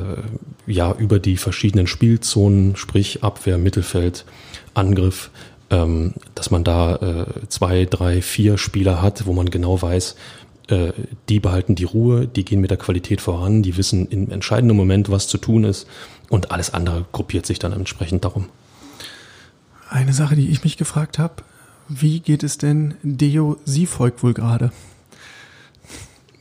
ja 0.66 0.92
über 0.92 1.20
die 1.20 1.36
verschiedenen 1.36 1.86
Spielzonen, 1.86 2.76
sprich 2.76 3.22
Abwehr, 3.22 3.58
Mittelfeld, 3.58 4.24
Angriff, 4.74 5.30
ähm, 5.70 6.14
dass 6.34 6.50
man 6.50 6.64
da 6.64 6.96
äh, 6.96 7.26
zwei, 7.48 7.84
drei, 7.84 8.22
vier 8.22 8.58
Spieler 8.58 9.00
hat, 9.02 9.26
wo 9.26 9.32
man 9.32 9.50
genau 9.50 9.80
weiß, 9.80 10.16
äh, 10.70 10.92
die 11.28 11.40
behalten 11.40 11.74
die 11.74 11.84
Ruhe, 11.84 12.26
die 12.26 12.44
gehen 12.44 12.60
mit 12.60 12.70
der 12.70 12.78
Qualität 12.78 13.20
voran, 13.20 13.62
die 13.62 13.76
wissen 13.76 14.06
im 14.08 14.30
entscheidenden 14.30 14.76
Moment, 14.76 15.10
was 15.10 15.28
zu 15.28 15.38
tun 15.38 15.64
ist 15.64 15.86
und 16.28 16.52
alles 16.52 16.72
andere 16.72 17.04
gruppiert 17.12 17.46
sich 17.46 17.58
dann 17.58 17.72
entsprechend 17.72 18.24
darum. 18.24 18.48
Eine 19.88 20.12
Sache, 20.12 20.36
die 20.36 20.48
ich 20.48 20.62
mich 20.62 20.76
gefragt 20.76 21.18
habe, 21.18 21.34
wie 21.88 22.20
geht 22.20 22.44
es 22.44 22.58
denn 22.58 22.94
Deo 23.02 23.56
Siefolk 23.64 24.22
wohl 24.22 24.34
gerade? 24.34 24.70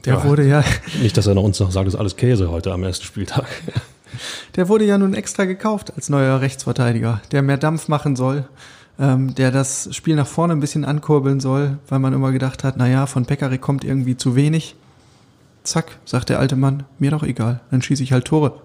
Der 0.06 0.16
ja, 0.16 0.24
wurde 0.24 0.48
ja. 0.48 0.64
Nicht, 1.02 1.18
dass 1.18 1.28
er 1.28 1.34
noch 1.34 1.44
uns 1.44 1.60
noch 1.60 1.72
sagt, 1.72 1.88
es 1.88 1.96
ist 1.96 2.00
alles 2.00 2.16
Käse 2.16 2.50
heute 2.52 2.72
am 2.72 2.84
ersten 2.84 3.06
Spieltag. 3.06 3.48
Der 4.56 4.70
wurde 4.70 4.86
ja 4.86 4.98
nun 4.98 5.14
extra 5.14 5.46
gekauft 5.46 5.94
als 5.96 6.10
neuer 6.10 6.42
Rechtsverteidiger, 6.42 7.22
der 7.32 7.42
mehr 7.42 7.58
Dampf 7.58 7.88
machen 7.88 8.16
soll 8.16 8.46
ähm, 9.00 9.34
der 9.34 9.52
das 9.52 9.90
Spiel 9.96 10.16
nach 10.16 10.28
vorne 10.28 10.54
ein 10.54 10.60
bisschen 10.60 10.84
ankurbeln 10.84 11.40
soll, 11.40 11.78
weil 11.88 12.00
man 12.00 12.14
immer 12.14 12.32
gedacht 12.32 12.64
hat, 12.64 12.78
naja, 12.78 13.06
von 13.06 13.26
Pekarik 13.26 13.62
kommt 13.62 13.84
irgendwie 13.84 14.18
zu 14.18 14.36
wenig. 14.36 14.76
Zack, 15.64 15.98
sagt 16.06 16.30
der 16.30 16.40
alte 16.40 16.56
Mann, 16.56 16.84
mir 17.00 17.12
doch 17.12 17.24
egal, 17.24 17.62
dann 17.72 17.82
schieße 17.82 18.04
ich 18.04 18.12
halt 18.12 18.26
Tore. 18.26 18.62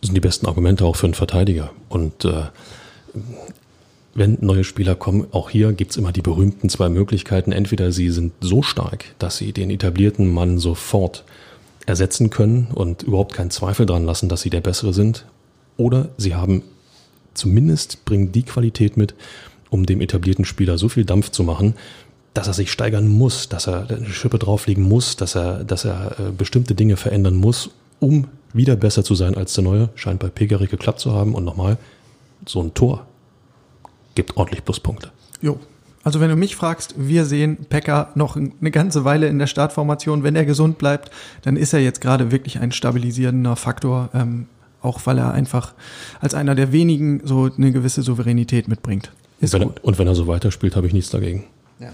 Das 0.00 0.08
sind 0.08 0.14
die 0.14 0.20
besten 0.20 0.46
Argumente 0.46 0.84
auch 0.84 0.96
für 0.96 1.06
einen 1.06 1.14
Verteidiger. 1.14 1.70
Und 1.88 2.24
äh, 2.24 2.44
wenn 4.14 4.38
neue 4.40 4.64
Spieler 4.64 4.94
kommen, 4.94 5.26
auch 5.32 5.48
hier 5.48 5.72
gibt's 5.72 5.96
immer 5.96 6.12
die 6.12 6.22
berühmten 6.22 6.68
zwei 6.68 6.88
Möglichkeiten. 6.88 7.52
Entweder 7.52 7.92
sie 7.92 8.10
sind 8.10 8.32
so 8.40 8.62
stark, 8.62 9.06
dass 9.18 9.38
sie 9.38 9.52
den 9.52 9.70
etablierten 9.70 10.32
Mann 10.32 10.58
sofort 10.58 11.24
ersetzen 11.86 12.30
können 12.30 12.68
und 12.74 13.04
überhaupt 13.04 13.34
keinen 13.34 13.50
Zweifel 13.50 13.86
dran 13.86 14.04
lassen, 14.04 14.28
dass 14.28 14.42
sie 14.42 14.50
der 14.50 14.60
Bessere 14.60 14.92
sind. 14.92 15.24
Oder 15.76 16.08
sie 16.18 16.34
haben 16.34 16.62
zumindest 17.36 18.04
bringen 18.04 18.32
die 18.32 18.42
Qualität 18.42 18.96
mit, 18.96 19.14
um 19.70 19.86
dem 19.86 20.00
etablierten 20.00 20.44
Spieler 20.44 20.78
so 20.78 20.88
viel 20.88 21.04
Dampf 21.04 21.30
zu 21.30 21.44
machen, 21.44 21.74
dass 22.34 22.46
er 22.46 22.52
sich 22.52 22.70
steigern 22.70 23.08
muss, 23.08 23.48
dass 23.48 23.66
er 23.66 23.88
eine 23.88 24.06
Schippe 24.06 24.38
drauflegen 24.38 24.84
muss, 24.84 25.16
dass 25.16 25.34
er, 25.34 25.64
dass 25.64 25.84
er 25.84 26.16
äh, 26.18 26.30
bestimmte 26.36 26.74
Dinge 26.74 26.96
verändern 26.96 27.34
muss, 27.34 27.70
um 27.98 28.26
wieder 28.52 28.76
besser 28.76 29.04
zu 29.04 29.14
sein 29.14 29.36
als 29.36 29.54
der 29.54 29.64
Neue. 29.64 29.88
Scheint 29.94 30.20
bei 30.20 30.28
Pegerik 30.28 30.70
geklappt 30.70 31.00
zu 31.00 31.12
haben. 31.12 31.34
Und 31.34 31.44
nochmal, 31.44 31.78
so 32.44 32.62
ein 32.62 32.74
Tor 32.74 33.06
gibt 34.14 34.36
ordentlich 34.36 34.64
Pluspunkte. 34.64 35.10
Jo. 35.40 35.58
Also 36.04 36.20
wenn 36.20 36.30
du 36.30 36.36
mich 36.36 36.54
fragst, 36.54 36.94
wir 36.96 37.24
sehen 37.24 37.66
Pekka 37.68 38.10
noch 38.14 38.36
eine 38.36 38.70
ganze 38.70 39.04
Weile 39.04 39.26
in 39.26 39.38
der 39.38 39.48
Startformation. 39.48 40.22
Wenn 40.22 40.36
er 40.36 40.44
gesund 40.44 40.78
bleibt, 40.78 41.10
dann 41.42 41.56
ist 41.56 41.72
er 41.72 41.80
jetzt 41.80 42.00
gerade 42.00 42.30
wirklich 42.30 42.60
ein 42.60 42.70
stabilisierender 42.70 43.56
Faktor. 43.56 44.10
Ähm, 44.14 44.46
auch 44.86 45.00
weil 45.04 45.18
er 45.18 45.32
einfach 45.32 45.74
als 46.20 46.34
einer 46.34 46.54
der 46.54 46.72
wenigen 46.72 47.20
so 47.24 47.50
eine 47.56 47.72
gewisse 47.72 48.02
Souveränität 48.02 48.68
mitbringt. 48.68 49.12
Ist 49.40 49.54
und, 49.54 49.60
wenn 49.60 49.68
er, 49.68 49.84
und 49.84 49.98
wenn 49.98 50.06
er 50.06 50.14
so 50.14 50.26
weiterspielt, 50.26 50.76
habe 50.76 50.86
ich 50.86 50.92
nichts 50.92 51.10
dagegen. 51.10 51.44
Ja. 51.78 51.90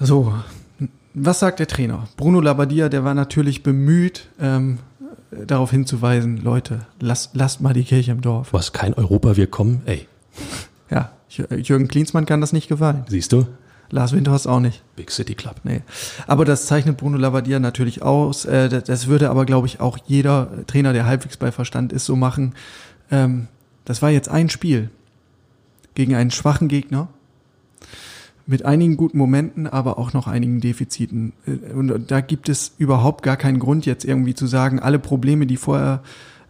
So, 0.00 0.34
was 1.14 1.40
sagt 1.40 1.58
der 1.58 1.66
Trainer? 1.66 2.08
Bruno 2.16 2.40
Labbadia, 2.40 2.88
der 2.88 3.04
war 3.04 3.14
natürlich 3.14 3.62
bemüht, 3.62 4.28
ähm, 4.40 4.78
darauf 5.46 5.70
hinzuweisen, 5.70 6.38
Leute, 6.38 6.86
lasst, 7.00 7.34
lasst 7.34 7.60
mal 7.60 7.72
die 7.72 7.84
Kirche 7.84 8.12
im 8.12 8.20
Dorf. 8.20 8.52
Was, 8.52 8.72
kein 8.72 8.94
Europa, 8.94 9.36
wir 9.36 9.46
kommen? 9.46 9.82
Ey. 9.86 10.06
Ja, 10.90 11.12
Jürgen 11.28 11.88
Klinsmann 11.88 12.26
kann 12.26 12.40
das 12.40 12.52
nicht 12.52 12.68
gefallen. 12.68 13.04
Siehst 13.08 13.32
du? 13.32 13.46
Lars 13.94 14.12
Windhorst 14.12 14.48
auch 14.48 14.58
nicht. 14.58 14.82
Big 14.96 15.12
City 15.12 15.36
Club. 15.36 15.60
Nee. 15.62 15.82
Aber 16.26 16.44
das 16.44 16.66
zeichnet 16.66 16.96
Bruno 16.96 17.16
Labbadia 17.16 17.60
natürlich 17.60 18.02
aus. 18.02 18.44
Äh, 18.44 18.82
das 18.82 19.06
würde 19.06 19.30
aber, 19.30 19.46
glaube 19.46 19.68
ich, 19.68 19.78
auch 19.78 19.98
jeder 20.04 20.66
Trainer, 20.66 20.92
der 20.92 21.06
halbwegs 21.06 21.36
bei 21.36 21.52
Verstand 21.52 21.92
ist, 21.92 22.04
so 22.04 22.16
machen. 22.16 22.54
Ähm, 23.12 23.46
das 23.84 24.02
war 24.02 24.10
jetzt 24.10 24.28
ein 24.28 24.50
Spiel 24.50 24.90
gegen 25.94 26.16
einen 26.16 26.32
schwachen 26.32 26.66
Gegner. 26.66 27.06
mit 28.46 28.64
einigen 28.64 28.96
guten 28.96 29.16
Momenten, 29.16 29.66
aber 29.68 29.96
auch 29.96 30.12
noch 30.12 30.26
einigen 30.26 30.60
Defiziten. 30.60 31.32
Äh, 31.46 31.72
und 31.72 32.10
da 32.10 32.20
gibt 32.20 32.48
es 32.48 32.74
überhaupt 32.76 33.22
gar 33.22 33.36
keinen 33.36 33.60
Grund, 33.60 33.86
jetzt 33.86 34.04
irgendwie 34.04 34.34
zu 34.34 34.48
sagen, 34.48 34.80
alle 34.80 34.98
Probleme, 34.98 35.46
die 35.46 35.56
vorher 35.56 36.02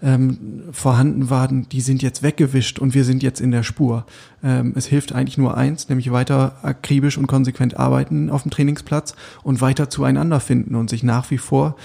ähm, 0.04 0.64
vorhanden 0.70 1.30
waren, 1.30 1.66
die 1.70 1.80
sind 1.80 2.02
jetzt 2.02 2.22
weggewischt 2.22 2.78
und 2.78 2.94
wir 2.94 3.04
sind 3.04 3.22
jetzt 3.22 3.40
in 3.40 3.50
der 3.50 3.62
Spur. 3.62 4.04
Ähm, 4.42 4.74
es 4.76 4.86
hilft 4.86 5.12
eigentlich 5.12 5.38
nur 5.38 5.56
eins, 5.56 5.88
nämlich 5.88 6.12
weiter 6.12 6.56
akribisch 6.62 7.16
und 7.16 7.26
konsequent 7.26 7.78
arbeiten 7.78 8.28
auf 8.28 8.42
dem 8.42 8.50
Trainingsplatz 8.50 9.16
und 9.42 9.62
weiter 9.62 9.88
zueinander 9.88 10.40
finden 10.40 10.74
und 10.74 10.90
sich 10.90 11.02
nach 11.02 11.30
wie 11.30 11.38
vor 11.38 11.76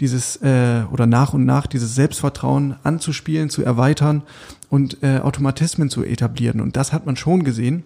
dieses 0.00 0.36
äh, 0.42 0.82
oder 0.90 1.06
nach 1.06 1.32
und 1.34 1.44
nach 1.44 1.68
dieses 1.68 1.94
Selbstvertrauen 1.94 2.74
anzuspielen, 2.82 3.48
zu 3.48 3.62
erweitern 3.62 4.22
und 4.68 5.02
äh, 5.02 5.20
Automatismen 5.20 5.88
zu 5.88 6.04
etablieren. 6.04 6.60
Und 6.60 6.76
das 6.76 6.92
hat 6.92 7.06
man 7.06 7.16
schon 7.16 7.44
gesehen 7.44 7.84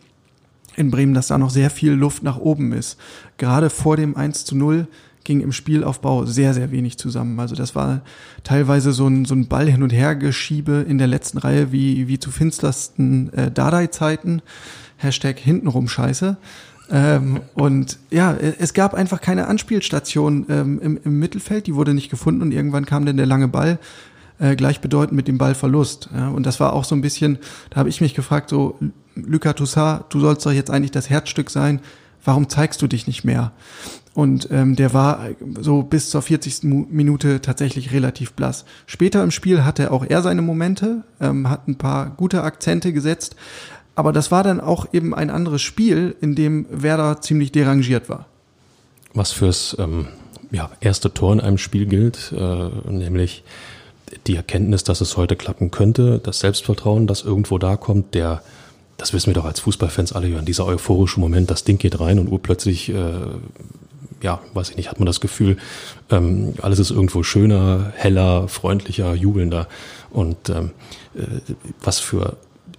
in 0.74 0.90
Bremen, 0.90 1.12
dass 1.12 1.26
da 1.26 1.36
noch 1.36 1.50
sehr 1.50 1.68
viel 1.68 1.92
Luft 1.92 2.22
nach 2.22 2.38
oben 2.38 2.72
ist. 2.72 2.98
Gerade 3.36 3.68
vor 3.68 3.98
dem 3.98 4.16
1 4.16 4.46
zu 4.46 4.56
0 4.56 4.86
ging 5.24 5.40
im 5.40 5.52
Spielaufbau 5.52 6.24
sehr, 6.24 6.54
sehr 6.54 6.70
wenig 6.70 6.98
zusammen. 6.98 7.38
Also 7.40 7.54
das 7.54 7.74
war 7.74 8.02
teilweise 8.44 8.92
so 8.92 9.06
ein, 9.06 9.24
so 9.24 9.34
ein 9.34 9.48
Ball 9.48 9.68
hin 9.68 9.82
und 9.82 9.92
her 9.92 10.16
geschiebe 10.16 10.84
in 10.88 10.98
der 10.98 11.06
letzten 11.06 11.38
Reihe 11.38 11.72
wie, 11.72 12.08
wie 12.08 12.18
zu 12.18 12.30
finstersten 12.30 13.32
äh, 13.32 13.50
Dardai-Zeiten. 13.50 14.42
Hashtag 14.96 15.38
hintenrum 15.38 15.88
Scheiße. 15.88 16.36
Ähm, 16.90 17.40
und 17.54 17.98
ja, 18.10 18.34
es 18.34 18.74
gab 18.74 18.94
einfach 18.94 19.20
keine 19.20 19.46
Anspielstation 19.48 20.46
ähm, 20.48 20.80
im, 20.80 21.00
im 21.02 21.18
Mittelfeld, 21.18 21.66
die 21.66 21.74
wurde 21.74 21.94
nicht 21.94 22.10
gefunden 22.10 22.42
und 22.42 22.52
irgendwann 22.52 22.86
kam 22.86 23.06
dann 23.06 23.16
der 23.16 23.26
lange 23.26 23.48
Ball 23.48 23.78
äh, 24.38 24.56
gleichbedeutend 24.56 25.16
mit 25.16 25.28
dem 25.28 25.38
Ballverlust. 25.38 26.10
Ja, 26.14 26.28
und 26.28 26.44
das 26.44 26.60
war 26.60 26.72
auch 26.72 26.84
so 26.84 26.94
ein 26.94 27.00
bisschen, 27.00 27.38
da 27.70 27.76
habe 27.76 27.88
ich 27.88 28.00
mich 28.00 28.14
gefragt, 28.14 28.50
so, 28.50 28.78
Lucas 29.14 29.54
Toussaint, 29.54 30.04
du 30.10 30.20
sollst 30.20 30.44
doch 30.44 30.52
jetzt 30.52 30.70
eigentlich 30.70 30.90
das 30.90 31.08
Herzstück 31.08 31.50
sein, 31.50 31.80
warum 32.24 32.48
zeigst 32.48 32.82
du 32.82 32.86
dich 32.86 33.06
nicht 33.06 33.24
mehr? 33.24 33.52
Und 34.14 34.48
ähm, 34.50 34.76
der 34.76 34.92
war 34.92 35.26
so 35.60 35.82
bis 35.82 36.10
zur 36.10 36.20
40. 36.20 36.64
Minute 36.64 37.40
tatsächlich 37.40 37.92
relativ 37.92 38.34
blass. 38.34 38.66
Später 38.86 39.22
im 39.22 39.30
Spiel 39.30 39.64
hatte 39.64 39.90
auch 39.90 40.04
er 40.06 40.20
seine 40.22 40.42
Momente, 40.42 41.02
ähm, 41.20 41.48
hat 41.48 41.66
ein 41.66 41.76
paar 41.76 42.10
gute 42.10 42.42
Akzente 42.42 42.92
gesetzt, 42.92 43.36
aber 43.94 44.12
das 44.12 44.30
war 44.30 44.42
dann 44.42 44.60
auch 44.60 44.86
eben 44.92 45.14
ein 45.14 45.30
anderes 45.30 45.62
Spiel, 45.62 46.14
in 46.20 46.34
dem 46.34 46.66
Werder 46.70 47.22
ziemlich 47.22 47.52
derangiert 47.52 48.08
war. 48.10 48.26
Was 49.14 49.32
fürs 49.32 49.76
ähm, 49.78 50.08
ja, 50.50 50.70
erste 50.80 51.12
Tor 51.12 51.32
in 51.32 51.40
einem 51.40 51.58
Spiel 51.58 51.86
gilt, 51.86 52.32
äh, 52.36 52.90
nämlich 52.90 53.44
die 54.26 54.36
Erkenntnis, 54.36 54.84
dass 54.84 55.00
es 55.00 55.16
heute 55.16 55.36
klappen 55.36 55.70
könnte, 55.70 56.20
das 56.22 56.40
Selbstvertrauen, 56.40 57.06
das 57.06 57.22
irgendwo 57.22 57.56
da 57.56 57.76
kommt, 57.76 58.14
der 58.14 58.42
das 59.02 59.12
wissen 59.12 59.28
wir 59.28 59.34
doch 59.34 59.46
als 59.46 59.58
Fußballfans 59.58 60.12
alle, 60.12 60.28
Jörn, 60.28 60.44
dieser 60.44 60.64
euphorische 60.64 61.18
Moment, 61.18 61.50
das 61.50 61.64
Ding 61.64 61.76
geht 61.76 61.98
rein 61.98 62.20
und 62.20 62.28
urplötzlich, 62.28 62.88
äh, 62.90 63.12
ja, 64.22 64.40
weiß 64.54 64.70
ich 64.70 64.76
nicht, 64.76 64.90
hat 64.90 64.98
man 64.98 65.06
das 65.06 65.20
Gefühl, 65.20 65.56
ähm, 66.10 66.54
alles 66.62 66.78
ist 66.78 66.90
irgendwo 66.90 67.22
schöner, 67.22 67.92
heller, 67.94 68.48
freundlicher, 68.48 69.14
jubelnder. 69.14 69.68
Und 70.10 70.48
ähm, 70.48 70.70
äh, 71.14 71.52
was 71.82 71.98
für 72.00 72.36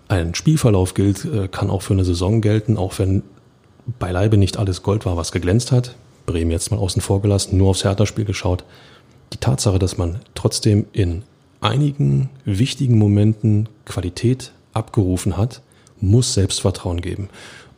einen 0.07 0.35
Spielverlauf 0.35 0.93
gilt, 0.93 1.25
äh, 1.25 1.47
kann 1.47 1.69
auch 1.69 1.81
für 1.81 1.93
eine 1.93 2.05
Saison 2.05 2.41
gelten, 2.41 2.77
auch 2.77 2.97
wenn 2.99 3.23
beileibe 3.99 4.37
nicht 4.37 4.57
alles 4.57 4.83
Gold 4.83 5.05
war, 5.05 5.17
was 5.17 5.31
geglänzt 5.31 5.71
hat. 5.71 5.95
Bremen 6.25 6.51
jetzt 6.51 6.71
mal 6.71 6.77
außen 6.77 7.01
vor 7.01 7.21
gelassen, 7.21 7.57
nur 7.57 7.69
aufs 7.69 7.83
Hertha-Spiel 7.83 8.25
geschaut. 8.25 8.63
Die 9.33 9.37
Tatsache, 9.37 9.79
dass 9.79 9.97
man 9.97 10.19
trotzdem 10.35 10.85
in 10.93 11.23
einigen 11.59 12.29
wichtigen 12.45 12.97
Momenten 12.97 13.67
Qualität 13.85 14.51
abgerufen 14.73 15.37
hat, 15.37 15.61
muss 15.99 16.33
Selbstvertrauen 16.33 17.01
geben. 17.01 17.29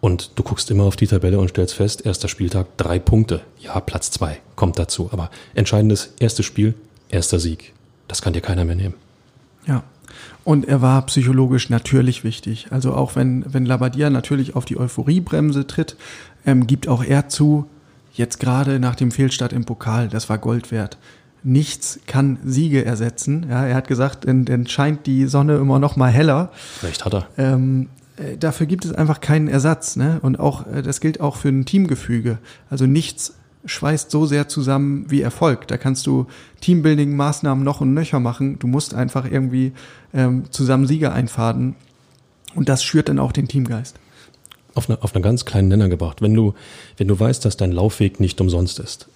Und 0.06 0.34
du 0.36 0.44
guckst 0.44 0.70
immer 0.70 0.84
auf 0.84 0.96
die 0.96 1.08
Tabelle 1.08 1.40
und 1.40 1.50
stellst 1.50 1.74
fest, 1.74 2.06
erster 2.06 2.28
Spieltag, 2.28 2.78
drei 2.78 3.00
Punkte. 3.00 3.42
Ja, 3.58 3.80
Platz 3.80 4.12
zwei 4.12 4.38
kommt 4.56 4.78
dazu. 4.78 5.10
Aber 5.12 5.32
entscheidendes 5.56 6.14
erstes 6.20 6.46
Spiel, 6.46 6.76
erster 7.10 7.40
Sieg. 7.40 7.74
Das 8.08 8.22
kann 8.22 8.34
dir 8.34 8.42
keiner 8.42 8.66
mehr 8.66 8.76
nehmen. 8.76 8.94
Ja. 9.66 9.82
Und 10.44 10.68
er 10.68 10.84
war 10.84 11.04
psychologisch 11.08 11.72
natürlich 11.72 12.24
wichtig. 12.24 12.68
Also 12.70 12.94
auch 12.94 13.16
wenn, 13.16 13.52
wenn 13.52 13.66
Labadia 13.66 14.12
natürlich 14.12 14.56
auf 14.56 14.66
die 14.66 14.78
Euphoriebremse 14.78 15.66
tritt, 15.66 15.96
ähm, 16.46 16.68
gibt 16.68 16.88
auch 16.88 17.04
er 17.04 17.28
zu, 17.28 17.66
jetzt 18.14 18.40
gerade 18.40 18.80
nach 18.80 18.94
dem 18.94 19.10
Fehlstart 19.10 19.54
im 19.54 19.66
Pokal, 19.66 20.08
das 20.08 20.30
war 20.30 20.38
Gold 20.38 20.72
wert. 20.72 21.00
Nichts 21.42 22.00
kann 22.06 22.38
Siege 22.46 22.86
ersetzen. 22.86 23.48
Ja, 23.50 23.66
er 23.66 23.74
hat 23.74 23.88
gesagt, 23.88 24.28
dann, 24.28 24.68
scheint 24.68 25.08
die 25.08 25.26
Sonne 25.26 25.58
immer 25.58 25.80
noch 25.80 25.96
mal 25.96 26.12
heller. 26.12 26.52
Recht 26.84 27.06
hat 27.06 27.16
er. 27.16 27.28
Ähm, 27.40 27.84
äh, 27.84 28.05
dafür 28.40 28.66
gibt 28.66 28.86
es 28.86 28.94
einfach 28.94 29.22
keinen 29.22 29.48
Ersatz. 29.48 29.96
Ne? 29.96 30.20
Und 30.22 30.40
auch, 30.40 30.66
äh, 30.68 30.82
das 30.82 31.02
gilt 31.02 31.20
auch 31.20 31.36
für 31.36 31.50
ein 31.50 31.66
Teamgefüge. 31.66 32.38
Also 32.70 32.86
nichts 32.86 33.36
schweißt 33.66 34.12
so 34.12 34.26
sehr 34.26 34.48
zusammen 34.48 35.06
wie 35.10 35.22
Erfolg. 35.22 35.68
Da 35.68 35.78
kannst 35.78 36.06
du 36.08 36.28
Teambuilding-Maßnahmen 36.62 37.64
noch 37.64 37.82
und 37.82 37.94
nöcher 37.94 38.20
machen. 38.20 38.60
Du 38.60 38.68
musst 38.68 38.94
einfach 38.94 39.30
irgendwie 39.30 39.74
ähm, 40.14 40.44
zusammen 40.52 40.88
Sieger 40.88 41.14
einfaden. 41.14 41.76
Und 42.54 42.70
das 42.70 42.84
schürt 42.84 43.10
dann 43.10 43.20
auch 43.20 43.32
den 43.32 43.48
Teamgeist. 43.48 43.98
Auf, 44.76 44.90
eine, 44.90 45.02
auf 45.02 45.16
einen 45.16 45.24
ganz 45.24 45.46
kleinen 45.46 45.68
Nenner 45.68 45.90
gebracht. 45.90 46.22
Wenn 46.22 46.34
du, 46.34 46.54
wenn 46.98 47.08
du 47.08 47.20
weißt, 47.20 47.44
dass 47.44 47.58
dein 47.58 47.72
Laufweg 47.72 48.20
nicht 48.20 48.40
umsonst 48.40 48.80
ist. 48.80 49.08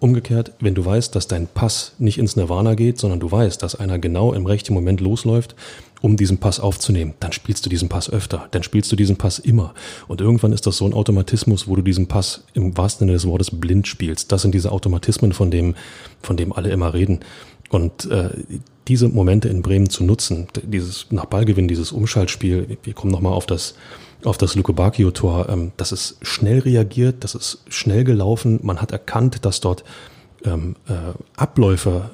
Umgekehrt, 0.00 0.52
wenn 0.60 0.76
du 0.76 0.84
weißt, 0.84 1.14
dass 1.16 1.26
dein 1.26 1.48
Pass 1.48 1.94
nicht 1.98 2.18
ins 2.18 2.36
Nirvana 2.36 2.74
geht, 2.74 2.98
sondern 2.98 3.18
du 3.18 3.30
weißt, 3.30 3.60
dass 3.62 3.74
einer 3.74 3.98
genau 3.98 4.32
im 4.32 4.46
rechten 4.46 4.72
Moment 4.72 5.00
losläuft 5.00 5.56
um 6.00 6.16
diesen 6.16 6.38
Pass 6.38 6.60
aufzunehmen. 6.60 7.14
Dann 7.20 7.32
spielst 7.32 7.64
du 7.66 7.70
diesen 7.70 7.88
Pass 7.88 8.10
öfter, 8.10 8.48
dann 8.50 8.62
spielst 8.62 8.90
du 8.92 8.96
diesen 8.96 9.16
Pass 9.16 9.38
immer. 9.38 9.74
Und 10.06 10.20
irgendwann 10.20 10.52
ist 10.52 10.66
das 10.66 10.76
so 10.76 10.86
ein 10.86 10.94
Automatismus, 10.94 11.68
wo 11.68 11.76
du 11.76 11.82
diesen 11.82 12.06
Pass 12.06 12.44
im 12.54 12.76
wahrsten 12.76 13.06
Sinne 13.06 13.12
des 13.12 13.26
Wortes 13.26 13.50
blind 13.50 13.86
spielst. 13.88 14.32
Das 14.32 14.42
sind 14.42 14.54
diese 14.54 14.72
Automatismen, 14.72 15.32
von 15.32 15.50
dem, 15.50 15.74
von 16.22 16.36
dem 16.36 16.52
alle 16.52 16.70
immer 16.70 16.94
reden. 16.94 17.20
Und 17.70 18.10
äh, 18.10 18.30
diese 18.86 19.08
Momente 19.08 19.48
in 19.48 19.62
Bremen 19.62 19.90
zu 19.90 20.04
nutzen, 20.04 20.48
dieses 20.62 21.06
nach 21.10 21.26
Ballgewinn, 21.26 21.68
dieses 21.68 21.92
Umschaltspiel, 21.92 22.78
wir 22.82 22.94
kommen 22.94 23.12
nochmal 23.12 23.34
auf 23.34 23.44
das, 23.44 23.74
auf 24.24 24.38
das 24.38 24.54
Luke 24.54 24.72
Bacchio-Tor, 24.72 25.48
ähm, 25.50 25.72
das 25.76 25.92
ist 25.92 26.16
schnell 26.22 26.60
reagiert, 26.60 27.24
das 27.24 27.34
ist 27.34 27.62
schnell 27.68 28.04
gelaufen, 28.04 28.60
man 28.62 28.80
hat 28.80 28.92
erkannt, 28.92 29.44
dass 29.44 29.60
dort 29.60 29.84
ähm, 30.44 30.76
äh, 30.88 30.94
Abläufe 31.36 32.10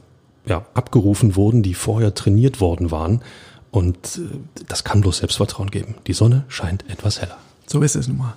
ja, 0.46 0.66
abgerufen 0.74 1.36
wurden, 1.36 1.62
die 1.62 1.74
vorher 1.74 2.14
trainiert 2.14 2.60
worden 2.60 2.90
waren 2.90 3.22
und 3.74 4.18
äh, 4.18 4.62
das 4.68 4.84
kann 4.84 5.00
bloß 5.00 5.18
Selbstvertrauen 5.18 5.70
geben. 5.70 5.96
Die 6.06 6.12
Sonne 6.12 6.44
scheint 6.46 6.88
etwas 6.88 7.20
heller. 7.20 7.36
So 7.66 7.82
ist 7.82 7.96
es 7.96 8.06
nun 8.06 8.18
mal. 8.18 8.36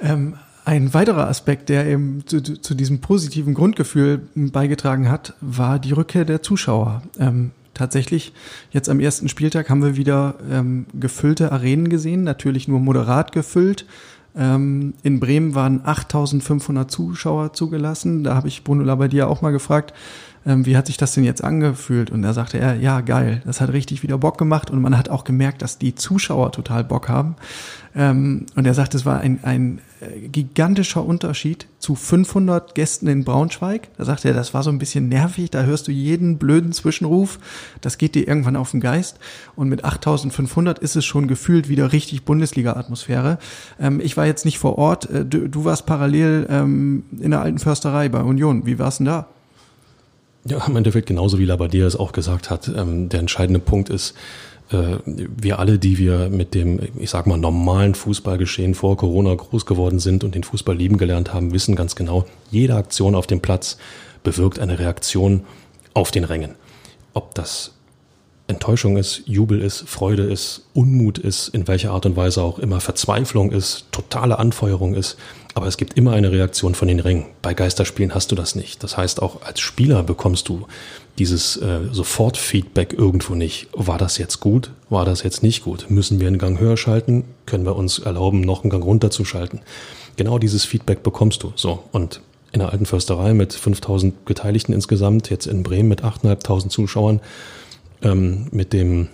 Ähm, 0.00 0.36
ein 0.64 0.94
weiterer 0.94 1.28
Aspekt, 1.28 1.68
der 1.68 1.86
eben 1.86 2.26
zu, 2.26 2.40
zu, 2.40 2.74
diesem 2.74 3.02
positiven 3.02 3.52
Grundgefühl 3.52 4.26
beigetragen 4.34 5.10
hat, 5.10 5.34
war 5.42 5.78
die 5.78 5.92
Rückkehr 5.92 6.24
der 6.24 6.40
Zuschauer. 6.42 7.02
Ähm, 7.18 7.50
tatsächlich, 7.74 8.32
jetzt 8.70 8.88
am 8.88 9.00
ersten 9.00 9.28
Spieltag 9.28 9.68
haben 9.68 9.82
wir 9.82 9.96
wieder 9.96 10.36
ähm, 10.50 10.86
gefüllte 10.94 11.52
Arenen 11.52 11.90
gesehen, 11.90 12.24
natürlich 12.24 12.66
nur 12.66 12.80
moderat 12.80 13.32
gefüllt. 13.32 13.84
Ähm, 14.36 14.94
in 15.02 15.20
Bremen 15.20 15.54
waren 15.54 15.80
8500 15.84 16.90
Zuschauer 16.90 17.52
zugelassen. 17.52 18.24
Da 18.24 18.34
habe 18.34 18.48
ich 18.48 18.64
Bruno 18.64 18.82
Labbadia 18.82 19.26
auch 19.26 19.42
mal 19.42 19.52
gefragt, 19.52 19.94
ähm, 20.46 20.66
wie 20.66 20.76
hat 20.76 20.86
sich 20.86 20.96
das 20.96 21.14
denn 21.14 21.24
jetzt 21.24 21.42
angefühlt? 21.42 22.10
Und 22.10 22.22
da 22.22 22.32
sagte 22.32 22.58
er, 22.58 22.74
ja, 22.74 23.00
geil, 23.00 23.42
das 23.46 23.60
hat 23.60 23.72
richtig 23.72 24.02
wieder 24.02 24.18
Bock 24.18 24.36
gemacht 24.36 24.70
und 24.70 24.80
man 24.80 24.98
hat 24.98 25.08
auch 25.08 25.24
gemerkt, 25.24 25.62
dass 25.62 25.78
die 25.78 25.94
Zuschauer 25.94 26.52
total 26.52 26.84
Bock 26.84 27.08
haben. 27.08 27.36
Ähm, 27.94 28.46
und 28.56 28.66
er 28.66 28.74
sagt, 28.74 28.94
es 28.94 29.06
war 29.06 29.20
ein, 29.20 29.38
ein 29.42 29.80
gigantischer 30.30 31.04
Unterschied 31.04 31.66
zu 31.78 31.94
500 31.94 32.74
Gästen 32.74 33.08
in 33.08 33.24
Braunschweig. 33.24 33.88
Da 33.96 34.04
sagt 34.04 34.24
er, 34.24 34.32
das 34.32 34.54
war 34.54 34.62
so 34.62 34.70
ein 34.70 34.78
bisschen 34.78 35.08
nervig, 35.08 35.50
da 35.50 35.62
hörst 35.62 35.88
du 35.88 35.92
jeden 35.92 36.38
blöden 36.38 36.72
Zwischenruf, 36.72 37.38
das 37.80 37.98
geht 37.98 38.14
dir 38.14 38.26
irgendwann 38.26 38.56
auf 38.56 38.70
den 38.70 38.80
Geist. 38.80 39.18
Und 39.56 39.68
mit 39.68 39.84
8500 39.84 40.78
ist 40.78 40.96
es 40.96 41.04
schon 41.04 41.28
gefühlt 41.28 41.68
wieder 41.68 41.92
richtig 41.92 42.24
Bundesliga-Atmosphäre. 42.24 43.38
Ähm, 43.80 44.00
ich 44.00 44.16
war 44.16 44.26
jetzt 44.26 44.44
nicht 44.44 44.58
vor 44.58 44.78
Ort, 44.78 45.10
äh, 45.10 45.24
du, 45.24 45.48
du 45.48 45.64
warst 45.64 45.86
parallel 45.86 46.46
ähm, 46.48 47.04
in 47.20 47.30
der 47.30 47.40
alten 47.42 47.58
Försterei 47.58 48.08
bei 48.08 48.22
Union. 48.22 48.66
Wie 48.66 48.78
war's 48.78 48.98
denn 48.98 49.06
da? 49.06 49.28
Ja, 50.46 50.66
im 50.66 50.76
Endeffekt 50.76 51.06
genauso 51.06 51.38
wie 51.38 51.46
Labadia 51.46 51.86
es 51.86 51.96
auch 51.96 52.12
gesagt 52.12 52.50
hat. 52.50 52.68
Ähm, 52.68 53.08
der 53.08 53.20
entscheidende 53.20 53.60
Punkt 53.60 53.88
ist, 53.88 54.14
wir 54.70 55.58
alle, 55.58 55.78
die 55.78 55.98
wir 55.98 56.30
mit 56.30 56.54
dem, 56.54 56.80
ich 56.98 57.10
sag 57.10 57.26
mal, 57.26 57.36
normalen 57.36 57.94
Fußballgeschehen 57.94 58.74
vor 58.74 58.96
Corona 58.96 59.34
groß 59.34 59.66
geworden 59.66 59.98
sind 59.98 60.24
und 60.24 60.34
den 60.34 60.42
Fußball 60.42 60.76
lieben 60.76 60.96
gelernt 60.96 61.34
haben, 61.34 61.52
wissen 61.52 61.76
ganz 61.76 61.94
genau, 61.96 62.24
jede 62.50 62.74
Aktion 62.74 63.14
auf 63.14 63.26
dem 63.26 63.40
Platz 63.40 63.76
bewirkt 64.22 64.58
eine 64.58 64.78
Reaktion 64.78 65.44
auf 65.92 66.10
den 66.10 66.24
Rängen. 66.24 66.54
Ob 67.12 67.34
das 67.34 67.74
Enttäuschung 68.46 68.98
ist, 68.98 69.22
Jubel 69.26 69.60
ist, 69.60 69.88
Freude 69.88 70.24
ist, 70.24 70.66
Unmut 70.74 71.18
ist, 71.18 71.48
in 71.48 71.66
welcher 71.66 71.92
Art 71.92 72.04
und 72.04 72.16
Weise 72.16 72.42
auch 72.42 72.58
immer, 72.58 72.80
Verzweiflung 72.80 73.52
ist, 73.52 73.86
totale 73.90 74.38
Anfeuerung 74.38 74.94
ist. 74.94 75.16
Aber 75.54 75.66
es 75.66 75.76
gibt 75.76 75.96
immer 75.96 76.12
eine 76.12 76.30
Reaktion 76.30 76.74
von 76.74 76.88
den 76.88 77.00
Ringen. 77.00 77.26
Bei 77.40 77.54
Geisterspielen 77.54 78.14
hast 78.14 78.32
du 78.32 78.34
das 78.34 78.54
nicht. 78.54 78.82
Das 78.82 78.96
heißt, 78.96 79.22
auch 79.22 79.42
als 79.42 79.60
Spieler 79.60 80.02
bekommst 80.02 80.48
du 80.48 80.66
dieses 81.18 81.56
äh, 81.56 81.80
Sofort-Feedback 81.92 82.92
irgendwo 82.92 83.34
nicht. 83.34 83.68
War 83.72 83.98
das 83.98 84.18
jetzt 84.18 84.40
gut? 84.40 84.70
War 84.90 85.04
das 85.04 85.22
jetzt 85.22 85.42
nicht 85.42 85.62
gut? 85.62 85.86
Müssen 85.88 86.20
wir 86.20 86.26
einen 86.26 86.38
Gang 86.38 86.58
höher 86.58 86.76
schalten? 86.76 87.24
Können 87.46 87.64
wir 87.64 87.76
uns 87.76 87.98
erlauben, 88.00 88.40
noch 88.40 88.62
einen 88.62 88.70
Gang 88.70 88.84
runterzuschalten? 88.84 89.60
Genau 90.16 90.38
dieses 90.38 90.64
Feedback 90.64 91.02
bekommst 91.02 91.42
du. 91.42 91.52
So. 91.56 91.84
Und 91.92 92.20
in 92.52 92.60
der 92.60 92.72
alten 92.72 92.86
Försterei 92.86 93.34
mit 93.34 93.52
5000 93.52 94.24
Beteiligten 94.24 94.72
insgesamt, 94.72 95.30
jetzt 95.30 95.46
in 95.46 95.62
Bremen 95.62 95.88
mit 95.88 96.04
8.500 96.04 96.68
Zuschauern, 96.68 97.20
ähm, 98.02 98.46
mit 98.50 98.72
dem, 98.72 99.08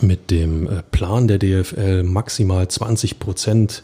mit 0.00 0.30
dem 0.30 0.66
äh, 0.66 0.82
Plan 0.90 1.28
der 1.28 1.38
DFL 1.38 2.02
maximal 2.02 2.68
20 2.68 3.18
Prozent 3.18 3.82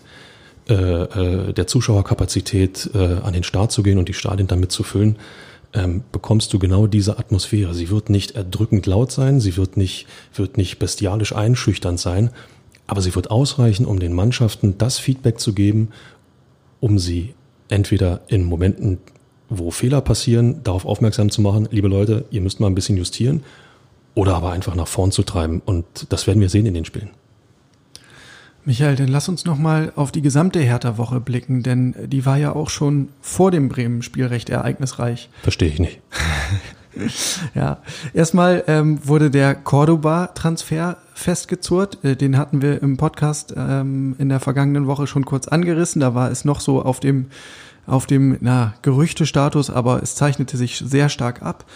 äh, 0.68 0.74
äh, 0.74 1.52
der 1.52 1.66
Zuschauerkapazität 1.66 2.90
äh, 2.94 3.16
an 3.22 3.34
den 3.34 3.42
Start 3.42 3.70
zu 3.70 3.82
gehen 3.82 3.98
und 3.98 4.08
die 4.08 4.14
Stadien 4.14 4.48
damit 4.48 4.72
zu 4.72 4.82
füllen, 4.82 5.16
ähm, 5.74 6.04
bekommst 6.12 6.52
du 6.52 6.58
genau 6.58 6.86
diese 6.86 7.18
Atmosphäre. 7.18 7.74
Sie 7.74 7.90
wird 7.90 8.08
nicht 8.08 8.32
erdrückend 8.32 8.86
laut 8.86 9.12
sein, 9.12 9.40
sie 9.40 9.56
wird 9.56 9.76
nicht, 9.76 10.06
wird 10.34 10.56
nicht 10.56 10.78
bestialisch 10.78 11.34
einschüchternd 11.34 11.98
sein, 12.00 12.30
aber 12.86 13.00
sie 13.00 13.14
wird 13.14 13.30
ausreichen, 13.30 13.84
um 13.84 13.98
den 13.98 14.12
Mannschaften 14.12 14.78
das 14.78 14.98
Feedback 14.98 15.40
zu 15.40 15.52
geben, 15.52 15.88
um 16.80 16.98
sie 16.98 17.34
entweder 17.68 18.20
in 18.28 18.44
Momenten, 18.44 18.98
wo 19.48 19.70
Fehler 19.70 20.00
passieren, 20.00 20.62
darauf 20.62 20.86
aufmerksam 20.86 21.30
zu 21.30 21.40
machen, 21.40 21.68
liebe 21.70 21.88
Leute, 21.88 22.24
ihr 22.30 22.40
müsst 22.40 22.60
mal 22.60 22.68
ein 22.68 22.74
bisschen 22.74 22.96
justieren, 22.96 23.42
oder 24.14 24.36
aber 24.36 24.52
einfach 24.52 24.74
nach 24.74 24.86
vorn 24.86 25.10
zu 25.10 25.22
treiben. 25.22 25.60
Und 25.64 25.84
das 26.10 26.26
werden 26.26 26.40
wir 26.40 26.48
sehen 26.48 26.66
in 26.66 26.74
den 26.74 26.84
Spielen. 26.84 27.10
Michael, 28.66 28.96
dann 28.96 29.08
lass 29.08 29.28
uns 29.28 29.44
nochmal 29.44 29.92
auf 29.94 30.10
die 30.10 30.22
gesamte 30.22 30.58
Hertha-Woche 30.58 31.20
blicken, 31.20 31.62
denn 31.62 31.94
die 32.06 32.24
war 32.24 32.38
ja 32.38 32.54
auch 32.54 32.70
schon 32.70 33.10
vor 33.20 33.50
dem 33.50 33.68
Bremen-Spiel 33.68 34.26
recht 34.26 34.48
ereignisreich. 34.48 35.28
Verstehe 35.42 35.68
ich 35.68 35.78
nicht. 35.80 36.00
ja, 37.54 37.78
erstmal 38.14 38.64
ähm, 38.66 39.06
wurde 39.06 39.30
der 39.30 39.54
Cordoba-Transfer 39.54 40.96
festgezurrt. 41.12 42.02
Äh, 42.04 42.16
den 42.16 42.38
hatten 42.38 42.62
wir 42.62 42.82
im 42.82 42.96
Podcast 42.96 43.52
ähm, 43.54 44.16
in 44.18 44.30
der 44.30 44.40
vergangenen 44.40 44.86
Woche 44.86 45.06
schon 45.06 45.26
kurz 45.26 45.46
angerissen. 45.46 46.00
Da 46.00 46.14
war 46.14 46.30
es 46.30 46.46
noch 46.46 46.60
so 46.60 46.82
auf 46.82 47.00
dem, 47.00 47.26
auf 47.86 48.06
dem 48.06 48.38
na, 48.40 48.74
Gerüchtestatus, 48.80 49.68
aber 49.68 50.02
es 50.02 50.14
zeichnete 50.14 50.56
sich 50.56 50.78
sehr 50.78 51.10
stark 51.10 51.42
ab. 51.42 51.66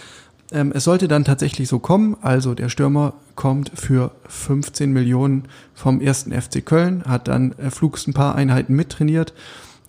Ähm, 0.51 0.73
es 0.75 0.85
sollte 0.85 1.09
dann 1.09 1.25
tatsächlich 1.25 1.69
so 1.69 1.79
kommen. 1.79 2.17
Also 2.23 2.55
der 2.55 2.69
Stürmer 2.69 3.15
kommt 3.35 3.71
für 3.75 4.13
15 4.29 4.93
Millionen 4.93 5.45
vom 5.75 6.01
ersten 6.01 6.33
FC 6.33 6.65
Köln, 6.65 7.05
hat 7.05 7.29
dann 7.29 7.53
äh, 7.53 7.71
Flugs 7.71 8.07
ein 8.07 8.15
paar 8.15 8.35
Einheiten 8.35 8.75
mittrainiert. 8.75 9.35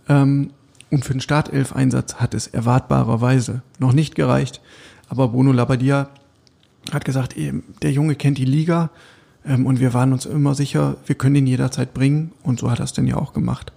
Ähm, 0.07 0.51
und 0.91 1.05
für 1.05 1.13
den 1.13 1.21
Startelf-Einsatz 1.21 2.15
hat 2.15 2.33
es 2.33 2.47
erwartbarerweise 2.47 3.61
noch 3.77 3.93
nicht 3.93 4.15
gereicht. 4.15 4.59
Aber 5.07 5.29
Bruno 5.29 5.51
Labbadia 5.51 6.09
hat 6.91 7.05
gesagt, 7.05 7.37
eben, 7.37 7.63
der 7.81 7.91
Junge 7.91 8.15
kennt 8.15 8.37
die 8.37 8.45
Liga 8.45 8.89
ähm, 9.45 9.65
und 9.65 9.79
wir 9.79 9.93
waren 9.93 10.13
uns 10.13 10.25
immer 10.25 10.55
sicher, 10.55 10.97
wir 11.05 11.15
können 11.15 11.35
ihn 11.35 11.47
jederzeit 11.47 11.93
bringen 11.93 12.31
und 12.43 12.59
so 12.59 12.69
hat 12.71 12.79
er 12.79 12.85
es 12.85 12.93
denn 12.93 13.07
ja 13.07 13.17
auch 13.17 13.33
gemacht. 13.33 13.71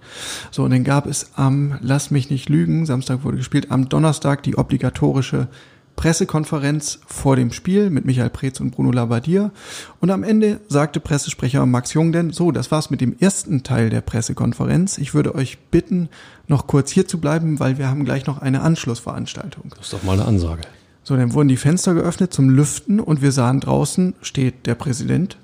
So, 0.51 0.63
und 0.63 0.71
dann 0.71 0.83
gab 0.83 1.05
es 1.05 1.31
am, 1.35 1.77
lass 1.81 2.11
mich 2.11 2.29
nicht 2.29 2.49
lügen, 2.49 2.85
Samstag 2.85 3.23
wurde 3.23 3.37
gespielt, 3.37 3.71
am 3.71 3.89
Donnerstag 3.89 4.43
die 4.43 4.57
obligatorische 4.57 5.47
Pressekonferenz 5.95 6.99
vor 7.05 7.35
dem 7.35 7.51
Spiel 7.51 7.89
mit 7.89 8.05
Michael 8.05 8.29
Preetz 8.29 8.59
und 8.59 8.71
Bruno 8.71 8.91
Labbadia. 8.91 9.51
Und 9.99 10.11
am 10.11 10.23
Ende 10.23 10.59
sagte 10.67 10.99
Pressesprecher 10.99 11.65
Max 11.65 11.93
Jung 11.93 12.11
denn, 12.11 12.31
so, 12.31 12.51
das 12.51 12.71
war's 12.71 12.89
mit 12.89 13.01
dem 13.01 13.15
ersten 13.19 13.63
Teil 13.63 13.89
der 13.89 14.01
Pressekonferenz. 14.01 14.97
Ich 14.97 15.13
würde 15.13 15.35
euch 15.35 15.59
bitten, 15.71 16.09
noch 16.47 16.67
kurz 16.67 16.91
hier 16.91 17.07
zu 17.07 17.19
bleiben, 17.19 17.59
weil 17.59 17.77
wir 17.77 17.87
haben 17.87 18.05
gleich 18.05 18.25
noch 18.25 18.41
eine 18.41 18.61
Anschlussveranstaltung. 18.61 19.65
Das 19.69 19.85
ist 19.85 19.93
doch 19.93 20.03
mal 20.03 20.13
eine 20.13 20.25
Ansage. 20.25 20.63
So, 21.03 21.17
dann 21.17 21.33
wurden 21.33 21.49
die 21.49 21.57
Fenster 21.57 21.93
geöffnet 21.93 22.33
zum 22.33 22.49
Lüften 22.49 22.99
und 22.99 23.21
wir 23.21 23.31
sahen 23.31 23.59
draußen 23.59 24.15
steht 24.21 24.65
der 24.65 24.75
Präsident, 24.75 25.37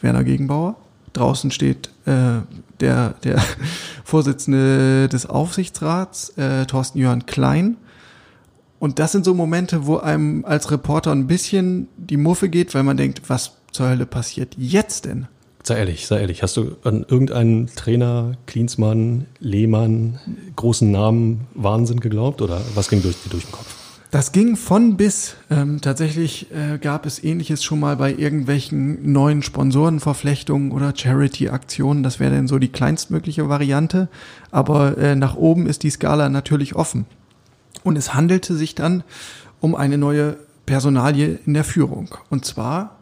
Werner 0.00 0.24
Gegenbauer. 0.24 0.76
Draußen 1.12 1.50
steht 1.50 1.90
äh, 2.06 2.40
der, 2.78 3.14
der 3.24 3.42
Vorsitzende 4.04 5.08
des 5.08 5.26
Aufsichtsrats, 5.26 6.30
äh, 6.30 6.64
Thorsten 6.66 6.98
Jörn 6.98 7.26
Klein. 7.26 7.76
Und 8.80 8.98
das 8.98 9.12
sind 9.12 9.24
so 9.24 9.34
Momente, 9.34 9.86
wo 9.86 9.98
einem 9.98 10.44
als 10.44 10.70
Reporter 10.72 11.12
ein 11.12 11.28
bisschen 11.28 11.86
die 11.96 12.16
Muffe 12.16 12.48
geht, 12.48 12.74
weil 12.74 12.82
man 12.82 12.96
denkt, 12.96 13.22
was 13.28 13.52
zur 13.70 13.90
Hölle 13.90 14.06
passiert 14.06 14.56
jetzt 14.58 15.04
denn? 15.04 15.28
Sei 15.62 15.76
ehrlich, 15.76 16.06
sei 16.06 16.20
ehrlich. 16.20 16.42
Hast 16.42 16.56
du 16.56 16.76
an 16.82 17.04
irgendeinen 17.06 17.66
Trainer, 17.76 18.32
Klinsmann, 18.46 19.26
Lehmann, 19.38 20.18
großen 20.56 20.90
Namen 20.90 21.42
Wahnsinn 21.54 22.00
geglaubt 22.00 22.40
oder 22.40 22.62
was 22.74 22.88
ging 22.88 23.02
durch 23.02 23.22
dir 23.22 23.28
durch 23.28 23.44
den 23.44 23.52
Kopf? 23.52 23.76
Das 24.10 24.32
ging 24.32 24.56
von 24.56 24.96
bis. 24.96 25.36
Ähm, 25.50 25.80
tatsächlich 25.82 26.50
äh, 26.50 26.78
gab 26.78 27.06
es 27.06 27.22
ähnliches 27.22 27.62
schon 27.62 27.78
mal 27.78 27.96
bei 27.96 28.12
irgendwelchen 28.12 29.12
neuen 29.12 29.42
Sponsorenverflechtungen 29.42 30.72
oder 30.72 30.94
Charity-Aktionen. 30.96 32.02
Das 32.02 32.18
wäre 32.18 32.34
dann 32.34 32.48
so 32.48 32.58
die 32.58 32.68
kleinstmögliche 32.72 33.48
Variante. 33.48 34.08
Aber 34.50 34.96
äh, 34.98 35.14
nach 35.14 35.36
oben 35.36 35.66
ist 35.66 35.84
die 35.84 35.90
Skala 35.90 36.30
natürlich 36.30 36.74
offen. 36.74 37.04
Und 37.82 37.96
es 37.96 38.14
handelte 38.14 38.54
sich 38.54 38.74
dann 38.74 39.02
um 39.60 39.74
eine 39.74 39.98
neue 39.98 40.36
Personalie 40.66 41.38
in 41.46 41.54
der 41.54 41.64
Führung. 41.64 42.14
Und 42.28 42.44
zwar 42.44 42.98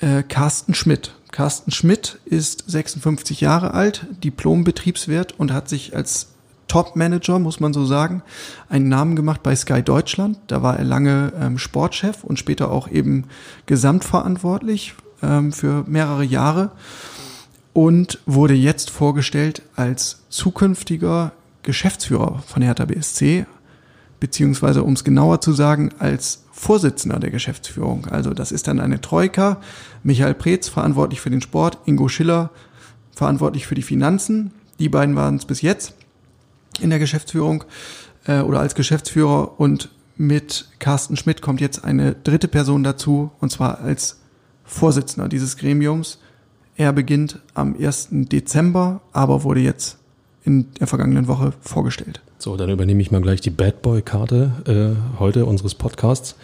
äh, 0.00 0.22
Carsten 0.22 0.74
Schmidt. 0.74 1.14
Carsten 1.30 1.70
Schmidt 1.70 2.18
ist 2.24 2.64
56 2.68 3.40
Jahre 3.40 3.74
alt, 3.74 4.06
Diplom-Betriebswirt 4.24 5.38
und 5.38 5.52
hat 5.52 5.68
sich 5.68 5.94
als 5.94 6.28
Top-Manager, 6.68 7.38
muss 7.38 7.60
man 7.60 7.72
so 7.72 7.84
sagen, 7.86 8.22
einen 8.68 8.88
Namen 8.88 9.16
gemacht 9.16 9.42
bei 9.42 9.56
Sky 9.56 9.82
Deutschland. 9.82 10.38
Da 10.46 10.62
war 10.62 10.78
er 10.78 10.84
lange 10.84 11.32
ähm, 11.40 11.58
Sportchef 11.58 12.24
und 12.24 12.38
später 12.38 12.70
auch 12.70 12.88
eben 12.88 13.24
gesamtverantwortlich 13.66 14.94
ähm, 15.22 15.52
für 15.52 15.84
mehrere 15.86 16.24
Jahre 16.24 16.70
und 17.72 18.20
wurde 18.26 18.54
jetzt 18.54 18.90
vorgestellt 18.90 19.62
als 19.76 20.20
zukünftiger 20.28 21.32
Geschäftsführer 21.62 22.42
von 22.46 22.62
Hertha 22.62 22.84
BSC, 22.84 23.46
beziehungsweise 24.20 24.82
um 24.82 24.94
es 24.94 25.04
genauer 25.04 25.40
zu 25.40 25.52
sagen, 25.52 25.90
als 25.98 26.44
Vorsitzender 26.52 27.20
der 27.20 27.30
Geschäftsführung. 27.30 28.06
Also 28.06 28.34
das 28.34 28.52
ist 28.52 28.66
dann 28.66 28.80
eine 28.80 29.00
Troika. 29.00 29.60
Michael 30.02 30.34
Preetz 30.34 30.68
verantwortlich 30.68 31.20
für 31.20 31.30
den 31.30 31.40
Sport, 31.40 31.78
Ingo 31.84 32.08
Schiller 32.08 32.50
verantwortlich 33.14 33.66
für 33.66 33.74
die 33.74 33.82
Finanzen. 33.82 34.52
Die 34.78 34.88
beiden 34.88 35.16
waren 35.16 35.36
es 35.36 35.44
bis 35.44 35.62
jetzt 35.62 35.94
in 36.80 36.90
der 36.90 36.98
Geschäftsführung 36.98 37.64
äh, 38.26 38.40
oder 38.40 38.60
als 38.60 38.74
Geschäftsführer 38.74 39.60
und 39.60 39.90
mit 40.16 40.68
Carsten 40.80 41.16
Schmidt 41.16 41.42
kommt 41.42 41.60
jetzt 41.60 41.84
eine 41.84 42.14
dritte 42.14 42.48
Person 42.48 42.82
dazu 42.82 43.30
und 43.40 43.50
zwar 43.50 43.80
als 43.80 44.20
Vorsitzender 44.64 45.28
dieses 45.28 45.56
Gremiums. 45.56 46.18
Er 46.76 46.92
beginnt 46.92 47.40
am 47.54 47.74
1. 47.78 48.08
Dezember, 48.10 49.00
aber 49.12 49.42
wurde 49.42 49.60
jetzt 49.60 49.98
in 50.44 50.72
der 50.74 50.86
vergangenen 50.86 51.26
Woche 51.26 51.52
vorgestellt. 51.60 52.20
So, 52.40 52.56
dann 52.56 52.70
übernehme 52.70 53.02
ich 53.02 53.10
mal 53.10 53.20
gleich 53.20 53.40
die 53.40 53.50
Bad 53.50 53.82
Boy-Karte 53.82 54.52
äh, 54.64 55.18
heute 55.18 55.44
unseres 55.44 55.74
Podcasts 55.74 56.36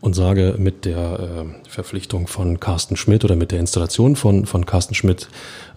und 0.00 0.14
sage 0.14 0.56
mit 0.58 0.84
der 0.84 1.20
äh, 1.20 1.68
Verpflichtung 1.70 2.26
von 2.26 2.58
Carsten 2.58 2.96
Schmidt 2.96 3.24
oder 3.24 3.36
mit 3.36 3.52
der 3.52 3.60
Installation 3.60 4.16
von, 4.16 4.44
von 4.44 4.66
Carsten 4.66 4.94
Schmidt, 4.94 5.28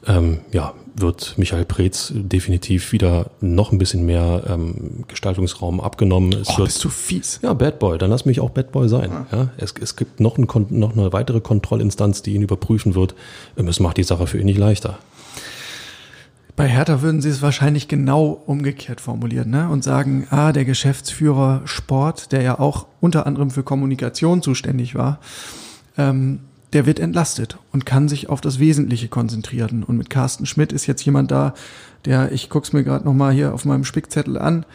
ähm, 0.07 0.39
ja, 0.51 0.73
wird 0.95 1.37
Michael 1.37 1.65
Preetz 1.65 2.11
definitiv 2.15 2.91
wieder 2.93 3.29
noch 3.41 3.71
ein 3.71 3.77
bisschen 3.77 4.07
mehr 4.07 4.43
ähm, 4.47 5.03
Gestaltungsraum 5.07 5.79
abgenommen. 5.81 6.33
Es 6.33 6.49
oh, 6.49 6.57
wird, 6.57 6.69
bist 6.69 6.83
du 6.83 6.89
fies. 6.89 7.39
Ja, 7.43 7.53
Bad 7.53 7.77
Boy, 7.77 7.99
dann 7.99 8.09
lass 8.09 8.25
mich 8.25 8.39
auch 8.39 8.49
Bad 8.49 8.71
Boy 8.71 8.89
sein. 8.89 9.11
Ja. 9.31 9.37
ja 9.37 9.49
es, 9.57 9.75
es 9.79 9.95
gibt 9.95 10.19
noch, 10.19 10.39
ein, 10.39 10.47
noch 10.69 10.97
eine 10.97 11.13
weitere 11.13 11.41
Kontrollinstanz, 11.41 12.23
die 12.23 12.33
ihn 12.33 12.41
überprüfen 12.41 12.95
wird. 12.95 13.13
Es 13.55 13.79
macht 13.79 13.97
die 13.97 14.03
Sache 14.03 14.25
für 14.25 14.39
ihn 14.39 14.45
nicht 14.45 14.57
leichter. 14.57 14.97
Bei 16.59 16.67
Hertha 16.67 17.01
würden 17.01 17.21
sie 17.21 17.29
es 17.29 17.41
wahrscheinlich 17.41 17.87
genau 17.87 18.43
umgekehrt 18.45 18.99
formulieren 18.99 19.49
ne? 19.49 19.69
und 19.69 19.81
sagen, 19.81 20.27
ah, 20.29 20.51
der 20.51 20.65
Geschäftsführer 20.65 21.61
Sport, 21.63 22.33
der 22.33 22.41
ja 22.41 22.59
auch 22.59 22.85
unter 22.99 23.25
anderem 23.25 23.49
für 23.49 23.63
Kommunikation 23.63 24.41
zuständig 24.41 24.93
war, 24.93 25.21
ähm, 25.97 26.41
der 26.73 26.85
wird 26.85 26.99
entlastet 26.99 27.57
und 27.71 27.85
kann 27.85 28.09
sich 28.09 28.27
auf 28.27 28.41
das 28.41 28.59
Wesentliche 28.59 29.07
konzentrieren. 29.07 29.85
Und 29.85 29.95
mit 29.95 30.09
Carsten 30.09 30.45
Schmidt 30.45 30.73
ist 30.73 30.85
jetzt 30.85 31.01
jemand 31.05 31.31
da, 31.31 31.53
der, 32.03 32.33
ich 32.33 32.49
guck's 32.49 32.73
mir 32.73 32.83
gerade 32.83 33.05
nochmal 33.05 33.31
hier 33.31 33.53
auf 33.53 33.63
meinem 33.63 33.85
Spickzettel 33.85 34.37
an, 34.37 34.65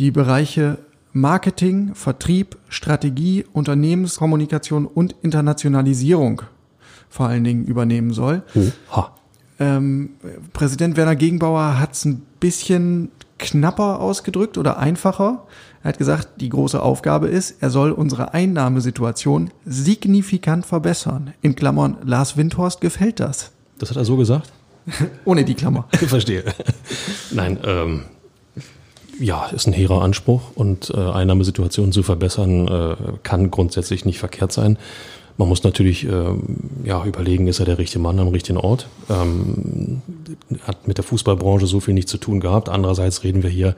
die 0.00 0.10
Bereiche 0.10 0.78
Marketing, 1.12 1.94
Vertrieb, 1.94 2.58
Strategie, 2.68 3.44
Unternehmenskommunikation 3.52 4.84
und 4.84 5.14
Internationalisierung 5.22 6.42
vor 7.08 7.28
allen 7.28 7.44
Dingen 7.44 7.66
übernehmen 7.66 8.12
soll. 8.12 8.42
Oha. 8.92 9.14
Ähm, 9.60 10.10
Präsident 10.54 10.96
Werner 10.96 11.16
Gegenbauer 11.16 11.78
hat 11.78 11.92
es 11.92 12.04
ein 12.06 12.22
bisschen 12.40 13.10
knapper 13.38 14.00
ausgedrückt 14.00 14.58
oder 14.58 14.78
einfacher. 14.78 15.44
Er 15.82 15.88
hat 15.90 15.98
gesagt, 15.98 16.28
die 16.40 16.48
große 16.48 16.82
Aufgabe 16.82 17.28
ist, 17.28 17.62
er 17.62 17.70
soll 17.70 17.92
unsere 17.92 18.34
Einnahmesituation 18.34 19.50
signifikant 19.64 20.66
verbessern. 20.66 21.32
In 21.42 21.56
Klammern, 21.56 21.96
Lars 22.04 22.36
Windhorst 22.36 22.80
gefällt 22.80 23.20
das. 23.20 23.52
Das 23.78 23.90
hat 23.90 23.96
er 23.96 24.04
so 24.04 24.16
gesagt? 24.16 24.52
Ohne 25.24 25.44
die 25.44 25.54
Klammer. 25.54 25.86
Verstehe. 25.92 26.44
Nein, 27.30 27.58
ähm, 27.64 28.04
ja, 29.18 29.46
ist 29.46 29.66
ein 29.66 29.72
hehrer 29.72 30.02
Anspruch 30.02 30.52
und 30.54 30.90
äh, 30.90 30.98
Einnahmesituationen 30.98 31.92
zu 31.92 32.02
verbessern 32.02 32.68
äh, 32.68 32.96
kann 33.22 33.50
grundsätzlich 33.50 34.04
nicht 34.04 34.18
verkehrt 34.18 34.52
sein. 34.52 34.78
Man 35.40 35.48
muss 35.48 35.62
natürlich 35.62 36.04
ähm, 36.04 36.42
ja, 36.84 37.02
überlegen, 37.02 37.46
ist 37.46 37.60
er 37.60 37.64
der 37.64 37.78
richtige 37.78 38.00
Mann 38.00 38.18
am 38.18 38.28
richtigen 38.28 38.58
Ort. 38.58 38.88
Ähm, 39.08 40.02
hat 40.66 40.86
mit 40.86 40.98
der 40.98 41.02
Fußballbranche 41.02 41.66
so 41.66 41.80
viel 41.80 41.94
nicht 41.94 42.10
zu 42.10 42.18
tun 42.18 42.40
gehabt. 42.40 42.68
Andererseits 42.68 43.24
reden 43.24 43.42
wir 43.42 43.48
hier 43.48 43.74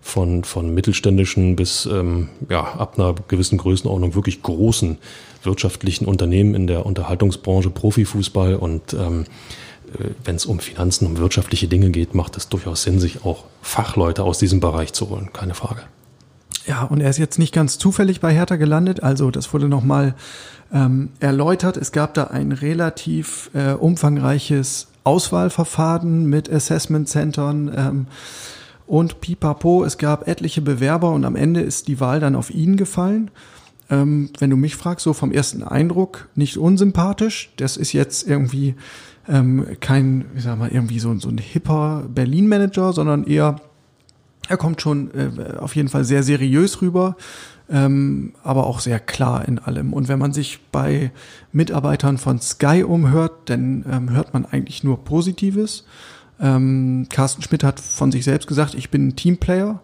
von, 0.00 0.42
von 0.42 0.74
mittelständischen 0.74 1.54
bis 1.54 1.86
ähm, 1.86 2.30
ja, 2.48 2.62
ab 2.64 2.98
einer 2.98 3.14
gewissen 3.28 3.58
Größenordnung 3.58 4.16
wirklich 4.16 4.42
großen 4.42 4.98
wirtschaftlichen 5.44 6.06
Unternehmen 6.06 6.52
in 6.52 6.66
der 6.66 6.84
Unterhaltungsbranche, 6.84 7.70
Profifußball 7.70 8.56
und 8.56 8.92
ähm, 8.94 9.26
äh, 9.96 10.06
wenn 10.24 10.34
es 10.34 10.46
um 10.46 10.58
Finanzen, 10.58 11.06
um 11.06 11.18
wirtschaftliche 11.18 11.68
Dinge 11.68 11.90
geht, 11.90 12.16
macht 12.16 12.36
es 12.36 12.48
durchaus 12.48 12.82
Sinn, 12.82 12.98
sich 12.98 13.24
auch 13.24 13.44
Fachleute 13.62 14.24
aus 14.24 14.38
diesem 14.38 14.58
Bereich 14.58 14.92
zu 14.92 15.10
holen, 15.10 15.30
keine 15.32 15.54
Frage. 15.54 15.82
Ja, 16.66 16.82
und 16.82 17.00
er 17.00 17.10
ist 17.10 17.18
jetzt 17.18 17.38
nicht 17.38 17.52
ganz 17.52 17.78
zufällig 17.78 18.20
bei 18.20 18.32
Hertha 18.32 18.56
gelandet. 18.56 19.02
Also 19.02 19.30
das 19.30 19.52
wurde 19.52 19.68
nochmal 19.68 20.14
ähm, 20.74 21.10
erläutert. 21.20 21.76
Es 21.76 21.92
gab 21.92 22.12
da 22.14 22.24
ein 22.24 22.52
relativ 22.52 23.50
äh, 23.54 23.72
umfangreiches 23.72 24.88
Auswahlverfahren 25.04 26.26
mit 26.26 26.52
Assessment-Centern 26.52 27.72
ähm, 27.74 28.06
und 28.86 29.20
pipapo. 29.20 29.84
Es 29.84 29.96
gab 29.96 30.28
etliche 30.28 30.60
Bewerber 30.60 31.12
und 31.12 31.24
am 31.24 31.36
Ende 31.36 31.60
ist 31.60 31.88
die 31.88 32.00
Wahl 32.00 32.20
dann 32.20 32.34
auf 32.34 32.50
ihn 32.50 32.76
gefallen. 32.76 33.30
Ähm, 33.88 34.30
wenn 34.38 34.50
du 34.50 34.56
mich 34.56 34.76
fragst, 34.76 35.04
so 35.04 35.12
vom 35.12 35.30
ersten 35.30 35.62
Eindruck 35.62 36.28
nicht 36.34 36.56
unsympathisch. 36.56 37.52
Das 37.56 37.76
ist 37.76 37.92
jetzt 37.92 38.26
irgendwie 38.26 38.74
ähm, 39.28 39.66
kein, 39.80 40.24
ich 40.34 40.42
sag 40.42 40.58
mal, 40.58 40.70
irgendwie 40.70 40.98
so, 40.98 41.16
so 41.18 41.28
ein 41.28 41.38
hipper 41.38 42.04
Berlin-Manager, 42.08 42.92
sondern 42.92 43.24
eher 43.24 43.60
er 44.48 44.56
kommt 44.56 44.82
schon 44.82 45.10
äh, 45.14 45.56
auf 45.58 45.74
jeden 45.76 45.88
Fall 45.88 46.04
sehr 46.04 46.22
seriös 46.22 46.82
rüber, 46.82 47.16
ähm, 47.70 48.34
aber 48.42 48.66
auch 48.66 48.80
sehr 48.80 49.00
klar 49.00 49.46
in 49.48 49.58
allem. 49.58 49.92
Und 49.92 50.08
wenn 50.08 50.18
man 50.18 50.32
sich 50.32 50.60
bei 50.70 51.10
Mitarbeitern 51.52 52.18
von 52.18 52.40
Sky 52.40 52.84
umhört, 52.84 53.32
dann 53.46 53.84
ähm, 53.90 54.10
hört 54.10 54.34
man 54.34 54.44
eigentlich 54.44 54.84
nur 54.84 55.04
Positives. 55.04 55.84
Ähm, 56.40 57.06
Carsten 57.10 57.42
Schmidt 57.42 57.64
hat 57.64 57.80
von 57.80 58.12
sich 58.12 58.24
selbst 58.24 58.46
gesagt, 58.48 58.74
ich 58.74 58.90
bin 58.90 59.08
ein 59.08 59.16
Teamplayer. 59.16 59.80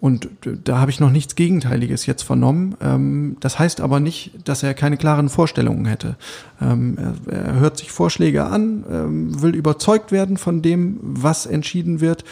Und 0.00 0.28
da 0.64 0.78
habe 0.78 0.90
ich 0.90 0.98
noch 0.98 1.12
nichts 1.12 1.36
Gegenteiliges 1.36 2.06
jetzt 2.06 2.22
vernommen. 2.22 2.74
Ähm, 2.80 3.36
das 3.38 3.60
heißt 3.60 3.80
aber 3.80 4.00
nicht, 4.00 4.32
dass 4.48 4.64
er 4.64 4.74
keine 4.74 4.96
klaren 4.96 5.28
Vorstellungen 5.28 5.84
hätte. 5.84 6.16
Ähm, 6.60 6.98
er, 7.30 7.54
hört 7.54 7.78
sich 7.78 7.92
Vorschläge 7.92 8.46
an, 8.46 8.84
ähm, 8.90 9.40
will 9.42 9.54
überzeugt 9.54 10.10
werden 10.10 10.38
von 10.38 10.60
dem, 10.60 10.98
was 11.02 11.46
entschieden 11.46 12.00
wird 12.00 12.24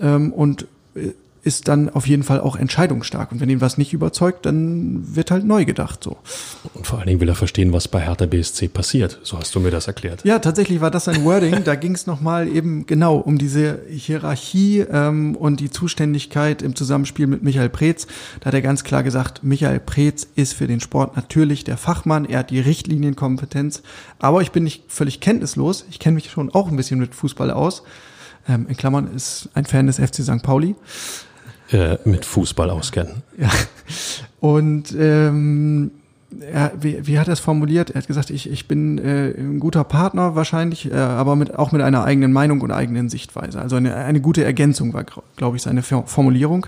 und 0.00 0.66
ist 1.44 1.66
dann 1.66 1.88
auf 1.90 2.06
jeden 2.06 2.22
Fall 2.22 2.40
auch 2.40 2.54
entscheidungsstark. 2.54 3.32
Und 3.32 3.40
wenn 3.40 3.50
ihn 3.50 3.60
was 3.60 3.76
nicht 3.76 3.92
überzeugt, 3.92 4.46
dann 4.46 5.16
wird 5.16 5.32
halt 5.32 5.44
neu 5.44 5.64
gedacht 5.64 6.04
so. 6.04 6.16
Und 6.74 6.86
vor 6.86 6.98
allen 6.98 7.08
Dingen 7.08 7.20
will 7.20 7.28
er 7.28 7.34
verstehen, 7.34 7.72
was 7.72 7.88
bei 7.88 8.00
Hertha 8.00 8.26
BSC 8.26 8.68
passiert. 8.68 9.18
So 9.24 9.38
hast 9.38 9.52
du 9.54 9.60
mir 9.60 9.72
das 9.72 9.88
erklärt. 9.88 10.24
Ja, 10.24 10.38
tatsächlich 10.38 10.80
war 10.80 10.92
das 10.92 11.08
ein 11.08 11.24
Wording. 11.24 11.64
da 11.64 11.74
ging 11.74 11.94
es 11.94 12.06
nochmal 12.06 12.46
eben 12.48 12.86
genau 12.86 13.16
um 13.16 13.38
diese 13.38 13.80
Hierarchie 13.88 14.80
ähm, 14.80 15.34
und 15.34 15.58
die 15.58 15.70
Zuständigkeit 15.70 16.62
im 16.62 16.76
Zusammenspiel 16.76 17.26
mit 17.26 17.42
Michael 17.42 17.70
Preetz. 17.70 18.06
Da 18.40 18.46
hat 18.46 18.54
er 18.54 18.62
ganz 18.62 18.84
klar 18.84 19.02
gesagt, 19.02 19.42
Michael 19.42 19.80
Preetz 19.80 20.28
ist 20.36 20.54
für 20.54 20.68
den 20.68 20.78
Sport 20.78 21.16
natürlich 21.16 21.64
der 21.64 21.76
Fachmann. 21.76 22.24
Er 22.24 22.40
hat 22.40 22.50
die 22.50 22.60
Richtlinienkompetenz. 22.60 23.82
Aber 24.20 24.42
ich 24.42 24.52
bin 24.52 24.62
nicht 24.62 24.84
völlig 24.86 25.18
kenntnislos. 25.18 25.86
Ich 25.90 25.98
kenne 25.98 26.14
mich 26.14 26.30
schon 26.30 26.50
auch 26.50 26.68
ein 26.68 26.76
bisschen 26.76 27.00
mit 27.00 27.16
Fußball 27.16 27.50
aus 27.50 27.82
ähm, 28.48 28.66
in 28.68 28.76
Klammern 28.76 29.14
ist 29.14 29.48
ein 29.54 29.64
Fan 29.64 29.86
des 29.86 29.98
FC 29.98 30.22
St. 30.22 30.42
Pauli. 30.42 30.74
Äh, 31.72 31.96
mit 32.04 32.26
Fußball 32.26 32.68
auskennen. 32.68 33.22
Ja. 33.38 33.48
Und 34.40 34.94
ähm, 34.98 35.90
er, 36.52 36.72
wie, 36.78 37.06
wie 37.06 37.18
hat 37.18 37.28
er 37.28 37.32
es 37.32 37.40
formuliert? 37.40 37.90
Er 37.90 38.00
hat 38.02 38.06
gesagt, 38.06 38.28
ich, 38.28 38.50
ich 38.50 38.68
bin 38.68 38.98
äh, 38.98 39.30
ein 39.30 39.58
guter 39.58 39.82
Partner 39.82 40.34
wahrscheinlich, 40.34 40.90
äh, 40.90 40.94
aber 40.94 41.34
mit, 41.34 41.58
auch 41.58 41.72
mit 41.72 41.80
einer 41.80 42.04
eigenen 42.04 42.30
Meinung 42.30 42.60
und 42.60 42.72
eigenen 42.72 43.08
Sichtweise. 43.08 43.58
Also 43.58 43.76
eine, 43.76 43.94
eine 43.94 44.20
gute 44.20 44.44
Ergänzung 44.44 44.92
war, 44.92 45.06
glaube 45.36 45.56
ich, 45.56 45.62
seine 45.62 45.82
Formulierung. 45.82 46.66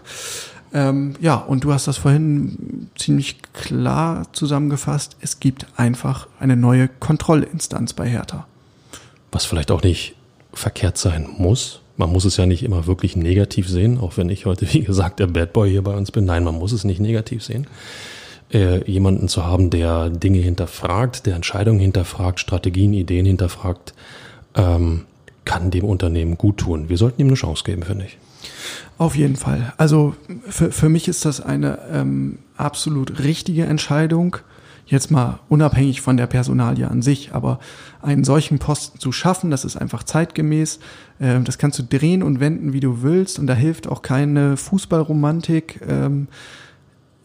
Ähm, 0.72 1.16
ja, 1.20 1.36
und 1.36 1.64
du 1.64 1.72
hast 1.74 1.86
das 1.86 1.98
vorhin 1.98 2.88
ziemlich 2.96 3.42
klar 3.52 4.26
zusammengefasst. 4.32 5.16
Es 5.20 5.38
gibt 5.38 5.66
einfach 5.76 6.28
eine 6.40 6.56
neue 6.56 6.88
Kontrollinstanz 6.88 7.92
bei 7.92 8.08
Hertha. 8.08 8.46
Was 9.32 9.44
vielleicht 9.44 9.70
auch 9.70 9.82
nicht 9.82 10.16
verkehrt 10.54 10.96
sein 10.96 11.28
muss. 11.36 11.82
Man 11.96 12.10
muss 12.10 12.24
es 12.24 12.36
ja 12.36 12.46
nicht 12.46 12.62
immer 12.62 12.86
wirklich 12.86 13.16
negativ 13.16 13.68
sehen, 13.68 13.98
auch 13.98 14.16
wenn 14.16 14.28
ich 14.28 14.46
heute, 14.46 14.66
wie 14.72 14.82
gesagt, 14.82 15.20
der 15.20 15.26
Bad 15.26 15.52
Boy 15.52 15.70
hier 15.70 15.82
bei 15.82 15.96
uns 15.96 16.10
bin. 16.10 16.24
Nein, 16.24 16.44
man 16.44 16.56
muss 16.56 16.72
es 16.72 16.84
nicht 16.84 17.00
negativ 17.00 17.42
sehen. 17.42 17.66
Äh, 18.52 18.88
jemanden 18.90 19.28
zu 19.28 19.44
haben, 19.44 19.70
der 19.70 20.10
Dinge 20.10 20.38
hinterfragt, 20.38 21.26
der 21.26 21.34
Entscheidungen 21.34 21.80
hinterfragt, 21.80 22.40
Strategien, 22.40 22.92
Ideen 22.92 23.26
hinterfragt, 23.26 23.94
ähm, 24.54 25.06
kann 25.44 25.70
dem 25.70 25.84
Unternehmen 25.84 26.38
gut 26.38 26.58
tun. 26.58 26.88
Wir 26.88 26.96
sollten 26.96 27.20
ihm 27.20 27.28
eine 27.28 27.36
Chance 27.36 27.64
geben, 27.64 27.82
finde 27.82 28.04
ich. 28.06 28.18
Auf 28.98 29.16
jeden 29.16 29.36
Fall. 29.36 29.72
Also 29.76 30.14
für, 30.48 30.70
für 30.70 30.88
mich 30.88 31.08
ist 31.08 31.24
das 31.24 31.40
eine 31.40 31.78
ähm, 31.90 32.38
absolut 32.56 33.20
richtige 33.20 33.64
Entscheidung 33.64 34.36
jetzt 34.86 35.10
mal 35.10 35.40
unabhängig 35.48 36.00
von 36.00 36.16
der 36.16 36.26
Personalie 36.26 36.88
an 36.88 37.02
sich, 37.02 37.34
aber 37.34 37.58
einen 38.02 38.24
solchen 38.24 38.58
Posten 38.58 38.98
zu 38.98 39.12
schaffen, 39.12 39.50
das 39.50 39.64
ist 39.64 39.76
einfach 39.76 40.02
zeitgemäß. 40.02 40.78
Ähm, 41.20 41.44
das 41.44 41.58
kannst 41.58 41.78
du 41.78 41.82
drehen 41.82 42.22
und 42.22 42.40
wenden, 42.40 42.72
wie 42.72 42.80
du 42.80 43.02
willst, 43.02 43.38
und 43.38 43.46
da 43.46 43.54
hilft 43.54 43.86
auch 43.86 44.02
keine 44.02 44.56
Fußballromantik. 44.56 45.80
Ähm, 45.88 46.28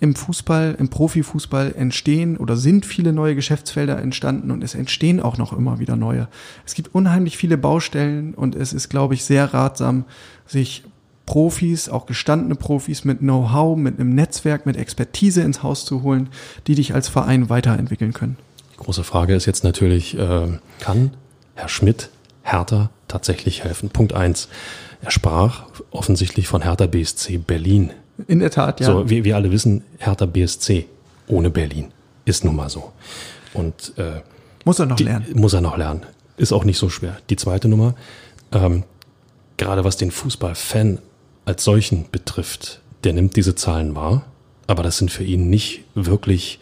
Im 0.01 0.15
Fußball, 0.15 0.77
im 0.79 0.87
Profifußball 0.87 1.73
entstehen 1.75 2.37
oder 2.37 2.55
sind 2.55 2.85
viele 2.85 3.11
neue 3.11 3.35
Geschäftsfelder 3.35 4.01
entstanden 4.01 4.49
und 4.49 4.63
es 4.63 4.73
entstehen 4.73 5.19
auch 5.19 5.37
noch 5.37 5.51
immer 5.51 5.79
wieder 5.79 5.97
neue. 5.97 6.29
Es 6.65 6.73
gibt 6.73 6.95
unheimlich 6.95 7.35
viele 7.35 7.57
Baustellen 7.57 8.33
und 8.33 8.55
es 8.55 8.71
ist, 8.71 8.87
glaube 8.87 9.15
ich, 9.15 9.25
sehr 9.25 9.53
ratsam, 9.53 10.05
sich 10.47 10.85
Profis, 11.29 11.89
auch 11.89 12.07
gestandene 12.07 12.55
Profis 12.55 13.05
mit 13.05 13.19
Know-how, 13.19 13.77
mit 13.77 13.99
einem 13.99 14.15
Netzwerk, 14.15 14.65
mit 14.65 14.75
Expertise 14.77 15.41
ins 15.41 15.61
Haus 15.61 15.85
zu 15.85 16.01
holen, 16.01 16.29
die 16.65 16.73
dich 16.73 16.95
als 16.95 17.07
Verein 17.07 17.51
weiterentwickeln 17.51 18.13
können. 18.13 18.35
Die 18.73 18.77
große 18.77 19.03
Frage 19.03 19.35
ist 19.35 19.45
jetzt 19.45 19.63
natürlich, 19.63 20.17
äh, 20.17 20.47
kann 20.79 21.11
Herr 21.53 21.69
Schmidt 21.69 22.09
Hertha 22.41 22.89
tatsächlich 23.07 23.63
helfen? 23.63 23.91
Punkt 23.91 24.13
eins. 24.13 24.49
Er 25.03 25.11
sprach 25.11 25.65
offensichtlich 25.91 26.47
von 26.47 26.63
Hertha 26.63 26.87
BSC 26.87 27.37
Berlin. 27.37 27.91
In 28.27 28.39
der 28.39 28.49
Tat, 28.49 28.79
ja. 28.79 28.87
So, 28.87 29.07
wir, 29.07 29.23
wir 29.23 29.35
alle 29.35 29.51
wissen, 29.51 29.83
Hertha 29.99 30.25
BSC 30.25 30.87
ohne 31.27 31.51
Berlin 31.51 31.91
ist 32.25 32.43
nun 32.43 32.55
mal 32.55 32.71
so. 32.71 32.91
Und 33.53 33.93
äh, 33.97 34.21
muss 34.65 34.79
er 34.79 34.87
noch 34.87 34.95
die, 34.95 35.03
lernen. 35.03 35.27
Muss 35.35 35.53
er 35.53 35.61
noch 35.61 35.77
lernen. 35.77 36.01
Ist 36.37 36.53
auch 36.53 36.63
nicht 36.63 36.79
so 36.79 36.89
schwer. 36.89 37.17
Die 37.29 37.35
zweite 37.35 37.67
Nummer, 37.67 37.93
ähm, 38.51 38.83
gerade 39.57 39.83
was 39.83 39.95
den 39.95 40.09
Fußballfan 40.09 40.97
als 41.49 41.63
solchen 41.63 42.05
betrifft, 42.11 42.79
der 43.03 43.13
nimmt 43.13 43.35
diese 43.35 43.55
Zahlen 43.55 43.95
wahr, 43.95 44.23
aber 44.67 44.83
das 44.83 44.99
sind 44.99 45.09
für 45.09 45.23
ihn 45.23 45.49
nicht 45.49 45.81
wirklich, 45.95 46.59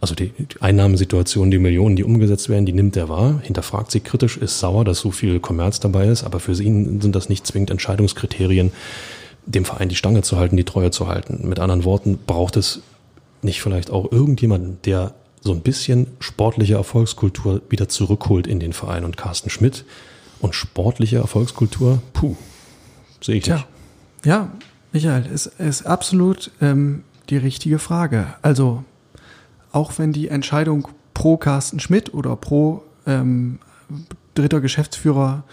also 0.00 0.14
die 0.14 0.32
Einnahmensituation, 0.60 1.50
die 1.50 1.58
Millionen, 1.58 1.94
die 1.94 2.04
umgesetzt 2.04 2.48
werden, 2.48 2.64
die 2.64 2.72
nimmt 2.72 2.96
er 2.96 3.10
wahr, 3.10 3.40
hinterfragt 3.42 3.90
sie 3.90 4.00
kritisch, 4.00 4.38
ist 4.38 4.58
sauer, 4.58 4.86
dass 4.86 5.00
so 5.00 5.10
viel 5.10 5.40
Kommerz 5.40 5.78
dabei 5.78 6.06
ist, 6.06 6.24
aber 6.24 6.40
für 6.40 6.52
ihn 6.52 7.02
sind 7.02 7.14
das 7.14 7.28
nicht 7.28 7.46
zwingend 7.46 7.70
Entscheidungskriterien, 7.70 8.72
dem 9.44 9.66
Verein 9.66 9.90
die 9.90 9.94
Stange 9.94 10.22
zu 10.22 10.38
halten, 10.38 10.56
die 10.56 10.64
Treue 10.64 10.90
zu 10.90 11.06
halten. 11.06 11.46
Mit 11.46 11.58
anderen 11.58 11.84
Worten 11.84 12.18
braucht 12.26 12.56
es 12.56 12.80
nicht 13.42 13.60
vielleicht 13.60 13.90
auch 13.90 14.10
irgendjemanden, 14.10 14.78
der 14.86 15.12
so 15.42 15.52
ein 15.52 15.60
bisschen 15.60 16.06
sportliche 16.18 16.74
Erfolgskultur 16.74 17.60
wieder 17.68 17.90
zurückholt 17.90 18.46
in 18.46 18.58
den 18.58 18.72
Verein 18.72 19.04
und 19.04 19.18
Carsten 19.18 19.50
Schmidt 19.50 19.84
und 20.40 20.54
sportliche 20.54 21.18
Erfolgskultur, 21.18 22.00
puh, 22.14 22.36
sehe 23.20 23.36
ich 23.36 23.44
Tja. 23.44 23.56
nicht. 23.56 23.66
Ja, 24.24 24.50
Michael, 24.92 25.24
es 25.32 25.46
ist 25.46 25.86
absolut 25.86 26.50
ähm, 26.60 27.04
die 27.30 27.38
richtige 27.38 27.78
Frage. 27.78 28.26
Also, 28.42 28.84
auch 29.72 29.98
wenn 29.98 30.12
die 30.12 30.28
Entscheidung 30.28 30.88
pro 31.14 31.38
Carsten 31.38 31.80
Schmidt 31.80 32.12
oder 32.12 32.36
pro 32.36 32.82
ähm, 33.06 33.60
dritter 34.34 34.60
Geschäftsführer 34.60 35.44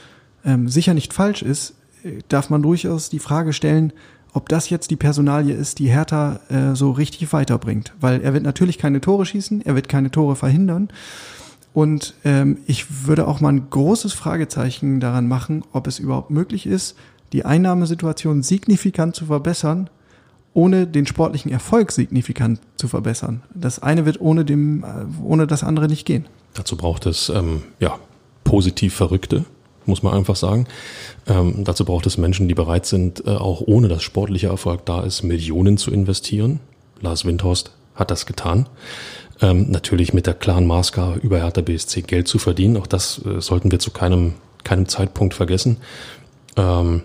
ähm, 0.44 0.68
sicher 0.68 0.94
nicht 0.94 1.14
falsch 1.14 1.44
ist, 1.44 1.76
äh, 2.04 2.20
darf 2.28 2.50
man 2.50 2.62
durchaus 2.62 3.10
die 3.10 3.20
Frage 3.20 3.54
stellen, 3.54 3.94
ob 4.34 4.50
das 4.50 4.70
jetzt 4.70 4.92
die 4.92 4.98
Personalie 4.98 5.56
ist, 5.56 5.80
die 5.80 5.90
Hertha 5.90 6.42
äh, 6.50 6.76
so 6.76 6.92
richtig 6.92 7.32
weiterbringt. 7.32 7.94
Weil 8.02 8.22
er 8.22 8.34
wird 8.34 8.44
natürlich 8.44 8.78
keine 8.78 9.00
Tore 9.00 9.26
schießen, 9.26 9.62
er 9.66 9.76
wird 9.76 9.88
keine 9.88 10.12
Tore 10.12 10.36
verhindern. 10.36 10.90
Und 11.74 12.16
ähm, 12.26 12.58
ich 12.66 13.06
würde 13.06 13.28
auch 13.28 13.40
mal 13.40 13.54
ein 13.54 13.70
großes 13.70 14.12
Fragezeichen 14.12 15.00
daran 15.00 15.28
machen, 15.28 15.64
ob 15.72 15.88
es 15.88 16.00
überhaupt 16.00 16.32
möglich 16.32 16.66
ist, 16.66 16.98
die 17.34 17.46
Einnahmesituation 17.46 18.44
signifikant 18.44 19.16
zu 19.16 19.26
verbessern, 19.26 19.90
ohne 20.54 20.88
den 20.88 21.06
sportlichen 21.06 21.52
Erfolg 21.52 21.92
signifikant 21.92 22.60
zu 22.78 22.88
verbessern. 22.88 23.44
Das 23.54 23.80
eine 23.80 24.06
wird 24.06 24.20
ohne, 24.20 24.46
dem, 24.46 24.84
äh, 24.84 24.88
ohne 25.24 25.46
das 25.46 25.64
andere 25.64 25.88
nicht 25.88 26.06
gehen. 26.06 26.26
Dazu 26.54 26.78
braucht 26.78 27.06
es 27.06 27.30
ähm, 27.30 27.64
ja, 27.80 28.00
positiv 28.44 28.96
Verrückte, 28.96 29.46
muss 29.86 30.02
man 30.02 30.14
einfach 30.14 30.36
sagen. 30.36 30.66
Ähm, 31.28 31.64
dazu 31.64 31.86
braucht 31.86 32.08
es 32.08 32.18
Menschen, 32.18 32.48
die 32.48 32.56
bereit 32.56 32.86
sind, 32.86 33.26
äh, 33.28 33.32
auch 33.32 33.62
ohne 33.62 33.88
dass 33.88 34.02
sportlicher 34.02 34.50
Erfolg 34.50 34.86
da 34.86 35.02
ist, 35.02 35.22
Millionen 35.22 35.78
zu 35.78 35.92
investieren. 35.92 36.60
Lars 37.02 37.26
Windhorst 37.26 37.72
hat 37.94 38.10
das 38.10 38.26
getan. 38.26 38.68
Ähm, 39.40 39.70
natürlich 39.70 40.14
mit 40.14 40.26
der 40.26 40.34
klaren 40.34 40.66
Maßgabe, 40.66 41.20
über 41.20 41.38
Hertha 41.38 41.62
BSC 41.62 42.02
Geld 42.02 42.28
zu 42.28 42.40
verdienen. 42.40 42.78
Auch 42.78 42.88
das 42.88 43.24
äh, 43.24 43.40
sollten 43.40 43.72
wir 43.72 43.78
zu 43.78 43.92
keinem 43.92 44.34
keinem 44.68 44.88
Zeitpunkt 44.88 45.34
vergessen. 45.34 45.78
Ähm, 46.58 47.04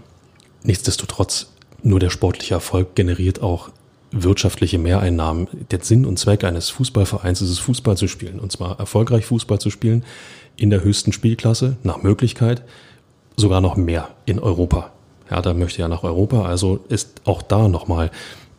nichtsdestotrotz, 0.65 1.53
nur 1.83 2.01
der 2.01 2.11
sportliche 2.11 2.55
Erfolg 2.55 2.95
generiert 2.95 3.43
auch 3.43 3.71
wirtschaftliche 4.13 4.79
Mehreinnahmen. 4.79 5.49
Der 5.71 5.81
Sinn 5.83 6.05
und 6.05 6.19
Zweck 6.19 6.45
eines 6.45 6.71
Fußballvereins 6.71 7.41
ist 7.41 7.51
es, 7.51 7.59
Fußball 7.59 7.97
zu 7.97 8.09
spielen. 8.09 8.39
Und 8.39 8.53
zwar 8.53 8.79
erfolgreich 8.79 9.25
Fußball 9.25 9.59
zu 9.59 9.71
spielen 9.71 10.05
in 10.57 10.71
der 10.71 10.85
höchsten 10.85 11.13
Spielklasse, 11.13 11.77
nach 11.83 12.03
Möglichkeit, 12.03 12.63
sogar 13.37 13.61
noch 13.61 13.77
mehr 13.77 14.11
in 14.27 14.39
Europa. 14.39 14.93
Hertha 15.29 15.55
möchte 15.55 15.81
ja 15.81 15.89
nach 15.89 16.03
Europa, 16.03 16.45
also 16.45 16.81
ist 16.89 17.23
auch 17.25 17.43
da 17.43 17.69
nochmal 17.69 18.11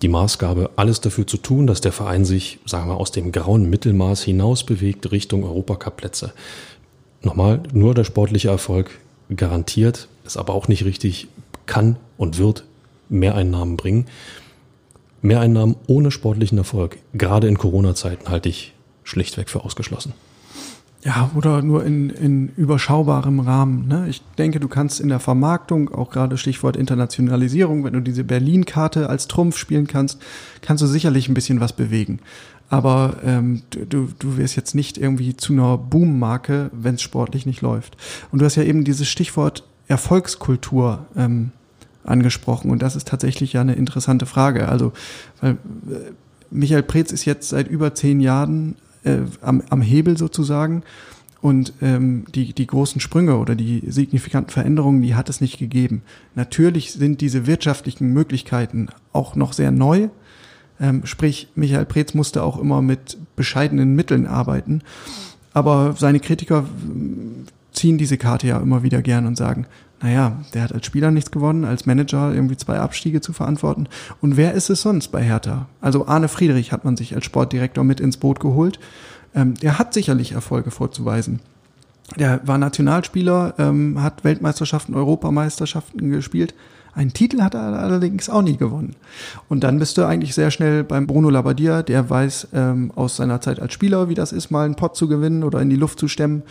die 0.01 0.07
Maßgabe, 0.09 0.71
alles 0.75 1.01
dafür 1.01 1.25
zu 1.25 1.37
tun, 1.37 1.65
dass 1.65 1.81
der 1.81 1.93
Verein 1.93 2.25
sich, 2.25 2.59
sagen 2.65 2.89
wir, 2.89 2.97
aus 2.97 3.11
dem 3.11 3.31
grauen 3.31 3.69
Mittelmaß 3.69 4.23
hinaus 4.23 4.65
bewegt 4.65 5.11
Richtung 5.11 5.43
Europacup-Plätze. 5.43 6.33
Nochmal, 7.21 7.61
nur 7.71 7.93
der 7.93 8.03
sportliche 8.03 8.49
Erfolg 8.49 8.99
garantiert, 9.33 10.09
ist 10.25 10.35
aber 10.35 10.53
auch 10.53 10.67
nicht 10.67 10.83
richtig, 10.83 11.27
kann 11.65 11.97
und 12.17 12.37
wird 12.37 12.65
Mehreinnahmen 13.09 13.77
bringen. 13.77 14.05
Mehreinnahmen 15.21 15.75
ohne 15.87 16.11
sportlichen 16.11 16.57
Erfolg, 16.57 16.97
gerade 17.13 17.47
in 17.47 17.57
Corona-Zeiten, 17.57 18.29
halte 18.29 18.49
ich 18.49 18.73
schlichtweg 19.03 19.49
für 19.49 19.63
ausgeschlossen. 19.63 20.13
Ja, 21.05 21.31
oder 21.35 21.61
nur 21.61 21.83
in, 21.83 22.09
in 22.09 22.47
überschaubarem 22.55 23.41
Rahmen. 23.41 23.87
Ne? 23.87 24.07
Ich 24.09 24.21
denke, 24.37 24.61
du 24.61 24.69
kannst 24.69 25.01
in 25.01 25.09
der 25.09 25.19
Vermarktung, 25.19 25.93
auch 25.93 26.09
gerade 26.09 26.37
Stichwort 26.37 26.77
Internationalisierung, 26.77 27.83
wenn 27.83 27.93
du 27.93 27.99
diese 27.99 28.23
Berlin-Karte 28.23 29.09
als 29.09 29.27
Trumpf 29.27 29.57
spielen 29.57 29.85
kannst, 29.85 30.21
kannst 30.61 30.81
du 30.81 30.87
sicherlich 30.87 31.27
ein 31.27 31.33
bisschen 31.33 31.59
was 31.59 31.73
bewegen. 31.73 32.19
Aber 32.69 33.17
ähm, 33.25 33.63
du, 33.69 34.07
du 34.17 34.37
wirst 34.37 34.55
jetzt 34.55 34.75
nicht 34.75 34.97
irgendwie 34.97 35.35
zu 35.35 35.51
einer 35.51 35.77
Boom-Marke, 35.77 36.71
wenn 36.73 36.95
es 36.95 37.01
sportlich 37.01 37.45
nicht 37.45 37.61
läuft. 37.61 37.97
Und 38.31 38.39
du 38.39 38.45
hast 38.45 38.55
ja 38.55 38.63
eben 38.63 38.85
dieses 38.85 39.09
Stichwort 39.09 39.65
Erfolgskultur 39.93 41.05
ähm, 41.15 41.51
angesprochen. 42.03 42.71
Und 42.71 42.81
das 42.81 42.95
ist 42.95 43.07
tatsächlich 43.07 43.53
ja 43.53 43.61
eine 43.61 43.75
interessante 43.75 44.25
Frage. 44.25 44.67
Also, 44.67 44.91
weil 45.39 45.51
äh, 45.51 45.55
Michael 46.49 46.81
Preetz 46.81 47.11
ist 47.11 47.25
jetzt 47.25 47.49
seit 47.49 47.67
über 47.67 47.93
zehn 47.93 48.19
Jahren 48.19 48.75
äh, 49.03 49.19
am, 49.41 49.61
am 49.69 49.83
Hebel 49.83 50.17
sozusagen. 50.17 50.81
Und 51.41 51.73
ähm, 51.81 52.25
die, 52.33 52.53
die 52.53 52.65
großen 52.65 53.01
Sprünge 53.01 53.37
oder 53.37 53.53
die 53.53 53.83
signifikanten 53.87 54.51
Veränderungen, 54.51 55.03
die 55.03 55.13
hat 55.13 55.29
es 55.29 55.41
nicht 55.41 55.59
gegeben. 55.59 56.01
Natürlich 56.33 56.93
sind 56.93 57.21
diese 57.21 57.45
wirtschaftlichen 57.45 58.07
Möglichkeiten 58.13 58.87
auch 59.11 59.35
noch 59.35 59.53
sehr 59.53 59.69
neu. 59.69 60.09
Ähm, 60.79 61.05
sprich, 61.05 61.49
Michael 61.53 61.85
Preetz 61.85 62.15
musste 62.15 62.41
auch 62.41 62.59
immer 62.59 62.81
mit 62.81 63.17
bescheidenen 63.35 63.93
Mitteln 63.93 64.25
arbeiten. 64.25 64.81
Aber 65.53 65.93
seine 65.99 66.19
Kritiker 66.19 66.65
ziehen 67.73 67.97
diese 67.97 68.17
Karte 68.17 68.47
ja 68.47 68.59
immer 68.59 68.83
wieder 68.83 69.01
gern 69.01 69.25
und 69.25 69.35
sagen, 69.35 69.67
naja, 70.01 70.37
der 70.53 70.63
hat 70.63 70.73
als 70.73 70.85
Spieler 70.85 71.11
nichts 71.11 71.31
gewonnen, 71.31 71.63
als 71.63 71.85
Manager 71.85 72.33
irgendwie 72.33 72.57
zwei 72.57 72.77
Abstiege 72.79 73.21
zu 73.21 73.31
verantworten. 73.31 73.87
Und 74.21 74.35
wer 74.35 74.53
ist 74.53 74.69
es 74.69 74.81
sonst 74.81 75.09
bei 75.13 75.23
Hertha? 75.23 75.67
Also 75.79 76.07
Arne 76.07 76.27
Friedrich 76.27 76.71
hat 76.71 76.83
man 76.83 76.97
sich 76.97 77.15
als 77.15 77.25
Sportdirektor 77.25 77.83
mit 77.83 78.01
ins 78.01 78.17
Boot 78.17 78.39
geholt. 78.41 78.79
Ähm, 79.33 79.55
der 79.55 79.79
hat 79.79 79.93
sicherlich 79.93 80.33
Erfolge 80.33 80.71
vorzuweisen. 80.71 81.39
Der 82.17 82.41
war 82.45 82.57
Nationalspieler, 82.57 83.55
ähm, 83.57 84.01
hat 84.01 84.23
Weltmeisterschaften, 84.25 84.93
Europameisterschaften 84.93 86.11
gespielt, 86.11 86.53
einen 86.95 87.13
Titel 87.13 87.41
hat 87.41 87.55
er 87.55 87.61
allerdings 87.79 88.29
auch 88.29 88.43
nie 88.43 88.55
gewonnen. 88.55 88.95
Und 89.49 89.63
dann 89.63 89.79
bist 89.79 89.97
du 89.97 90.05
eigentlich 90.05 90.35
sehr 90.35 90.51
schnell 90.51 90.83
beim 90.83 91.07
Bruno 91.07 91.29
Labbadia, 91.29 91.81
der 91.81 92.09
weiß 92.09 92.49
ähm, 92.53 92.91
aus 92.95 93.15
seiner 93.15 93.41
Zeit 93.41 93.59
als 93.59 93.73
Spieler, 93.73 94.09
wie 94.09 94.13
das 94.13 94.31
ist, 94.31 94.51
mal 94.51 94.65
einen 94.65 94.75
Pott 94.75 94.95
zu 94.95 95.07
gewinnen 95.07 95.43
oder 95.43 95.59
in 95.59 95.69
die 95.69 95.75
Luft 95.75 95.99
zu 95.99 96.07
stemmen. 96.07 96.43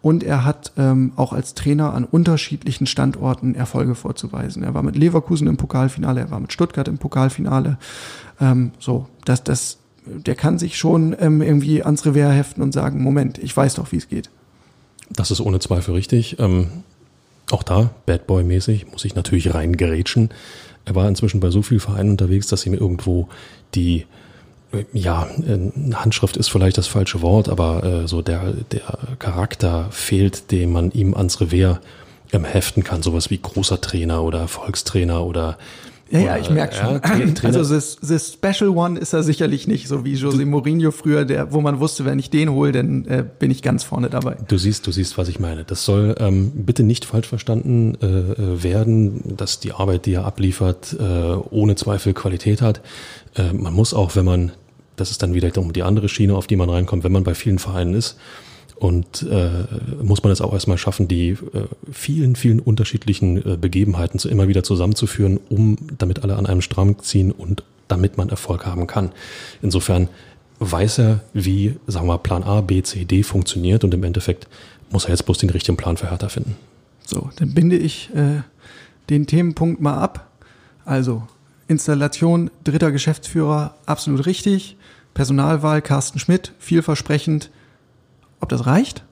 Und 0.00 0.22
er 0.24 0.44
hat 0.46 0.72
ähm, 0.78 1.12
auch 1.16 1.34
als 1.34 1.54
Trainer 1.54 1.92
an 1.92 2.04
unterschiedlichen 2.04 2.86
Standorten 2.86 3.54
Erfolge 3.54 3.94
vorzuweisen. 3.94 4.62
Er 4.62 4.72
war 4.72 4.82
mit 4.82 4.96
Leverkusen 4.96 5.46
im 5.46 5.58
Pokalfinale, 5.58 6.20
er 6.20 6.30
war 6.30 6.40
mit 6.40 6.52
Stuttgart 6.52 6.88
im 6.88 6.96
Pokalfinale. 6.96 7.76
Ähm, 8.40 8.72
so, 8.78 9.06
das, 9.26 9.44
das, 9.44 9.78
der 10.06 10.34
kann 10.34 10.58
sich 10.58 10.78
schon 10.78 11.14
ähm, 11.20 11.42
irgendwie 11.42 11.82
ans 11.84 12.06
Revers 12.06 12.34
heften 12.34 12.62
und 12.62 12.72
sagen, 12.72 13.02
Moment, 13.02 13.36
ich 13.36 13.54
weiß 13.54 13.74
doch, 13.74 13.92
wie 13.92 13.96
es 13.96 14.08
geht. 14.08 14.30
Das 15.10 15.30
ist 15.30 15.40
ohne 15.40 15.58
Zweifel 15.58 15.94
richtig. 15.94 16.38
Ähm, 16.38 16.68
auch 17.52 17.62
da, 17.62 17.90
Bad 18.06 18.26
Boy-mäßig, 18.26 18.90
muss 18.90 19.04
ich 19.04 19.14
natürlich 19.14 19.54
reingerätschen. 19.54 20.30
Er 20.84 20.94
war 20.94 21.08
inzwischen 21.08 21.40
bei 21.40 21.50
so 21.50 21.62
vielen 21.62 21.80
Vereinen 21.80 22.10
unterwegs, 22.10 22.46
dass 22.46 22.66
ihm 22.66 22.74
irgendwo 22.74 23.28
die, 23.74 24.06
ja, 24.92 25.28
Handschrift 25.94 26.36
ist 26.36 26.48
vielleicht 26.48 26.78
das 26.78 26.86
falsche 26.86 27.22
Wort, 27.22 27.48
aber 27.48 27.84
äh, 27.84 28.08
so 28.08 28.22
der, 28.22 28.52
der 28.72 28.98
Charakter 29.18 29.88
fehlt, 29.90 30.50
den 30.52 30.72
man 30.72 30.90
ihm 30.92 31.14
ans 31.14 31.40
Revers 31.40 31.78
ähm, 32.32 32.44
heften 32.44 32.84
kann. 32.84 33.02
Sowas 33.02 33.30
wie 33.30 33.38
großer 33.38 33.80
Trainer 33.80 34.22
oder 34.22 34.40
Erfolgstrainer 34.40 35.24
oder 35.24 35.58
ja, 36.10 36.18
ja, 36.18 36.38
ich 36.38 36.50
merke 36.50 36.74
schon. 36.74 36.94
Ja, 36.94 37.34
also 37.44 37.74
das, 37.74 37.96
das 38.02 38.32
Special 38.32 38.70
One 38.70 38.98
ist 38.98 39.12
er 39.12 39.22
sicherlich 39.22 39.68
nicht, 39.68 39.86
so 39.86 40.04
wie 40.04 40.14
Jose 40.14 40.44
Mourinho 40.44 40.90
früher, 40.90 41.24
der, 41.24 41.52
wo 41.52 41.60
man 41.60 41.78
wusste, 41.78 42.04
wenn 42.04 42.18
ich 42.18 42.30
den 42.30 42.50
hole, 42.50 42.72
dann 42.72 43.04
äh, 43.06 43.24
bin 43.38 43.50
ich 43.50 43.62
ganz 43.62 43.84
vorne 43.84 44.10
dabei. 44.10 44.36
Du 44.48 44.58
siehst, 44.58 44.86
du 44.86 44.92
siehst, 44.92 45.18
was 45.18 45.28
ich 45.28 45.38
meine. 45.38 45.64
Das 45.64 45.84
soll 45.84 46.16
ähm, 46.18 46.50
bitte 46.54 46.82
nicht 46.82 47.04
falsch 47.04 47.28
verstanden 47.28 47.96
äh, 48.02 48.06
äh 48.06 48.62
werden, 48.62 49.36
dass 49.36 49.60
die 49.60 49.72
Arbeit, 49.72 50.06
die 50.06 50.14
er 50.14 50.24
abliefert, 50.24 50.96
äh, 50.98 51.02
ohne 51.02 51.76
Zweifel 51.76 52.12
Qualität 52.12 52.60
hat. 52.60 52.80
Äh, 53.36 53.52
man 53.52 53.72
muss 53.72 53.94
auch, 53.94 54.16
wenn 54.16 54.24
man, 54.24 54.52
das 54.96 55.12
ist 55.12 55.22
dann 55.22 55.32
wieder 55.32 55.50
die 55.50 55.82
andere 55.82 56.08
Schiene, 56.08 56.34
auf 56.34 56.48
die 56.48 56.56
man 56.56 56.68
reinkommt, 56.68 57.04
wenn 57.04 57.12
man 57.12 57.22
bei 57.22 57.34
vielen 57.34 57.60
Vereinen 57.60 57.94
ist, 57.94 58.16
und 58.80 59.22
äh, 59.30 59.66
muss 60.02 60.22
man 60.22 60.32
es 60.32 60.40
auch 60.40 60.54
erstmal 60.54 60.78
schaffen, 60.78 61.06
die 61.06 61.30
äh, 61.30 61.36
vielen, 61.92 62.34
vielen 62.34 62.60
unterschiedlichen 62.60 63.36
äh, 63.36 63.56
Begebenheiten 63.58 64.18
zu, 64.18 64.28
immer 64.30 64.48
wieder 64.48 64.62
zusammenzuführen, 64.62 65.38
um 65.50 65.76
damit 65.98 66.22
alle 66.22 66.36
an 66.36 66.46
einem 66.46 66.62
Strang 66.62 66.98
ziehen 67.00 67.30
und 67.30 67.62
damit 67.88 68.16
man 68.16 68.30
Erfolg 68.30 68.64
haben 68.64 68.86
kann. 68.86 69.12
Insofern 69.60 70.08
weiß 70.60 70.98
er, 70.98 71.20
wie, 71.34 71.76
sagen 71.86 72.06
wir, 72.06 72.16
Plan 72.18 72.42
A, 72.42 72.62
B, 72.62 72.82
C, 72.82 73.04
D 73.04 73.22
funktioniert 73.22 73.84
und 73.84 73.92
im 73.92 74.02
Endeffekt 74.02 74.48
muss 74.90 75.04
er 75.04 75.10
jetzt 75.10 75.24
bloß 75.26 75.36
den 75.38 75.50
richtigen 75.50 75.76
Plan 75.76 75.98
für 75.98 76.10
Hertha 76.10 76.30
finden. 76.30 76.56
So, 77.04 77.28
dann 77.36 77.52
binde 77.52 77.76
ich 77.76 78.08
äh, 78.14 78.40
den 79.10 79.26
Themenpunkt 79.26 79.82
mal 79.82 79.98
ab. 79.98 80.30
Also, 80.86 81.22
Installation 81.68 82.50
dritter 82.64 82.92
Geschäftsführer, 82.92 83.74
absolut 83.84 84.24
richtig. 84.24 84.78
Personalwahl, 85.12 85.82
Carsten 85.82 86.18
Schmidt, 86.18 86.52
vielversprechend 86.58 87.50
ob 88.40 88.48
das 88.48 88.66
reicht? 88.66 89.04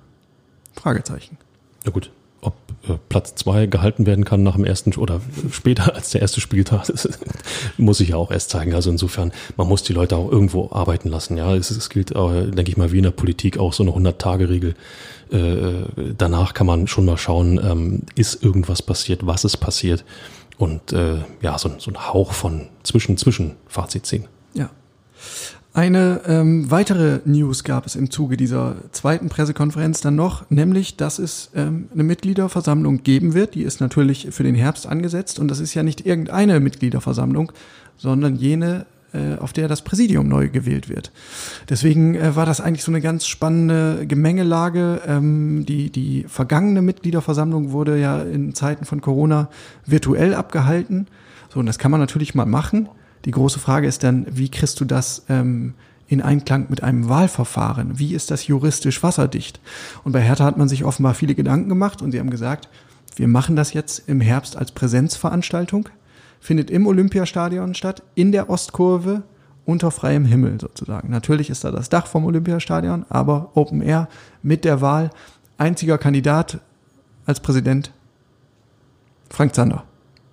Fragezeichen. 0.75 1.37
Ja 1.85 1.91
gut, 1.91 2.11
ob 2.41 2.55
äh, 2.89 2.95
Platz 3.09 3.35
zwei 3.35 3.67
gehalten 3.67 4.07
werden 4.07 4.25
kann 4.25 4.43
nach 4.43 4.55
dem 4.55 4.65
ersten 4.65 4.95
oder 4.95 5.21
später 5.51 5.95
als 5.95 6.11
der 6.11 6.21
erste 6.21 6.41
Spieltag, 6.41 6.91
muss 7.77 8.01
ich 8.01 8.11
ja 8.11 8.17
auch 8.17 8.31
erst 8.31 8.51
zeigen. 8.51 8.75
Also 8.75 8.91
insofern, 8.91 9.33
man 9.57 9.69
muss 9.69 9.83
die 9.83 9.93
Leute 9.93 10.17
auch 10.17 10.31
irgendwo 10.31 10.71
arbeiten 10.71 11.09
lassen. 11.09 11.37
Ja, 11.37 11.55
es, 11.55 11.71
es 11.71 11.91
gilt, 11.91 12.13
äh, 12.13 12.51
denke 12.51 12.71
ich 12.71 12.77
mal, 12.77 12.93
wie 12.93 12.99
in 12.99 13.05
der 13.05 13.11
Politik 13.11 13.59
auch 13.59 13.73
so 13.73 13.83
eine 13.83 13.93
100-Tage-Regel. 13.93 14.75
Äh, 15.31 16.15
danach 16.17 16.55
kann 16.55 16.67
man 16.67 16.87
schon 16.87 17.05
mal 17.05 17.19
schauen, 17.19 17.61
ähm, 17.63 18.03
ist 18.15 18.43
irgendwas 18.43 18.83
passiert, 18.83 19.27
was 19.27 19.45
ist 19.45 19.59
passiert 19.59 20.05
und 20.59 20.93
äh, 20.93 21.19
ja, 21.41 21.57
so, 21.57 21.71
so 21.79 21.91
ein 21.91 22.13
Hauch 22.13 22.33
von 22.33 22.69
Zwischen-Zwischen-Fazit 22.83 24.05
ziehen. 24.05 24.27
Ja. 24.55 24.71
Eine 25.79 26.23
ähm, 26.27 26.73
weitere 26.73 27.21
News 27.25 27.63
gab 27.63 27.87
es 27.87 27.95
im 27.95 28.11
Zuge 28.11 28.37
dieser 28.37 28.75
zweiten 28.91 29.29
Pressekonferenz 29.29 30.01
dann 30.01 30.17
noch, 30.17 30.51
nämlich, 30.51 30.97
dass 30.97 31.21
es 31.21 31.53
ähm, 31.55 31.87
eine 31.95 32.03
Mitgliederversammlung 32.03 33.05
geben 33.05 33.33
wird. 33.33 33.55
Die 33.55 33.63
ist 33.63 33.81
natürlich 33.81 34.27
für 34.33 34.43
den 34.43 34.57
Herbst 34.57 34.89
angesetzt 34.89 35.39
und 35.39 35.47
das 35.47 35.61
ist 35.61 35.75
ja 35.75 35.85
nicht 35.85 36.05
irgendeine 36.05 36.59
Mitgliederversammlung, 36.59 37.53
sondern 37.97 38.35
jene, 38.35 38.87
äh, 39.13 39.37
auf 39.39 39.53
der 39.53 39.69
das 39.69 39.83
Präsidium 39.83 40.27
neu 40.27 40.49
gewählt 40.49 40.89
wird. 40.89 41.13
Deswegen 41.69 42.17
äh, 42.17 42.35
war 42.35 42.45
das 42.45 42.61
eigentlich 42.61 42.83
so 42.83 42.91
eine 42.91 43.01
ganz 43.01 43.29
spannende 43.29 44.05
Gemengelage. 44.05 45.03
Ähm, 45.07 45.65
die, 45.65 45.91
die 45.91 46.25
vergangene 46.27 46.83
Mitgliederversammlung 46.83 47.71
wurde 47.71 48.01
ja 48.01 48.21
in 48.21 48.53
Zeiten 48.53 48.85
von 48.85 49.01
Corona 49.01 49.49
virtuell 49.87 50.35
abgehalten. 50.35 51.07
So, 51.55 51.61
und 51.61 51.67
das 51.67 51.79
kann 51.79 51.93
man 51.93 52.01
natürlich 52.01 52.35
mal 52.35 52.47
machen. 52.47 52.89
Die 53.25 53.31
große 53.31 53.59
Frage 53.59 53.87
ist 53.87 54.05
dann, 54.05 54.27
wie 54.31 54.51
kriegst 54.51 54.81
du 54.81 54.85
das 54.85 55.25
ähm, 55.29 55.75
in 56.07 56.23
Einklang 56.23 56.67
mit 56.69 56.83
einem 56.83 57.09
Wahlverfahren? 57.09 57.99
Wie 57.99 58.15
ist 58.15 58.31
das 58.31 58.47
juristisch 58.47 59.03
wasserdicht? 59.03 59.61
Und 60.05 60.13
bei 60.13 60.21
Hertha 60.21 60.45
hat 60.45 60.57
man 60.57 60.69
sich 60.69 60.85
offenbar 60.85 61.15
viele 61.15 61.35
Gedanken 61.35 61.69
gemacht 61.69 62.03
und 62.03 62.13
sie 62.13 62.19
haben 62.19 62.31
gesagt, 62.31 62.69
wir 63.17 63.29
machen 63.29 63.57
das 63.57 63.73
jetzt 63.73 64.09
im 64.09 64.21
Herbst 64.21 64.57
als 64.57 64.73
Präsenzveranstaltung, 64.73 65.89
findet 66.41 66.71
im 66.71 66.87
Olympiastadion 66.87 67.75
statt, 67.75 68.03
in 68.15 68.33
der 68.33 68.49
Ostkurve, 68.49 69.23
unter 69.65 69.91
freiem 69.91 70.25
Himmel 70.25 70.59
sozusagen. 70.61 71.11
Natürlich 71.11 71.51
ist 71.51 71.63
da 71.63 71.71
das 71.71 71.91
Dach 71.91 72.07
vom 72.07 72.25
Olympiastadion, 72.25 73.05
aber 73.11 73.51
Open 73.55 73.83
Air 73.83 74.09
mit 74.43 74.65
der 74.65 74.81
Wahl. 74.81 75.11
Einziger 75.59 75.99
Kandidat 75.99 76.61
als 77.27 77.41
Präsident 77.41 77.93
Frank 79.29 79.55
Zander. 79.55 79.85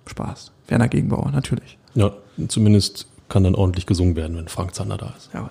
Spaß. 0.06 0.52
Werner 0.68 0.88
Gegenbauer, 0.88 1.30
natürlich. 1.32 1.76
Ja, 1.94 2.12
zumindest 2.48 3.06
kann 3.28 3.44
dann 3.44 3.54
ordentlich 3.54 3.86
gesungen 3.86 4.14
werden, 4.14 4.36
wenn 4.36 4.48
Frank 4.48 4.74
Zander 4.74 4.96
da 4.96 5.14
ist. 5.16 5.30
Ja. 5.34 5.50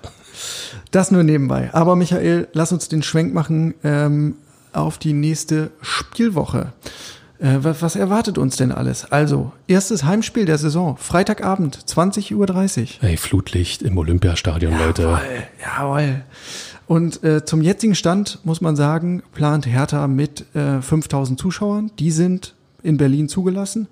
Das 0.91 1.11
nur 1.11 1.23
nebenbei. 1.23 1.69
Aber 1.73 1.95
Michael, 1.95 2.47
lass 2.53 2.71
uns 2.71 2.87
den 2.87 3.03
Schwenk 3.03 3.33
machen. 3.33 3.73
Ähm, 3.83 4.35
auf 4.75 4.97
die 4.97 5.13
nächste 5.13 5.71
Spielwoche. 5.81 6.73
Äh, 7.39 7.57
was, 7.61 7.81
was 7.81 7.95
erwartet 7.95 8.37
uns 8.37 8.57
denn 8.57 8.71
alles? 8.71 9.11
Also, 9.11 9.51
erstes 9.67 10.03
Heimspiel 10.03 10.45
der 10.45 10.57
Saison, 10.57 10.97
Freitagabend, 10.97 11.77
20.30 11.77 12.33
Uhr. 12.35 12.87
Hey, 12.99 13.17
Flutlicht 13.17 13.81
im 13.81 13.97
Olympiastadion, 13.97 14.73
jawohl, 14.73 14.85
Leute. 14.85 15.19
Jawohl. 15.63 16.23
Und 16.87 17.23
äh, 17.23 17.43
zum 17.43 17.61
jetzigen 17.61 17.95
Stand 17.95 18.39
muss 18.43 18.61
man 18.61 18.75
sagen, 18.75 19.23
plant 19.33 19.65
Hertha 19.65 20.07
mit 20.07 20.45
äh, 20.55 20.81
5000 20.81 21.39
Zuschauern. 21.39 21.91
Die 21.97 22.11
sind 22.11 22.53
in 22.83 22.97
Berlin 22.97 23.27
zugelassen. 23.27 23.87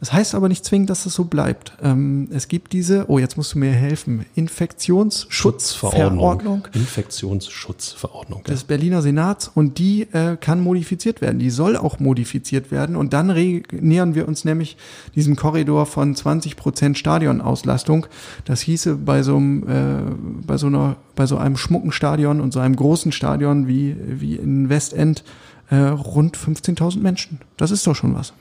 Das 0.00 0.12
heißt 0.12 0.34
aber 0.36 0.48
nicht 0.48 0.64
zwingend, 0.64 0.88
dass 0.90 1.06
es 1.06 1.14
so 1.14 1.24
bleibt. 1.24 1.72
Ähm, 1.82 2.28
es 2.30 2.46
gibt 2.46 2.72
diese, 2.72 3.06
oh, 3.08 3.18
jetzt 3.18 3.36
musst 3.36 3.54
du 3.54 3.58
mir 3.58 3.72
helfen, 3.72 4.24
Infektionsschutzverordnung 4.36 6.68
Infektionsschutzverordnung 6.72 8.44
des 8.44 8.62
Berliner 8.64 9.02
Senats 9.02 9.50
und 9.52 9.78
die 9.78 10.02
äh, 10.12 10.36
kann 10.36 10.60
modifiziert 10.60 11.20
werden. 11.20 11.40
Die 11.40 11.50
soll 11.50 11.76
auch 11.76 11.98
modifiziert 11.98 12.70
werden 12.70 12.94
und 12.94 13.12
dann 13.12 13.34
nähern 13.72 14.14
wir 14.14 14.28
uns 14.28 14.44
nämlich 14.44 14.76
diesem 15.16 15.34
Korridor 15.34 15.86
von 15.86 16.14
20 16.14 16.54
Prozent 16.56 16.96
Stadionauslastung. 16.96 18.06
Das 18.44 18.60
hieße 18.60 18.94
bei 18.96 19.24
so 19.24 19.34
einem, 19.36 19.68
äh, 19.68 20.02
bei 20.46 20.58
so 20.58 20.68
einer, 20.68 20.94
bei 21.16 21.26
so 21.26 21.38
einem 21.38 21.56
schmucken 21.56 21.90
Stadion 21.90 22.40
und 22.40 22.52
so 22.52 22.60
einem 22.60 22.76
großen 22.76 23.10
Stadion 23.10 23.66
wie 23.66 23.96
wie 24.06 24.36
in 24.36 24.68
Westend 24.68 25.24
äh, 25.70 25.76
rund 25.76 26.36
15.000 26.36 27.00
Menschen. 27.00 27.40
Das 27.56 27.72
ist 27.72 27.84
doch 27.86 27.96
schon 27.96 28.14
was. 28.14 28.32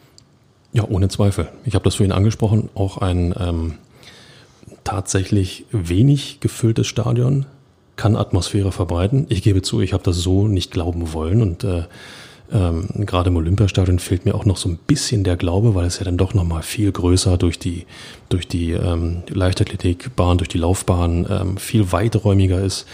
Ja, 0.77 0.85
ohne 0.87 1.07
Zweifel. 1.07 1.47
Ich 1.65 1.73
habe 1.73 1.85
das 1.85 1.95
vorhin 1.95 2.11
angesprochen, 2.11 2.69
auch 2.75 2.99
ein 2.99 3.33
ähm, 3.39 3.73
tatsächlich 4.83 5.65
wenig 5.71 6.39
gefülltes 6.39 6.85
Stadion 6.85 7.47
kann 7.95 8.15
Atmosphäre 8.15 8.71
verbreiten. 8.71 9.25
Ich 9.29 9.41
gebe 9.41 9.63
zu, 9.63 9.81
ich 9.81 9.93
habe 9.93 10.03
das 10.03 10.17
so 10.17 10.47
nicht 10.47 10.69
glauben 10.69 11.13
wollen 11.13 11.41
und 11.41 11.63
äh, 11.63 11.85
ähm, 12.53 12.89
gerade 13.07 13.31
im 13.31 13.37
Olympiastadion 13.37 13.97
fehlt 13.97 14.25
mir 14.25 14.35
auch 14.35 14.45
noch 14.45 14.57
so 14.57 14.69
ein 14.69 14.77
bisschen 14.77 15.23
der 15.23 15.35
Glaube, 15.35 15.73
weil 15.73 15.87
es 15.87 15.97
ja 15.97 16.05
dann 16.05 16.15
doch 16.15 16.35
noch 16.35 16.43
mal 16.43 16.61
viel 16.61 16.91
größer 16.91 17.39
durch 17.39 17.57
die 17.57 17.87
durch 18.29 18.47
die 18.47 18.73
ähm, 18.73 19.23
Leichtathletikbahn, 19.29 20.37
durch 20.37 20.47
die 20.47 20.59
Laufbahn 20.59 21.25
ähm, 21.27 21.57
viel 21.57 21.91
weiträumiger 21.91 22.61
ist, 22.61 22.85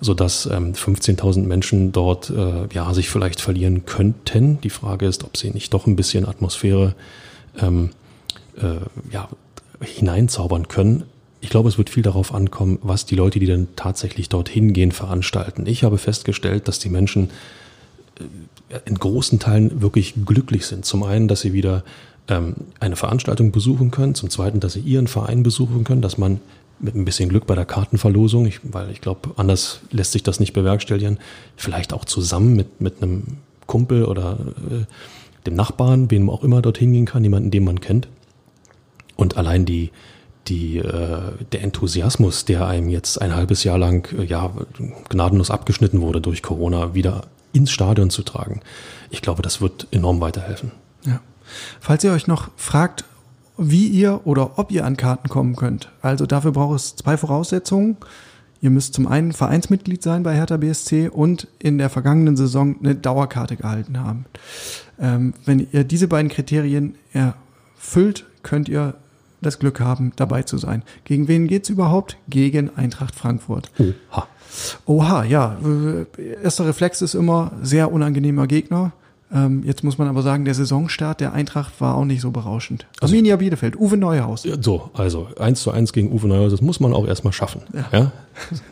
so 0.00 0.14
dass 0.14 0.46
ähm, 0.46 0.74
15.000 0.74 1.40
Menschen 1.40 1.90
dort 1.90 2.30
äh, 2.30 2.68
ja 2.72 2.94
sich 2.94 3.08
vielleicht 3.10 3.40
verlieren 3.40 3.86
könnten. 3.86 4.60
Die 4.60 4.70
Frage 4.70 5.06
ist, 5.06 5.24
ob 5.24 5.36
sie 5.36 5.50
nicht 5.50 5.74
doch 5.74 5.88
ein 5.88 5.96
bisschen 5.96 6.28
Atmosphäre 6.28 6.94
ähm, 7.60 7.90
äh, 8.56 8.76
ja, 9.12 9.28
hineinzaubern 9.80 10.68
können. 10.68 11.04
Ich 11.40 11.50
glaube, 11.50 11.68
es 11.68 11.76
wird 11.76 11.90
viel 11.90 12.02
darauf 12.02 12.34
ankommen, 12.34 12.78
was 12.82 13.04
die 13.06 13.16
Leute, 13.16 13.38
die 13.38 13.46
dann 13.46 13.68
tatsächlich 13.76 14.28
dorthin 14.28 14.72
gehen, 14.72 14.92
veranstalten. 14.92 15.66
Ich 15.66 15.84
habe 15.84 15.98
festgestellt, 15.98 16.68
dass 16.68 16.78
die 16.78 16.88
Menschen 16.88 17.30
äh, 18.18 18.78
in 18.86 18.94
großen 18.94 19.38
Teilen 19.38 19.82
wirklich 19.82 20.14
glücklich 20.24 20.66
sind. 20.66 20.84
Zum 20.84 21.02
einen, 21.02 21.28
dass 21.28 21.40
sie 21.40 21.52
wieder 21.52 21.84
ähm, 22.28 22.54
eine 22.80 22.96
Veranstaltung 22.96 23.52
besuchen 23.52 23.90
können, 23.90 24.14
zum 24.14 24.30
zweiten, 24.30 24.60
dass 24.60 24.72
sie 24.72 24.80
ihren 24.80 25.06
Verein 25.06 25.42
besuchen 25.42 25.84
können, 25.84 26.02
dass 26.02 26.16
man 26.16 26.40
mit 26.80 26.94
ein 26.94 27.04
bisschen 27.04 27.28
Glück 27.28 27.46
bei 27.46 27.54
der 27.54 27.66
Kartenverlosung, 27.66 28.46
ich, 28.46 28.60
weil 28.64 28.90
ich 28.90 29.00
glaube, 29.00 29.30
anders 29.36 29.80
lässt 29.90 30.12
sich 30.12 30.22
das 30.22 30.40
nicht 30.40 30.52
bewerkstelligen, 30.52 31.18
vielleicht 31.56 31.92
auch 31.92 32.04
zusammen 32.04 32.56
mit, 32.56 32.80
mit 32.80 33.02
einem 33.02 33.38
Kumpel 33.66 34.04
oder 34.04 34.38
äh, 34.70 34.84
dem 35.46 35.54
Nachbarn, 35.54 36.10
wem 36.10 36.30
auch 36.30 36.42
immer 36.42 36.62
dorthin 36.62 36.92
gehen 36.92 37.06
kann, 37.06 37.24
jemanden, 37.24 37.50
den 37.50 37.64
man 37.64 37.80
kennt. 37.80 38.08
Und 39.16 39.36
allein 39.36 39.64
die, 39.64 39.90
die, 40.48 40.78
äh, 40.78 41.32
der 41.52 41.62
Enthusiasmus, 41.62 42.44
der 42.44 42.66
einem 42.66 42.88
jetzt 42.88 43.20
ein 43.20 43.34
halbes 43.34 43.64
Jahr 43.64 43.78
lang 43.78 44.12
äh, 44.18 44.24
ja, 44.24 44.50
gnadenlos 45.08 45.50
abgeschnitten 45.50 46.00
wurde 46.00 46.20
durch 46.20 46.42
Corona, 46.42 46.94
wieder 46.94 47.22
ins 47.52 47.70
Stadion 47.70 48.10
zu 48.10 48.22
tragen. 48.22 48.60
Ich 49.10 49.22
glaube, 49.22 49.42
das 49.42 49.60
wird 49.60 49.86
enorm 49.90 50.20
weiterhelfen. 50.20 50.72
Ja. 51.04 51.20
Falls 51.80 52.02
ihr 52.04 52.12
euch 52.12 52.26
noch 52.26 52.50
fragt, 52.56 53.04
wie 53.56 53.86
ihr 53.86 54.22
oder 54.24 54.58
ob 54.58 54.72
ihr 54.72 54.84
an 54.84 54.96
Karten 54.96 55.28
kommen 55.28 55.54
könnt, 55.54 55.90
also 56.02 56.26
dafür 56.26 56.52
braucht 56.52 56.76
es 56.76 56.96
zwei 56.96 57.16
Voraussetzungen. 57.16 57.96
Ihr 58.60 58.70
müsst 58.70 58.94
zum 58.94 59.06
einen 59.06 59.32
Vereinsmitglied 59.32 60.02
sein 60.02 60.22
bei 60.22 60.34
Hertha 60.34 60.56
BSC 60.56 61.08
und 61.08 61.48
in 61.58 61.78
der 61.78 61.90
vergangenen 61.90 62.36
Saison 62.36 62.76
eine 62.80 62.94
Dauerkarte 62.94 63.56
gehalten 63.56 64.00
haben. 64.00 64.24
Ähm, 65.00 65.34
wenn 65.44 65.66
ihr 65.72 65.84
diese 65.84 66.08
beiden 66.08 66.30
Kriterien 66.30 66.96
erfüllt, 67.12 68.24
könnt 68.42 68.68
ihr 68.68 68.94
das 69.42 69.58
Glück 69.58 69.80
haben, 69.80 70.12
dabei 70.16 70.42
zu 70.42 70.58
sein. 70.58 70.82
Gegen 71.04 71.28
wen 71.28 71.46
geht's 71.46 71.68
überhaupt? 71.68 72.16
Gegen 72.28 72.74
Eintracht 72.76 73.14
Frankfurt. 73.14 73.70
Oha. 73.78 74.26
Oha, 74.86 75.24
ja. 75.24 75.58
Erster 76.42 76.66
Reflex 76.66 77.02
ist 77.02 77.14
immer 77.14 77.52
sehr 77.62 77.92
unangenehmer 77.92 78.46
Gegner. 78.46 78.92
Ähm, 79.34 79.64
jetzt 79.64 79.82
muss 79.82 79.98
man 79.98 80.06
aber 80.06 80.22
sagen, 80.22 80.44
der 80.44 80.54
Saisonstart 80.54 81.20
der 81.20 81.32
Eintracht 81.32 81.80
war 81.80 81.96
auch 81.96 82.04
nicht 82.04 82.20
so 82.20 82.30
berauschend. 82.30 82.86
Also, 83.00 83.12
Arminia 83.12 83.34
Bielefeld, 83.36 83.76
Uwe 83.76 83.96
Neuhaus. 83.96 84.44
Ja, 84.44 84.54
so, 84.60 84.90
also 84.94 85.28
eins 85.38 85.60
zu 85.62 85.72
eins 85.72 85.92
gegen 85.92 86.12
Uwe 86.12 86.28
Neuhaus, 86.28 86.52
das 86.52 86.60
muss 86.60 86.78
man 86.78 86.94
auch 86.94 87.06
erstmal 87.06 87.32
schaffen. 87.32 87.62
Ja. 87.72 87.88
ja? 87.92 88.12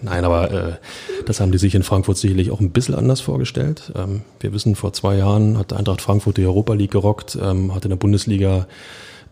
Nein, 0.02 0.24
aber 0.24 0.50
äh, 0.52 0.72
das 1.26 1.40
haben 1.40 1.50
die 1.50 1.58
sich 1.58 1.74
in 1.74 1.82
Frankfurt 1.82 2.16
sicherlich 2.16 2.52
auch 2.52 2.60
ein 2.60 2.70
bisschen 2.70 2.94
anders 2.94 3.20
vorgestellt. 3.20 3.92
Ähm, 3.96 4.22
wir 4.38 4.52
wissen, 4.52 4.76
vor 4.76 4.92
zwei 4.92 5.16
Jahren 5.16 5.58
hat 5.58 5.72
Eintracht 5.72 6.00
Frankfurt 6.00 6.36
die 6.36 6.46
Europa 6.46 6.74
League 6.74 6.92
gerockt, 6.92 7.36
ähm, 7.42 7.74
hat 7.74 7.84
in 7.84 7.90
der 7.90 7.96
Bundesliga 7.96 8.66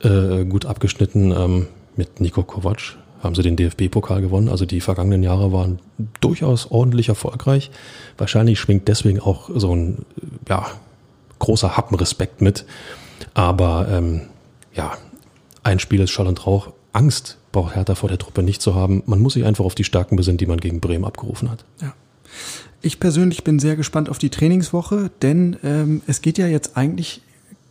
äh, 0.02 0.44
gut 0.44 0.66
abgeschnitten 0.66 1.30
ähm, 1.30 1.66
mit 1.96 2.20
Nico 2.20 2.42
Kovac. 2.42 2.96
Haben 3.22 3.34
sie 3.34 3.42
den 3.42 3.54
DFB-Pokal 3.54 4.22
gewonnen. 4.22 4.48
Also 4.48 4.64
die 4.64 4.80
vergangenen 4.80 5.22
Jahre 5.22 5.52
waren 5.52 5.78
durchaus 6.20 6.70
ordentlich 6.70 7.10
erfolgreich. 7.10 7.70
Wahrscheinlich 8.16 8.58
schwingt 8.58 8.88
deswegen 8.88 9.20
auch 9.20 9.50
so 9.54 9.76
ein, 9.76 10.06
ja, 10.48 10.66
großer 11.40 11.76
Happen 11.76 11.96
Respekt 11.96 12.40
mit. 12.40 12.64
Aber 13.34 13.88
ähm, 13.90 14.22
ja, 14.72 14.92
ein 15.64 15.80
Spiel 15.80 16.00
ist 16.00 16.10
Schall 16.10 16.28
und 16.28 16.46
Rauch. 16.46 16.72
Angst 16.92 17.38
braucht 17.52 17.74
Hertha 17.74 17.94
vor 17.94 18.08
der 18.08 18.18
Truppe 18.18 18.42
nicht 18.42 18.62
zu 18.62 18.74
haben. 18.74 19.02
Man 19.06 19.20
muss 19.20 19.34
sich 19.34 19.44
einfach 19.44 19.64
auf 19.64 19.74
die 19.74 19.84
Stärken 19.84 20.16
besinnen, 20.16 20.38
die 20.38 20.46
man 20.46 20.60
gegen 20.60 20.80
Bremen 20.80 21.04
abgerufen 21.04 21.50
hat. 21.50 21.64
Ja. 21.80 21.92
Ich 22.82 23.00
persönlich 23.00 23.44
bin 23.44 23.58
sehr 23.58 23.76
gespannt 23.76 24.08
auf 24.08 24.18
die 24.18 24.30
Trainingswoche, 24.30 25.10
denn 25.20 25.56
ähm, 25.62 26.02
es 26.06 26.22
geht 26.22 26.38
ja 26.38 26.46
jetzt 26.46 26.76
eigentlich 26.76 27.22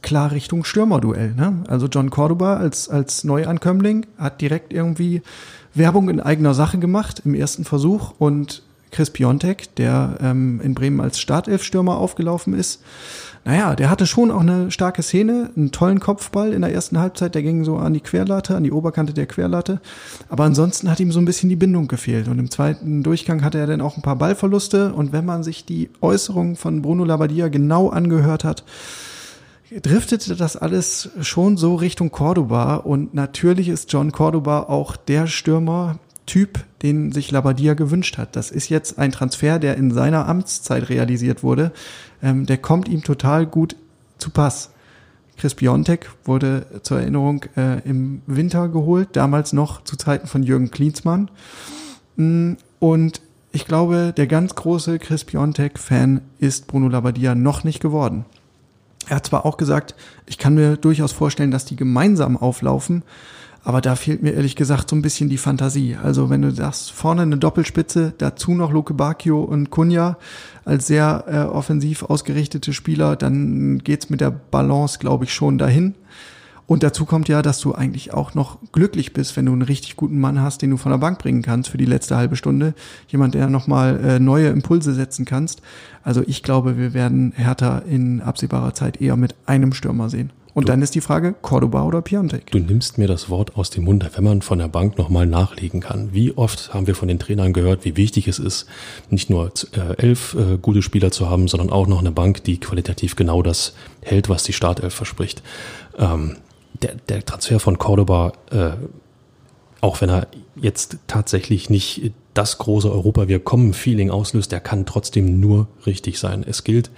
klar 0.02 0.32
Richtung 0.32 0.64
Stürmerduell. 0.64 1.34
Ne? 1.34 1.64
Also 1.68 1.88
John 1.88 2.10
Cordoba 2.10 2.58
als, 2.58 2.90
als 2.90 3.24
Neuankömmling 3.24 4.06
hat 4.18 4.42
direkt 4.42 4.72
irgendwie 4.72 5.22
Werbung 5.74 6.10
in 6.10 6.20
eigener 6.20 6.54
Sache 6.54 6.78
gemacht 6.78 7.24
im 7.26 7.34
ersten 7.34 7.66
Versuch 7.66 8.14
und 8.20 8.64
Chris 8.92 9.12
Piontek, 9.12 9.76
der 9.76 10.18
ähm, 10.22 10.62
in 10.64 10.74
Bremen 10.74 11.00
als 11.00 11.20
Startelfstürmer 11.20 11.98
aufgelaufen 11.98 12.54
ist, 12.54 12.82
naja, 13.46 13.76
der 13.76 13.90
hatte 13.90 14.06
schon 14.06 14.32
auch 14.32 14.42
eine 14.42 14.70
starke 14.70 15.02
Szene, 15.02 15.52
einen 15.56 15.72
tollen 15.72 16.00
Kopfball 16.00 16.54
in 16.54 16.62
der 16.62 16.74
ersten 16.74 17.00
Halbzeit, 17.00 17.36
der 17.36 17.42
ging 17.42 17.64
so 17.64 17.78
an 17.78 17.94
die 17.94 18.02
Querlatte, 18.02 18.56
an 18.56 18.64
die 18.64 18.72
Oberkante 18.72 19.14
der 19.14 19.28
Querlatte. 19.28 19.80
Aber 20.28 20.44
ansonsten 20.44 20.90
hat 20.90 21.00
ihm 21.00 21.12
so 21.12 21.20
ein 21.20 21.26
bisschen 21.26 21.50
die 21.50 21.56
Bindung 21.56 21.88
gefehlt. 21.88 22.28
Und 22.28 22.38
im 22.38 22.52
zweiten 22.52 23.02
Durchgang 23.02 23.44
hatte 23.44 23.58
er 23.58 23.68
dann 23.68 23.82
auch 23.82 23.96
ein 23.96 24.02
paar 24.02 24.18
Ballverluste. 24.18 24.94
Und 24.94 25.14
wenn 25.14 25.26
man 25.26 25.44
sich 25.44 25.66
die 25.66 25.90
Äußerungen 26.02 26.56
von 26.56 26.82
Bruno 26.82 27.06
Labbadia 27.06 27.48
genau 27.48 27.90
angehört 27.90 28.44
hat, 28.44 28.64
driftete 29.82 30.36
das 30.36 30.58
alles 30.58 31.10
schon 31.22 31.58
so 31.58 31.76
Richtung 31.76 32.12
Cordoba. 32.12 32.76
Und 32.76 33.14
natürlich 33.14 33.70
ist 33.70 33.92
John 33.92 34.12
Cordoba 34.12 34.64
auch 34.64 34.96
der 34.96 35.28
Stürmer, 35.28 36.00
Typ, 36.30 36.64
den 36.84 37.12
sich 37.12 37.32
Labadia 37.32 37.74
gewünscht 37.74 38.20
hat. 38.20 38.36
Das 38.36 38.52
ist 38.52 38.70
jetzt 38.70 39.00
ein 39.00 39.12
Transfer, 39.12 39.58
der 39.58 39.78
in 39.78 39.90
seiner 39.90 40.28
Amtszeit 40.30 40.90
realisiert 40.90 41.42
wurde. 41.42 41.72
Ähm, 42.22 42.46
der 42.46 42.60
kommt 42.60 42.88
ihm 42.88 43.04
total 43.04 43.48
gut 43.48 43.76
zu 44.20 44.30
Pass. 44.30 44.70
Chris 45.38 45.56
Biontek 45.56 46.08
wurde 46.26 46.68
zur 46.84 47.00
Erinnerung 47.00 47.46
äh, 47.58 47.80
im 47.80 48.22
Winter 48.28 48.68
geholt, 48.70 49.10
damals 49.14 49.54
noch 49.54 49.84
zu 49.86 49.96
Zeiten 49.96 50.28
von 50.28 50.44
Jürgen 50.44 50.70
Klinsmann. 50.70 51.32
Mm, 52.16 52.54
und 52.78 53.22
ich 53.52 53.66
glaube, 53.66 54.14
der 54.16 54.28
ganz 54.28 54.54
große 54.54 55.00
Chris 55.00 55.24
Biontek-Fan 55.24 56.22
ist 56.38 56.68
Bruno 56.68 56.90
Labbadia 56.90 57.34
noch 57.34 57.64
nicht 57.64 57.80
geworden. 57.80 58.26
Er 59.08 59.16
hat 59.16 59.26
zwar 59.26 59.48
auch 59.48 59.58
gesagt, 59.58 59.96
ich 60.28 60.38
kann 60.38 60.54
mir 60.54 60.78
durchaus 60.78 61.12
vorstellen, 61.12 61.50
dass 61.50 61.66
die 61.66 61.76
gemeinsam 61.76 62.38
auflaufen, 62.38 63.02
aber 63.70 63.82
da 63.82 63.96
fehlt 63.96 64.24
mir 64.24 64.32
ehrlich 64.32 64.56
gesagt 64.56 64.90
so 64.90 64.96
ein 64.96 65.04
bisschen 65.04 65.30
die 65.30 65.38
Fantasie. 65.38 65.96
Also 66.02 66.32
wenn 66.32 66.42
du 66.42 66.50
sagst, 66.50 66.92
vorne 66.92 67.22
eine 67.22 67.38
Doppelspitze, 67.38 68.16
dazu 68.18 68.56
noch 68.56 68.72
Luke 68.72 68.96
Bacchio 68.96 69.44
und 69.44 69.70
Kunja 69.70 70.18
als 70.66 70.88
sehr 70.88 71.26
äh, 71.28 71.42
offensiv 71.42 72.02
ausgerichtete 72.02 72.74
Spieler, 72.74 73.16
dann 73.16 73.78
geht's 73.78 74.10
mit 74.10 74.22
der 74.22 74.32
Balance, 74.32 74.98
glaube 74.98 75.26
ich, 75.26 75.36
schon 75.36 75.60
dahin. 75.60 75.94
Und 76.66 76.82
dazu 76.82 77.06
kommt 77.06 77.30
ja, 77.30 77.44
dass 77.44 77.60
du 77.60 77.76
eigentlich 77.76 78.12
auch 78.12 78.34
noch 78.34 78.58
glücklich 78.72 79.14
bist, 79.14 79.38
wenn 79.38 79.46
du 79.46 79.52
einen 79.52 79.62
richtig 79.62 79.96
guten 79.96 80.20
Mann 80.20 80.42
hast, 80.42 80.64
den 80.64 80.72
du 80.72 80.78
von 80.78 80.92
der 80.92 80.98
Bank 80.98 81.20
bringen 81.20 81.44
kannst 81.44 81.70
für 81.70 81.78
die 81.78 81.86
letzte 81.86 82.18
halbe 82.18 82.38
Stunde. 82.38 82.74
Jemand, 83.08 83.36
der 83.36 83.50
nochmal 83.50 84.00
äh, 84.04 84.20
neue 84.20 84.48
Impulse 84.48 84.96
setzen 84.96 85.26
kannst. 85.26 85.62
Also 86.02 86.24
ich 86.26 86.42
glaube, 86.42 86.80
wir 86.80 86.96
werden 86.96 87.34
Hertha 87.36 87.84
in 87.88 88.22
absehbarer 88.22 88.74
Zeit 88.74 89.00
eher 89.00 89.16
mit 89.16 89.36
einem 89.46 89.74
Stürmer 89.74 90.10
sehen. 90.10 90.32
Und 90.60 90.68
du, 90.68 90.74
dann 90.74 90.82
ist 90.82 90.94
die 90.94 91.00
Frage, 91.00 91.34
Cordoba 91.42 91.84
oder 91.84 92.02
Piontek? 92.02 92.52
Du 92.52 92.60
nimmst 92.60 92.98
mir 92.98 93.08
das 93.08 93.30
Wort 93.30 93.56
aus 93.56 93.70
dem 93.70 93.86
Mund, 93.86 94.06
wenn 94.14 94.24
man 94.26 94.42
von 94.42 94.60
der 94.60 94.68
Bank 94.68 94.98
nochmal 94.98 95.26
nachlegen 95.26 95.80
kann. 95.80 96.10
Wie 96.12 96.36
oft 96.36 96.74
haben 96.74 96.86
wir 96.86 96.96
von 96.96 97.08
den 97.08 97.18
Trainern 97.18 97.54
gehört, 97.54 97.86
wie 97.86 97.96
wichtig 97.96 98.28
es 98.28 98.40
ist, 98.40 98.66
nicht 99.10 99.30
nur 99.30 99.54
äh, 99.72 99.96
elf 99.96 100.36
äh, 100.36 100.58
gute 100.58 100.82
Spieler 100.82 101.12
zu 101.12 101.30
haben, 101.30 101.48
sondern 101.48 101.70
auch 101.70 101.88
noch 101.88 102.00
eine 102.00 102.12
Bank, 102.12 102.44
die 102.44 102.60
qualitativ 102.60 103.16
genau 103.16 103.42
das 103.42 103.74
hält, 104.02 104.28
was 104.28 104.44
die 104.44 104.52
Startelf 104.52 104.94
verspricht. 104.94 105.44
Ähm, 105.98 106.36
der, 106.82 106.96
der 107.08 107.24
Transfer 107.24 107.62
von 107.62 107.78
Cordoba, 107.78 108.34
äh, 108.52 108.72
auch 109.80 110.02
wenn 110.02 110.10
er 110.10 110.28
jetzt 110.58 110.98
tatsächlich 111.08 111.70
nicht 111.70 112.12
das 112.34 112.58
große 112.58 112.92
Europa 112.92 113.30
wir 113.30 113.40
kommen 113.40 113.72
Feeling 113.74 114.10
auslöst, 114.12 114.52
der 114.52 114.60
kann 114.60 114.86
trotzdem 114.86 115.40
nur 115.40 115.70
richtig 115.86 116.20
sein. 116.20 116.44
Es 116.46 116.66
gilt, 116.66 116.92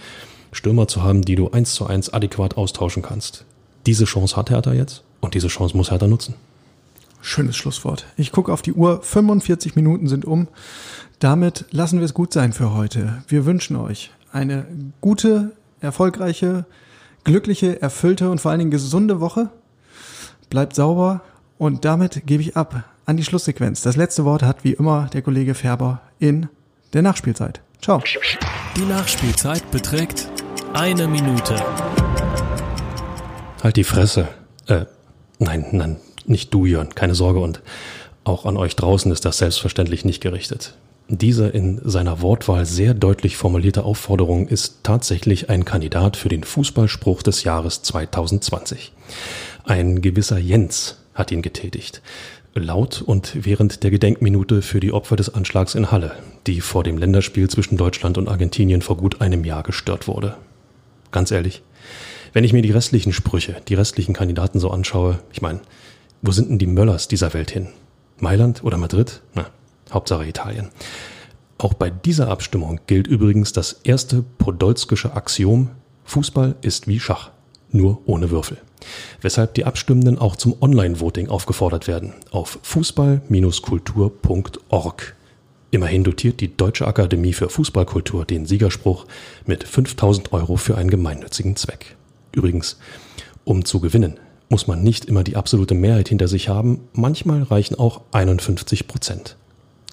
Stürmer 0.52 0.88
zu 0.88 1.04
haben, 1.04 1.22
die 1.22 1.36
du 1.36 1.52
eins 1.52 1.76
zu 1.76 1.86
eins 1.86 2.12
adäquat 2.12 2.58
austauschen 2.58 3.04
kannst. 3.04 3.46
Diese 3.86 4.06
Chance 4.06 4.36
hat 4.36 4.50
Hertha 4.50 4.74
jetzt 4.74 5.04
und 5.22 5.34
diese 5.34 5.48
Chance 5.48 5.76
muss 5.76 5.92
Hertha 5.92 6.08
nutzen. 6.08 6.36
Schönes 7.22 7.56
Schlusswort. 7.56 8.06
Ich 8.18 8.32
gucke 8.32 8.52
auf 8.52 8.62
die 8.62 8.74
Uhr, 8.74 9.02
45 9.02 9.76
Minuten 9.76 10.08
sind 10.08 10.26
um. 10.26 10.48
Damit 11.20 11.66
lassen 11.72 12.00
wir 12.00 12.06
es 12.06 12.16
gut 12.16 12.34
sein 12.34 12.52
für 12.52 12.74
heute. 12.74 13.24
Wir 13.28 13.46
wünschen 13.46 13.76
euch 13.76 14.12
eine 14.32 14.66
gute, 15.02 15.52
erfolgreiche, 15.82 16.66
glückliche, 17.24 17.82
erfüllte 17.82 18.30
und 18.32 18.42
vor 18.42 18.52
allen 18.52 18.60
Dingen 18.60 18.72
gesunde 18.72 19.20
Woche. 19.20 19.50
Bleibt 20.50 20.76
sauber 20.76 21.22
und 21.58 21.86
damit 21.86 22.26
gebe 22.26 22.42
ich 22.42 22.58
ab 22.58 22.84
an 23.06 23.18
die 23.18 23.24
Schlusssequenz. 23.24 23.82
Das 23.82 23.96
letzte 23.96 24.26
Wort 24.26 24.42
hat 24.44 24.64
wie 24.64 24.74
immer 24.74 25.08
der 25.14 25.22
Kollege 25.22 25.54
Färber 25.54 26.02
in 26.20 26.48
der 26.94 27.02
Nachspielzeit. 27.04 27.62
Ciao. 27.82 28.02
Die 28.76 28.86
Nachspielzeit 28.86 29.70
beträgt 29.72 30.28
eine 30.74 31.08
Minute. 31.08 31.56
Halt 33.64 33.76
die 33.76 33.84
Fresse. 33.84 34.28
Äh, 34.68 34.86
nein, 35.40 35.66
nein, 35.72 35.98
nicht 36.26 36.54
du, 36.54 36.66
Jörn, 36.66 36.96
keine 36.96 37.16
Sorge 37.16 37.40
und 37.40 37.62
auch 38.24 38.46
an 38.46 38.58
euch 38.58 38.76
draußen 38.76 39.12
ist 39.12 39.26
das 39.26 39.40
selbstverständlich 39.40 40.06
nicht 40.06 40.22
gerichtet. 40.22 40.76
Diese 41.08 41.48
in 41.50 41.82
seiner 41.84 42.22
Wortwahl 42.22 42.66
sehr 42.66 42.94
deutlich 42.94 43.36
formulierte 43.36 43.84
Aufforderung 43.84 44.48
ist 44.48 44.80
tatsächlich 44.84 45.50
ein 45.50 45.66
Kandidat 45.66 46.16
für 46.16 46.30
den 46.30 46.44
Fußballspruch 46.44 47.22
des 47.22 47.44
Jahres 47.44 47.82
2020. 47.82 48.94
Ein 49.66 50.02
gewisser 50.02 50.38
Jens 50.38 50.98
hat 51.14 51.32
ihn 51.32 51.42
getätigt. 51.42 52.02
Laut 52.54 53.02
und 53.02 53.46
während 53.46 53.84
der 53.84 53.92
Gedenkminute 53.92 54.62
für 54.62 54.80
die 54.80 54.94
Opfer 54.94 55.16
des 55.16 55.34
Anschlags 55.34 55.76
in 55.76 55.92
Halle, 55.92 56.14
die 56.48 56.62
vor 56.62 56.84
dem 56.84 56.98
Länderspiel 56.98 57.50
zwischen 57.50 57.78
Deutschland 57.78 58.18
und 58.18 58.28
Argentinien 58.28 58.82
vor 58.82 58.98
gut 58.98 59.22
einem 59.22 59.44
Jahr 59.44 59.64
gestört 59.64 60.08
wurde. 60.08 60.38
Ganz 61.12 61.32
ehrlich, 61.32 61.62
wenn 62.34 62.44
ich 62.44 62.54
mir 62.54 62.62
die 62.62 62.72
restlichen 62.72 63.14
Sprüche, 63.14 63.58
die 63.68 63.76
restlichen 63.76 64.14
Kandidaten 64.14 64.60
so 64.60 64.70
anschaue, 64.70 65.20
ich 65.32 65.42
meine, 65.42 65.62
wo 66.22 66.32
sind 66.32 66.50
denn 66.50 66.60
die 66.60 66.68
Möllers 66.68 67.08
dieser 67.08 67.34
Welt 67.34 67.52
hin? 67.52 67.70
Mailand 68.20 68.64
oder 68.64 68.78
Madrid? 68.78 69.22
Na, 69.34 69.48
Hauptsache 69.92 70.26
Italien. 70.26 70.70
Auch 71.58 71.74
bei 71.74 71.90
dieser 71.90 72.30
Abstimmung 72.30 72.80
gilt 72.88 73.08
übrigens 73.08 73.54
das 73.54 73.74
erste 73.84 74.24
podolskische 74.38 75.14
Axiom, 75.14 75.70
Fußball 76.06 76.56
ist 76.62 76.88
wie 76.88 77.00
Schach, 77.00 77.32
nur 77.72 78.02
ohne 78.06 78.32
Würfel. 78.32 78.58
Weshalb 79.22 79.54
die 79.54 79.66
Abstimmenden 79.66 80.18
auch 80.18 80.36
zum 80.36 80.56
Online-Voting 80.60 81.30
aufgefordert 81.30 81.88
werden 81.88 82.14
auf 82.32 82.58
fußball-kultur.org. 82.64 85.16
Immerhin 85.70 86.04
dotiert 86.04 86.42
die 86.42 86.58
Deutsche 86.58 86.88
Akademie 86.88 87.34
für 87.34 87.50
Fußballkultur 87.50 88.26
den 88.26 88.46
Siegerspruch 88.46 89.06
mit 89.46 89.64
5000 89.64 90.34
Euro 90.34 90.58
für 90.58 90.78
einen 90.78 90.90
gemeinnützigen 90.90 91.56
Zweck. 91.56 91.96
Übrigens, 92.32 92.80
um 93.44 93.66
zu 93.66 93.80
gewinnen, 93.80 94.20
muss 94.50 94.68
man 94.68 94.84
nicht 94.84 95.06
immer 95.06 95.24
die 95.24 95.36
absolute 95.36 95.74
Mehrheit 95.74 96.10
hinter 96.10 96.28
sich 96.28 96.50
haben, 96.50 96.82
manchmal 96.94 97.44
reichen 97.44 97.76
auch 97.76 98.02
51 98.12 98.88
Prozent. 98.88 99.38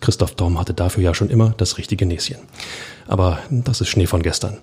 Christoph 0.00 0.34
Daum 0.34 0.58
hatte 0.58 0.74
dafür 0.74 1.02
ja 1.02 1.14
schon 1.14 1.30
immer 1.30 1.54
das 1.56 1.78
richtige 1.78 2.06
Näschen. 2.06 2.38
Aber 3.06 3.38
das 3.50 3.80
ist 3.80 3.88
Schnee 3.88 4.06
von 4.06 4.22
gestern. 4.22 4.58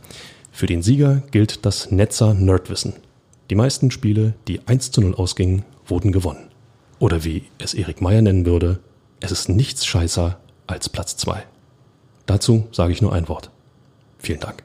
Für 0.51 0.67
den 0.67 0.82
Sieger 0.82 1.23
gilt 1.32 1.65
das 1.65 1.91
Netzer 1.91 2.34
Nerdwissen. 2.34 2.93
Die 3.49 3.55
meisten 3.55 3.91
Spiele, 3.91 4.34
die 4.47 4.65
1 4.67 4.91
zu 4.91 5.01
0 5.01 5.15
ausgingen, 5.15 5.65
wurden 5.86 6.11
gewonnen. 6.11 6.49
Oder 6.99 7.23
wie 7.23 7.43
es 7.57 7.73
Erik 7.73 8.01
Meyer 8.01 8.21
nennen 8.21 8.45
würde, 8.45 8.80
es 9.19 9.32
ist 9.32 9.49
nichts 9.49 9.86
scheißer 9.86 10.39
als 10.67 10.89
Platz 10.89 11.17
2. 11.17 11.43
Dazu 12.26 12.67
sage 12.71 12.93
ich 12.93 13.01
nur 13.01 13.13
ein 13.13 13.28
Wort. 13.28 13.51
Vielen 14.17 14.39
Dank. 14.39 14.63